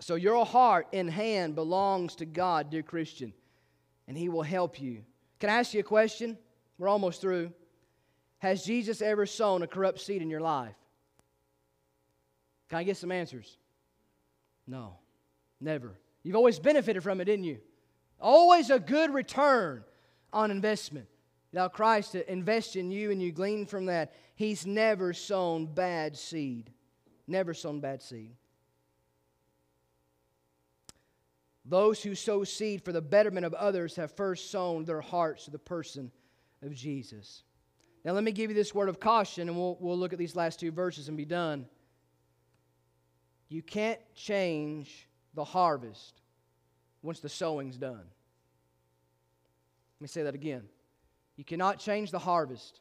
So 0.00 0.14
your 0.14 0.44
heart 0.44 0.88
and 0.92 1.10
hand 1.10 1.54
belongs 1.54 2.16
to 2.16 2.26
God, 2.26 2.70
dear 2.70 2.82
Christian, 2.82 3.32
and 4.06 4.16
He 4.16 4.28
will 4.28 4.42
help 4.42 4.80
you. 4.80 5.04
Can 5.40 5.50
I 5.50 5.54
ask 5.54 5.74
you 5.74 5.80
a 5.80 5.84
question? 5.84 6.38
We're 6.78 6.88
almost 6.88 7.20
through. 7.20 7.52
Has 8.38 8.64
Jesus 8.64 9.02
ever 9.02 9.26
sown 9.26 9.62
a 9.62 9.66
corrupt 9.66 10.00
seed 10.00 10.22
in 10.22 10.30
your 10.30 10.40
life? 10.40 10.74
Can 12.68 12.78
I 12.78 12.84
get 12.84 12.96
some 12.96 13.10
answers? 13.10 13.58
No, 14.66 14.94
never. 15.60 15.98
You've 16.22 16.36
always 16.36 16.58
benefited 16.58 17.02
from 17.02 17.20
it, 17.20 17.24
didn't 17.24 17.44
you? 17.44 17.58
Always 18.20 18.70
a 18.70 18.78
good 18.78 19.12
return 19.12 19.82
on 20.32 20.50
investment. 20.50 21.08
Now, 21.52 21.68
Christ 21.68 22.14
invests 22.14 22.76
in 22.76 22.90
you 22.90 23.10
and 23.10 23.20
you 23.20 23.32
glean 23.32 23.66
from 23.66 23.86
that. 23.86 24.14
He's 24.36 24.66
never 24.66 25.12
sown 25.12 25.66
bad 25.66 26.16
seed. 26.16 26.70
Never 27.26 27.54
sown 27.54 27.80
bad 27.80 28.02
seed. 28.02 28.32
Those 31.70 32.02
who 32.02 32.14
sow 32.14 32.42
seed 32.42 32.84
for 32.84 32.92
the 32.92 33.00
betterment 33.00 33.46
of 33.46 33.54
others 33.54 33.94
have 33.96 34.10
first 34.12 34.50
sown 34.50 34.84
their 34.84 35.00
hearts 35.00 35.44
to 35.44 35.52
the 35.52 35.58
person 35.58 36.10
of 36.62 36.74
Jesus. 36.74 37.44
Now, 38.04 38.12
let 38.12 38.24
me 38.24 38.32
give 38.32 38.50
you 38.50 38.56
this 38.56 38.74
word 38.74 38.88
of 38.88 38.98
caution, 38.98 39.48
and 39.48 39.56
we'll, 39.56 39.78
we'll 39.80 39.96
look 39.96 40.12
at 40.12 40.18
these 40.18 40.34
last 40.34 40.58
two 40.58 40.72
verses 40.72 41.06
and 41.06 41.16
be 41.16 41.24
done. 41.24 41.66
You 43.48 43.62
can't 43.62 44.00
change 44.14 45.08
the 45.34 45.44
harvest 45.44 46.20
once 47.02 47.20
the 47.20 47.28
sowing's 47.28 47.76
done. 47.76 47.92
Let 49.98 50.00
me 50.00 50.08
say 50.08 50.24
that 50.24 50.34
again. 50.34 50.64
You 51.36 51.44
cannot 51.44 51.78
change 51.78 52.10
the 52.10 52.18
harvest 52.18 52.80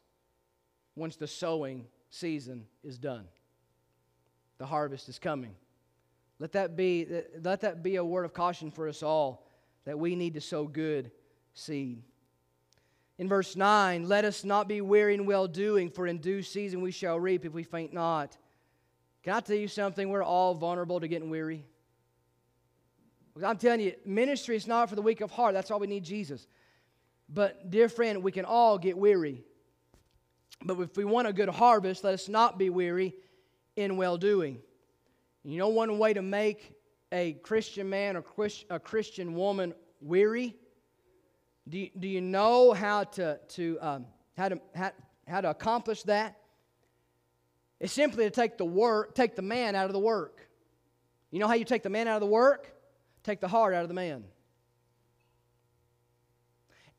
once 0.96 1.16
the 1.16 1.28
sowing 1.28 1.86
season 2.10 2.66
is 2.84 2.98
done 2.98 3.28
the 4.60 4.66
harvest 4.66 5.10
is 5.10 5.18
coming. 5.18 5.56
Let 6.40 6.54
that 6.54 6.76
be, 6.78 7.06
let 7.42 7.62
that 7.62 7.84
be 7.84 7.98
a 7.98 8.04
word 8.04 8.24
of 8.24 8.34
caution 8.34 8.72
for 8.72 8.88
us 8.88 9.04
all 9.04 9.46
that 9.86 10.00
we 10.00 10.16
need 10.16 10.36
to 10.36 10.42
sow 10.42 10.66
good 10.66 11.12
seed. 11.54 12.02
In 13.18 13.28
verse 13.28 13.58
9, 13.58 14.08
let 14.08 14.24
us 14.24 14.46
not 14.46 14.70
be 14.70 14.80
weary 14.80 15.14
in 15.14 15.26
well 15.26 15.48
doing, 15.48 15.90
for 15.90 16.08
in 16.08 16.20
due 16.20 16.42
season 16.42 16.82
we 16.82 16.92
shall 16.92 17.20
reap 17.20 17.44
if 17.44 17.52
we 17.52 17.64
faint 17.64 17.92
not. 17.92 18.38
Can 19.24 19.34
I 19.34 19.42
tell 19.42 19.58
you 19.58 19.68
something? 19.68 20.08
We're 20.08 20.24
all 20.24 20.54
vulnerable 20.54 21.02
to 21.02 21.08
getting 21.10 21.30
weary. 21.30 21.66
I'm 23.44 23.58
telling 23.58 23.82
you, 23.82 23.94
ministry 24.06 24.56
is 24.56 24.68
not 24.68 24.90
for 24.90 24.96
the 24.96 25.02
weak 25.02 25.22
of 25.22 25.32
heart. 25.32 25.54
That's 25.54 25.70
why 25.70 25.78
we 25.78 25.88
need 25.88 26.04
Jesus. 26.04 26.48
But, 27.28 27.70
dear 27.70 27.90
friend, 27.90 28.24
we 28.24 28.32
can 28.32 28.46
all 28.46 28.78
get 28.78 28.98
weary. 28.98 29.44
But 30.64 30.80
if 30.80 30.98
we 30.98 31.06
want 31.06 31.28
a 31.28 31.34
good 31.34 31.50
harvest, 31.50 32.04
let 32.04 32.14
us 32.14 32.28
not 32.28 32.58
be 32.58 32.70
weary 32.70 33.16
in 33.76 33.98
well 33.98 34.18
doing. 34.18 34.60
You 35.44 35.58
know, 35.58 35.70
one 35.70 35.98
way 35.98 36.14
to 36.14 36.22
make 36.22 36.74
a 37.12 37.34
Christian 37.34 37.90
man 37.90 38.18
or 38.18 38.24
a 38.70 38.80
Christian 38.80 39.36
woman 39.36 39.74
weary? 40.02 40.56
Do 41.68 41.80
you, 41.80 41.90
do 41.98 42.08
you 42.08 42.22
know 42.22 42.74
how 42.74 43.04
to, 43.04 43.40
to, 43.50 43.78
um, 43.82 44.06
how, 44.38 44.50
to 44.50 44.62
how, 44.76 44.92
how 45.28 45.42
to 45.42 45.50
accomplish 45.50 46.04
that? 46.04 46.38
It's 47.80 47.94
simply 47.94 48.26
to 48.26 48.32
take 48.32 48.58
the 48.58 48.66
work, 48.66 49.16
take 49.16 49.36
the 49.36 49.42
man 49.42 49.76
out 49.76 49.86
of 49.86 49.94
the 49.94 50.00
work. 50.00 50.50
You 51.32 51.40
know 51.40 51.48
how 51.48 51.54
you 51.54 51.66
take 51.66 51.84
the 51.84 51.90
man 51.90 52.08
out 52.08 52.16
of 52.16 52.22
the 52.22 52.28
work? 52.28 52.76
Take 53.24 53.40
the 53.40 53.48
heart 53.48 53.74
out 53.74 53.84
of 53.84 53.88
the 53.88 53.94
man. 53.94 54.24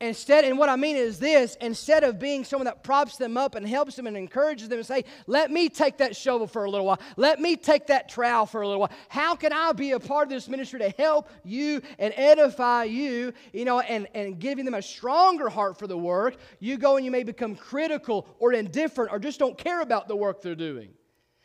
Instead, 0.01 0.45
and 0.45 0.57
what 0.57 0.67
I 0.67 0.75
mean 0.77 0.95
is 0.95 1.19
this 1.19 1.55
instead 1.61 2.03
of 2.03 2.17
being 2.17 2.43
someone 2.43 2.65
that 2.65 2.83
props 2.83 3.17
them 3.17 3.37
up 3.37 3.53
and 3.53 3.67
helps 3.67 3.95
them 3.95 4.07
and 4.07 4.17
encourages 4.17 4.67
them 4.67 4.79
and 4.79 4.85
say, 4.85 5.05
let 5.27 5.51
me 5.51 5.69
take 5.69 5.99
that 5.99 6.15
shovel 6.15 6.47
for 6.47 6.65
a 6.65 6.71
little 6.71 6.87
while, 6.87 6.99
let 7.17 7.39
me 7.39 7.55
take 7.55 7.85
that 7.85 8.09
trowel 8.09 8.47
for 8.47 8.61
a 8.61 8.67
little 8.67 8.81
while. 8.81 8.89
How 9.09 9.35
can 9.35 9.53
I 9.53 9.73
be 9.73 9.91
a 9.91 9.99
part 9.99 10.23
of 10.23 10.31
this 10.31 10.49
ministry 10.49 10.79
to 10.79 10.89
help 10.97 11.29
you 11.43 11.83
and 11.99 12.15
edify 12.17 12.85
you, 12.85 13.31
you 13.53 13.63
know, 13.63 13.79
and, 13.81 14.07
and 14.15 14.39
giving 14.39 14.65
them 14.65 14.73
a 14.73 14.81
stronger 14.81 15.49
heart 15.49 15.77
for 15.77 15.85
the 15.85 15.97
work? 15.97 16.35
You 16.59 16.77
go 16.77 16.95
and 16.95 17.05
you 17.05 17.11
may 17.11 17.21
become 17.21 17.55
critical 17.55 18.27
or 18.39 18.53
indifferent 18.53 19.11
or 19.11 19.19
just 19.19 19.37
don't 19.37 19.55
care 19.55 19.81
about 19.81 20.07
the 20.07 20.15
work 20.15 20.41
they're 20.41 20.55
doing. 20.55 20.89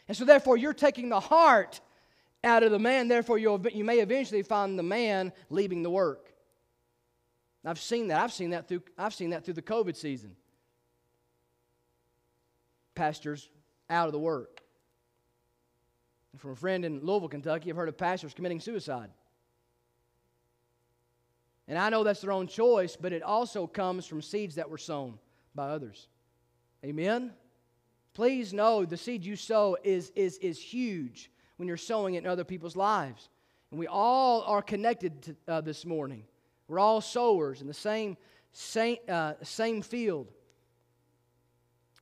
And 0.09 0.17
so, 0.17 0.25
therefore, 0.25 0.57
you're 0.57 0.73
taking 0.73 1.11
the 1.11 1.21
heart 1.21 1.83
out 2.43 2.63
of 2.63 2.71
the 2.71 2.79
man. 2.79 3.09
Therefore, 3.09 3.37
you'll, 3.37 3.61
you 3.69 3.85
may 3.85 3.99
eventually 3.99 4.43
find 4.43 4.79
the 4.79 4.83
man 4.83 5.31
leaving 5.51 5.83
the 5.83 5.91
work. 5.91 6.26
I've 7.67 7.81
seen 7.81 8.09
that. 8.09 8.21
I've 8.21 8.33
seen 8.33 8.51
that 8.51 8.69
through, 8.69 8.83
I've 8.97 9.15
seen 9.15 9.31
that 9.31 9.45
through 9.45 9.55
the 9.55 9.63
COVID 9.63 9.97
season. 9.97 10.37
Pastors 12.95 13.49
out 13.91 14.07
of 14.07 14.13
the 14.13 14.19
work. 14.19 14.63
And 16.33 16.41
from 16.41 16.53
a 16.53 16.57
friend 16.57 16.85
in 16.85 17.01
Louisville, 17.01 17.29
Kentucky, 17.29 17.71
I've 17.71 17.77
heard 17.77 17.89
of 17.89 17.99
pastors 17.99 18.35
committing 18.35 18.61
suicide. 18.61 19.11
And 21.69 21.77
I 21.77 21.89
know 21.89 22.05
that's 22.05 22.21
their 22.21 22.33
own 22.33 22.47
choice, 22.47 22.97
but 22.97 23.13
it 23.13 23.23
also 23.23 23.67
comes 23.67 24.07
from 24.07 24.23
seeds 24.23 24.55
that 24.55 24.71
were 24.71 24.79
sown 24.79 25.19
by 25.55 25.69
others. 25.69 26.07
Amen? 26.85 27.33
Please 28.15 28.53
know 28.53 28.85
the 28.85 28.97
seed 28.97 29.25
you 29.25 29.35
sow 29.35 29.77
is, 29.83 30.13
is, 30.15 30.39
is 30.39 30.61
huge 30.61 31.31
when 31.57 31.67
you're 31.67 31.77
sowing 31.77 32.15
it 32.15 32.19
in 32.19 32.27
other 32.27 32.45
people's 32.45 32.77
lives. 32.77 33.29
And 33.71 33.81
we 33.81 33.89
all 33.89 34.43
are 34.43 34.63
connected 34.63 35.23
to, 35.23 35.37
uh, 35.49 35.61
this 35.61 35.85
morning. 35.85 36.23
We're 36.69 36.79
all 36.79 37.01
sowers 37.01 37.61
in 37.61 37.67
the 37.67 37.75
same, 37.75 38.17
same, 38.53 38.99
uh, 39.09 39.35
same 39.43 39.83
field. 39.83 40.33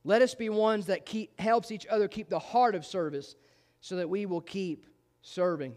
Let 0.03 0.21
us 0.21 0.35
be 0.35 0.49
ones 0.49 0.85
that 0.87 1.05
keep, 1.05 1.39
helps 1.39 1.71
each 1.71 1.87
other 1.87 2.07
keep 2.07 2.29
the 2.29 2.39
heart 2.39 2.75
of 2.75 2.85
service 2.85 3.35
so 3.81 3.97
that 3.97 4.09
we 4.09 4.25
will 4.25 4.41
keep 4.41 4.85
serving. 5.21 5.75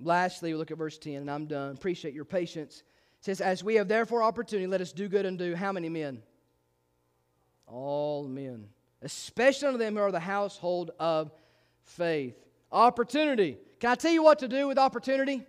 Lastly, 0.00 0.52
we 0.52 0.58
look 0.58 0.70
at 0.70 0.78
verse 0.78 0.98
10, 0.98 1.14
and 1.14 1.30
I'm 1.30 1.46
done. 1.46 1.72
Appreciate 1.72 2.14
your 2.14 2.24
patience. 2.26 2.82
It 3.20 3.24
says, 3.24 3.40
As 3.40 3.64
we 3.64 3.76
have 3.76 3.88
therefore 3.88 4.22
opportunity, 4.22 4.66
let 4.66 4.80
us 4.80 4.92
do 4.92 5.08
good 5.08 5.24
unto 5.24 5.54
how 5.54 5.72
many 5.72 5.88
men? 5.88 6.22
All 7.66 8.24
men, 8.24 8.68
especially 9.00 9.68
unto 9.68 9.78
them 9.78 9.94
who 9.94 10.02
are 10.02 10.12
the 10.12 10.20
household 10.20 10.90
of 10.98 11.32
faith. 11.84 12.36
Opportunity. 12.70 13.56
Can 13.80 13.90
I 13.90 13.94
tell 13.94 14.12
you 14.12 14.22
what 14.22 14.40
to 14.40 14.48
do 14.48 14.68
with 14.68 14.78
opportunity? 14.78 15.46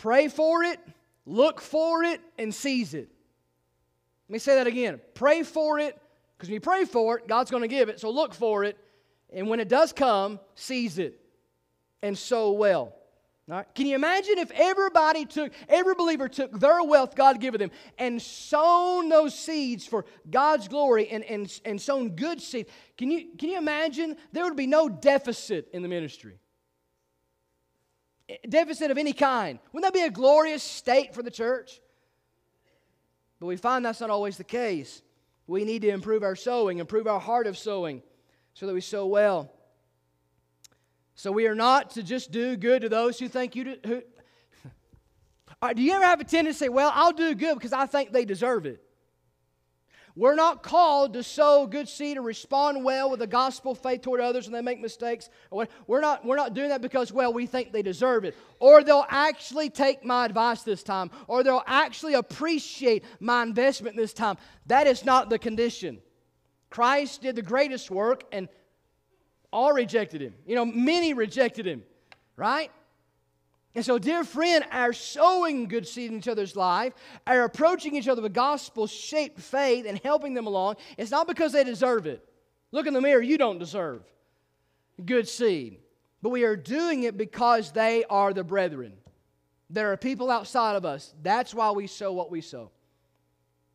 Pray 0.00 0.28
for 0.28 0.64
it, 0.64 0.80
look 1.26 1.60
for 1.60 2.02
it, 2.02 2.22
and 2.38 2.54
seize 2.54 2.94
it. 2.94 3.10
Let 4.28 4.32
me 4.32 4.38
say 4.38 4.54
that 4.54 4.66
again. 4.66 4.98
Pray 5.12 5.42
for 5.42 5.78
it, 5.78 6.00
because 6.36 6.48
when 6.48 6.54
you 6.54 6.60
pray 6.60 6.86
for 6.86 7.18
it, 7.18 7.28
God's 7.28 7.50
going 7.50 7.64
to 7.64 7.68
give 7.68 7.90
it. 7.90 8.00
So 8.00 8.08
look 8.08 8.32
for 8.32 8.64
it, 8.64 8.78
and 9.30 9.46
when 9.46 9.60
it 9.60 9.68
does 9.68 9.92
come, 9.92 10.40
seize 10.54 10.98
it 10.98 11.20
and 12.00 12.16
sow 12.16 12.52
well. 12.52 12.94
All 13.50 13.56
right? 13.56 13.66
Can 13.74 13.88
you 13.88 13.94
imagine 13.94 14.38
if 14.38 14.50
everybody 14.52 15.26
took, 15.26 15.52
every 15.68 15.94
believer 15.94 16.30
took 16.30 16.58
their 16.58 16.82
wealth 16.82 17.14
God 17.14 17.38
given 17.38 17.60
them 17.60 17.70
and 17.98 18.22
sown 18.22 19.10
those 19.10 19.38
seeds 19.38 19.86
for 19.86 20.06
God's 20.30 20.66
glory 20.66 21.10
and, 21.10 21.24
and, 21.24 21.60
and 21.66 21.78
sown 21.78 22.16
good 22.16 22.40
seed? 22.40 22.68
Can 22.96 23.10
you, 23.10 23.26
can 23.36 23.50
you 23.50 23.58
imagine? 23.58 24.16
There 24.32 24.44
would 24.44 24.56
be 24.56 24.66
no 24.66 24.88
deficit 24.88 25.68
in 25.74 25.82
the 25.82 25.88
ministry 25.88 26.38
deficit 28.48 28.90
of 28.90 28.98
any 28.98 29.12
kind. 29.12 29.58
Wouldn't 29.72 29.92
that 29.92 29.98
be 29.98 30.04
a 30.04 30.10
glorious 30.10 30.62
state 30.62 31.14
for 31.14 31.22
the 31.22 31.30
church? 31.30 31.80
But 33.38 33.46
we 33.46 33.56
find 33.56 33.84
that's 33.84 34.00
not 34.00 34.10
always 34.10 34.36
the 34.36 34.44
case. 34.44 35.02
We 35.46 35.64
need 35.64 35.82
to 35.82 35.88
improve 35.88 36.22
our 36.22 36.36
sowing, 36.36 36.78
improve 36.78 37.06
our 37.06 37.20
heart 37.20 37.46
of 37.46 37.56
sowing, 37.56 38.02
so 38.54 38.66
that 38.66 38.74
we 38.74 38.80
sow 38.80 39.06
well. 39.06 39.52
So 41.14 41.32
we 41.32 41.46
are 41.46 41.54
not 41.54 41.90
to 41.90 42.02
just 42.02 42.30
do 42.30 42.56
good 42.56 42.82
to 42.82 42.88
those 42.88 43.18
who 43.18 43.28
think 43.28 43.56
you 43.56 43.64
do. 43.64 43.76
Who, 43.86 44.02
do 45.74 45.82
you 45.82 45.92
ever 45.92 46.04
have 46.04 46.20
a 46.20 46.24
tendency 46.24 46.58
to 46.58 46.64
say, 46.64 46.68
well, 46.68 46.92
I'll 46.94 47.12
do 47.12 47.34
good 47.34 47.54
because 47.54 47.72
I 47.72 47.86
think 47.86 48.12
they 48.12 48.24
deserve 48.24 48.66
it? 48.66 48.82
We're 50.16 50.34
not 50.34 50.62
called 50.62 51.12
to 51.14 51.22
sow 51.22 51.66
good 51.66 51.88
seed 51.88 52.18
or 52.18 52.22
respond 52.22 52.84
well 52.84 53.10
with 53.10 53.20
the 53.20 53.26
gospel 53.26 53.74
faith 53.74 54.02
toward 54.02 54.20
others 54.20 54.46
when 54.46 54.52
they 54.52 54.62
make 54.62 54.80
mistakes. 54.80 55.30
We're 55.50 56.00
not, 56.00 56.24
we're 56.24 56.36
not 56.36 56.54
doing 56.54 56.70
that 56.70 56.82
because, 56.82 57.12
well, 57.12 57.32
we 57.32 57.46
think 57.46 57.72
they 57.72 57.82
deserve 57.82 58.24
it. 58.24 58.36
Or 58.58 58.82
they'll 58.82 59.06
actually 59.08 59.70
take 59.70 60.04
my 60.04 60.24
advice 60.24 60.62
this 60.62 60.82
time. 60.82 61.10
Or 61.28 61.42
they'll 61.42 61.62
actually 61.66 62.14
appreciate 62.14 63.04
my 63.20 63.42
investment 63.42 63.96
this 63.96 64.12
time. 64.12 64.36
That 64.66 64.86
is 64.86 65.04
not 65.04 65.30
the 65.30 65.38
condition. 65.38 66.00
Christ 66.70 67.22
did 67.22 67.36
the 67.36 67.42
greatest 67.42 67.90
work 67.90 68.24
and 68.32 68.48
all 69.52 69.72
rejected 69.72 70.20
him. 70.20 70.34
You 70.46 70.56
know, 70.56 70.64
many 70.64 71.14
rejected 71.14 71.66
him, 71.66 71.82
right? 72.36 72.70
And 73.74 73.84
so, 73.84 73.98
dear 73.98 74.24
friend, 74.24 74.64
our 74.72 74.92
sowing 74.92 75.68
good 75.68 75.86
seed 75.86 76.10
in 76.10 76.18
each 76.18 76.28
other's 76.28 76.56
life, 76.56 76.92
our 77.26 77.44
approaching 77.44 77.94
each 77.94 78.08
other 78.08 78.20
with 78.20 78.34
gospel 78.34 78.88
shaped 78.88 79.40
faith 79.40 79.86
and 79.86 80.00
helping 80.02 80.34
them 80.34 80.46
along, 80.46 80.76
it's 80.98 81.12
not 81.12 81.28
because 81.28 81.52
they 81.52 81.62
deserve 81.62 82.06
it. 82.06 82.26
Look 82.72 82.86
in 82.86 82.94
the 82.94 83.00
mirror, 83.00 83.22
you 83.22 83.38
don't 83.38 83.58
deserve 83.58 84.02
good 85.04 85.28
seed. 85.28 85.78
But 86.22 86.30
we 86.30 86.44
are 86.44 86.56
doing 86.56 87.04
it 87.04 87.16
because 87.16 87.72
they 87.72 88.04
are 88.10 88.32
the 88.32 88.44
brethren. 88.44 88.92
There 89.70 89.92
are 89.92 89.96
people 89.96 90.30
outside 90.30 90.76
of 90.76 90.84
us. 90.84 91.14
That's 91.22 91.54
why 91.54 91.70
we 91.70 91.86
sow 91.86 92.12
what 92.12 92.30
we 92.30 92.40
sow. 92.40 92.70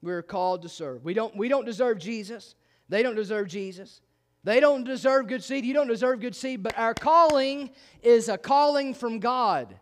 We're 0.01 0.21
called 0.21 0.61
to 0.63 0.69
serve. 0.69 1.03
We 1.03 1.13
don't, 1.13 1.35
we 1.35 1.47
don't 1.47 1.65
deserve 1.65 1.97
Jesus. 1.97 2.55
They 2.89 3.01
don't 3.01 3.15
deserve 3.15 3.47
Jesus. 3.47 4.01
They 4.43 4.59
don't 4.59 4.83
deserve 4.83 5.27
good 5.27 5.43
seed. 5.43 5.65
You 5.65 5.73
don't 5.73 5.87
deserve 5.87 6.19
good 6.19 6.35
seed. 6.35 6.61
But 6.61 6.77
our 6.77 6.93
calling 6.93 7.71
is 8.03 8.29
a 8.29 8.37
calling 8.37 8.93
from 8.93 9.19
God. 9.19 9.79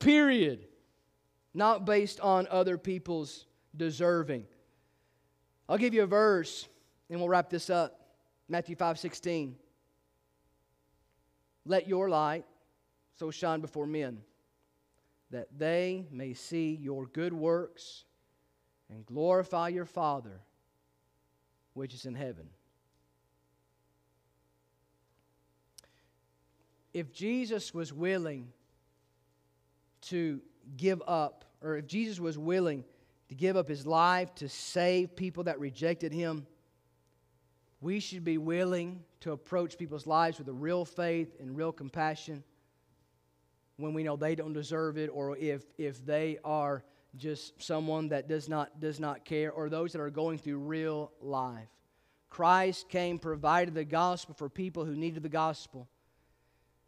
Period. 0.00 0.66
Not 1.54 1.84
based 1.84 2.20
on 2.20 2.48
other 2.50 2.76
people's 2.76 3.46
deserving. 3.76 4.46
I'll 5.68 5.78
give 5.78 5.94
you 5.94 6.02
a 6.02 6.06
verse 6.06 6.68
and 7.08 7.20
we'll 7.20 7.28
wrap 7.28 7.50
this 7.50 7.70
up. 7.70 8.00
Matthew 8.48 8.74
5 8.74 8.98
16. 8.98 9.54
Let 11.66 11.86
your 11.86 12.08
light 12.08 12.44
so 13.16 13.30
shine 13.30 13.60
before 13.60 13.86
men 13.86 14.22
that 15.30 15.46
they 15.56 16.06
may 16.10 16.34
see 16.34 16.76
your 16.80 17.06
good 17.06 17.32
works 17.32 18.04
and 18.88 19.06
glorify 19.06 19.68
your 19.68 19.84
Father 19.84 20.40
which 21.74 21.94
is 21.94 22.06
in 22.06 22.14
heaven. 22.14 22.48
If 26.92 27.12
Jesus 27.12 27.72
was 27.72 27.92
willing 27.92 28.52
to 30.02 30.40
give 30.76 31.02
up, 31.06 31.44
or 31.62 31.76
if 31.76 31.86
Jesus 31.86 32.20
was 32.20 32.38
willing 32.38 32.84
to 33.28 33.34
give 33.34 33.56
up 33.56 33.68
his 33.68 33.86
life 33.86 34.34
to 34.36 34.48
save 34.48 35.16
people 35.16 35.44
that 35.44 35.60
rejected 35.60 36.12
him, 36.12 36.46
we 37.80 38.00
should 38.00 38.24
be 38.24 38.38
willing 38.38 39.02
to 39.20 39.32
approach 39.32 39.78
people's 39.78 40.06
lives 40.06 40.38
with 40.38 40.48
a 40.48 40.52
real 40.52 40.84
faith 40.84 41.36
and 41.40 41.56
real 41.56 41.72
compassion 41.72 42.42
when 43.76 43.94
we 43.94 44.02
know 44.02 44.16
they 44.16 44.34
don't 44.34 44.52
deserve 44.52 44.98
it 44.98 45.08
or 45.12 45.36
if, 45.38 45.64
if 45.78 46.04
they 46.04 46.38
are 46.44 46.84
just 47.16 47.60
someone 47.62 48.08
that 48.08 48.28
does 48.28 48.48
not, 48.48 48.80
does 48.80 49.00
not 49.00 49.24
care 49.24 49.50
or 49.52 49.68
those 49.68 49.92
that 49.92 50.00
are 50.00 50.10
going 50.10 50.38
through 50.38 50.58
real 50.58 51.10
life. 51.20 51.68
Christ 52.28 52.88
came, 52.88 53.18
provided 53.18 53.74
the 53.74 53.84
gospel 53.84 54.34
for 54.34 54.48
people 54.48 54.84
who 54.84 54.94
needed 54.94 55.22
the 55.22 55.28
gospel. 55.28 55.88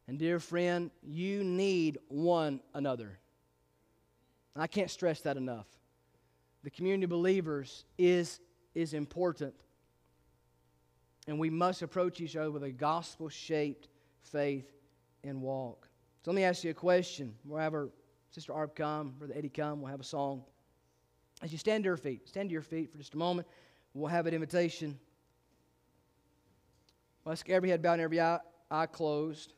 And, 0.09 0.18
dear 0.18 0.40
friend, 0.40 0.90
you 1.03 1.44
need 1.44 1.98
one 2.09 2.61
another. 2.74 3.18
I 4.57 4.66
can't 4.66 4.90
stress 4.90 5.20
that 5.22 5.36
enough. 5.36 5.66
The 6.64 6.70
community 6.70 7.05
of 7.05 7.11
believers 7.11 7.84
is, 7.96 8.40
is 8.74 8.94
important. 8.94 9.55
And 11.26 11.38
we 11.38 11.50
must 11.50 11.82
approach 11.82 12.20
each 12.20 12.36
other 12.36 12.50
with 12.50 12.64
a 12.64 12.70
gospel 12.70 13.28
shaped 13.28 13.88
faith 14.22 14.70
and 15.24 15.40
walk. 15.40 15.88
So 16.24 16.30
let 16.30 16.36
me 16.36 16.44
ask 16.44 16.64
you 16.64 16.70
a 16.70 16.74
question. 16.74 17.34
We'll 17.44 17.61
have 17.61 17.74
our 17.74 17.88
Sister 18.30 18.53
Arp 18.53 18.74
come, 18.74 19.14
Brother 19.18 19.34
Eddie 19.36 19.50
come, 19.50 19.80
we'll 19.80 19.90
have 19.90 20.00
a 20.00 20.05
song. 20.05 20.42
As 21.42 21.53
you 21.53 21.59
stand 21.59 21.84
to 21.84 21.88
your 21.88 21.96
feet, 21.96 22.28
stand 22.28 22.48
to 22.48 22.53
your 22.53 22.62
feet 22.62 22.90
for 22.90 22.98
just 22.98 23.14
a 23.14 23.18
moment. 23.18 23.46
We'll 23.94 24.09
have 24.09 24.26
an 24.26 24.34
invitation. 24.34 24.98
Ask 27.26 27.50
every 27.50 27.68
head 27.68 27.82
bowed 27.82 27.94
and 27.94 28.03
every 28.03 28.20
eye, 28.20 28.38
eye 28.70 28.86
closed. 28.86 29.53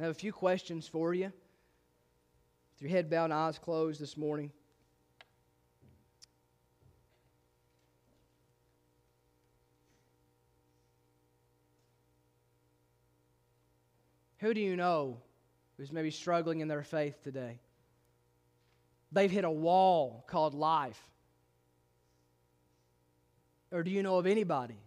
I 0.00 0.04
have 0.04 0.12
a 0.12 0.14
few 0.14 0.32
questions 0.32 0.88
for 0.88 1.12
you. 1.12 1.26
With 1.26 2.80
your 2.80 2.90
head 2.90 3.10
bowed 3.10 3.24
and 3.24 3.34
eyes 3.34 3.58
closed 3.58 4.00
this 4.00 4.16
morning. 4.16 4.50
Who 14.38 14.54
do 14.54 14.60
you 14.62 14.74
know 14.74 15.18
who's 15.76 15.92
maybe 15.92 16.10
struggling 16.10 16.60
in 16.60 16.68
their 16.68 16.82
faith 16.82 17.22
today? 17.22 17.58
They've 19.12 19.30
hit 19.30 19.44
a 19.44 19.50
wall 19.50 20.24
called 20.26 20.54
life. 20.54 21.02
Or 23.70 23.82
do 23.82 23.90
you 23.90 24.02
know 24.02 24.16
of 24.16 24.26
anybody? 24.26 24.78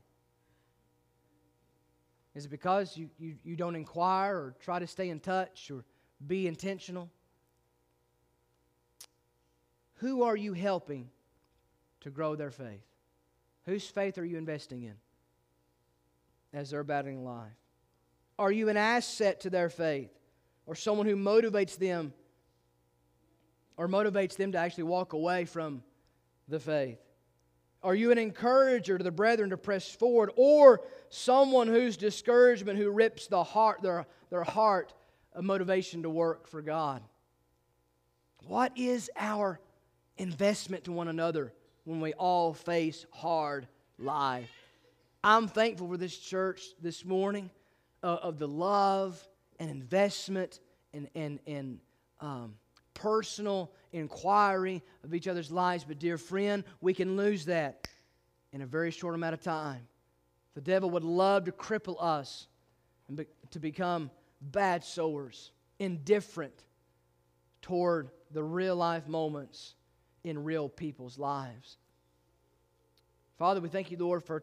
Is 2.36 2.46
it 2.46 2.50
because 2.50 2.98
you, 2.98 3.10
you, 3.20 3.36
you 3.44 3.56
don't 3.56 3.76
inquire 3.76 4.36
or 4.36 4.56
try 4.60 4.80
to 4.80 4.88
stay 4.88 5.10
in 5.10 5.20
touch 5.20 5.70
or 5.70 5.86
be 6.26 6.48
intentional? 6.48 7.10
Who 9.96 10.24
are 10.24 10.36
you 10.36 10.54
helping 10.54 11.10
to 12.02 12.10
grow 12.10 12.36
their 12.36 12.52
faith? 12.52 12.84
Whose 13.66 13.88
faith 13.88 14.18
are 14.18 14.26
you 14.26 14.38
investing 14.38 14.84
in 14.84 14.96
as 16.54 16.72
they're 16.72 16.84
battling 16.84 17.24
life? 17.24 17.52
Are 18.40 18.52
you 18.52 18.70
an 18.70 18.78
asset 18.78 19.42
to 19.42 19.50
their 19.50 19.70
faith 19.70 20.12
or 20.66 20.76
someone 20.76 21.06
who 21.06 21.16
motivates 21.16 21.78
them 21.78 22.14
or 23.78 23.88
motivates 23.88 24.36
them 24.36 24.52
to 24.54 24.58
actually 24.58 24.86
walk 24.86 25.14
away 25.14 25.46
from 25.46 25.84
the 26.48 26.60
faith? 26.60 27.00
Are 27.84 27.96
you 27.96 28.12
an 28.12 28.18
encourager 28.18 28.98
to 28.98 29.04
the 29.04 29.12
brethren 29.12 29.50
to 29.50 29.58
press 29.58 29.90
forward? 29.90 30.32
Or 30.36 30.82
someone 31.10 31.68
whose 31.68 31.98
discouragement, 31.98 32.80
who 32.80 32.90
rips 32.90 33.28
the 33.28 33.44
heart, 33.44 33.82
their, 33.82 34.06
their 34.30 34.44
heart 34.44 34.94
of 35.34 35.44
motivation 35.44 36.04
to 36.04 36.10
work 36.10 36.48
for 36.48 36.62
God? 36.62 37.02
What 38.48 38.72
is 38.78 39.10
our 39.18 39.60
investment 40.18 40.86
to 40.86 40.92
one 40.92 41.08
another 41.08 41.54
when 41.84 42.00
we 42.00 42.14
all 42.14 42.54
face 42.54 43.06
hard 43.12 43.68
life? 44.00 44.50
I'm 45.24 45.48
thankful 45.48 45.88
for 45.88 45.98
this 45.98 46.18
church 46.18 46.62
this 46.82 47.04
morning 47.04 47.50
uh, 48.02 48.18
of 48.22 48.40
the 48.40 48.48
love 48.48 49.26
and 49.60 49.70
investment 49.70 50.60
and, 50.94 51.10
and, 51.16 51.40
and 51.48 51.80
um, 52.20 52.56
personal 52.94 53.72
inquiry 53.92 54.84
of 55.04 55.14
each 55.14 55.28
other's 55.28 55.52
lives. 55.52 55.84
But, 55.84 56.00
dear 56.00 56.18
friend, 56.18 56.64
we 56.82 56.94
can 56.94 57.18
lose 57.18 57.46
that 57.46 57.88
in 58.52 58.62
a 58.62 58.66
very 58.66 58.92
short 58.92 59.16
amount 59.16 59.34
of 59.34 59.42
time. 59.42 59.88
The 60.56 60.62
devil 60.62 60.90
would 60.92 61.04
love 61.04 61.46
to 61.46 61.52
cripple 61.52 61.96
us 62.00 62.48
and 63.08 63.18
be, 63.18 63.26
to 63.52 63.60
become 63.60 64.12
bad 64.42 64.84
sowers, 64.84 65.52
indifferent 65.80 66.64
toward 67.62 68.10
the 68.32 68.44
real 68.44 68.76
life 68.76 69.08
moments 69.08 69.76
in 70.24 70.44
real 70.44 70.70
people's 70.70 71.18
lives. 71.18 71.78
Father, 73.38 73.62
we 73.62 73.70
thank 73.70 73.92
you, 73.92 73.98
Lord, 73.98 74.24
for 74.24 74.36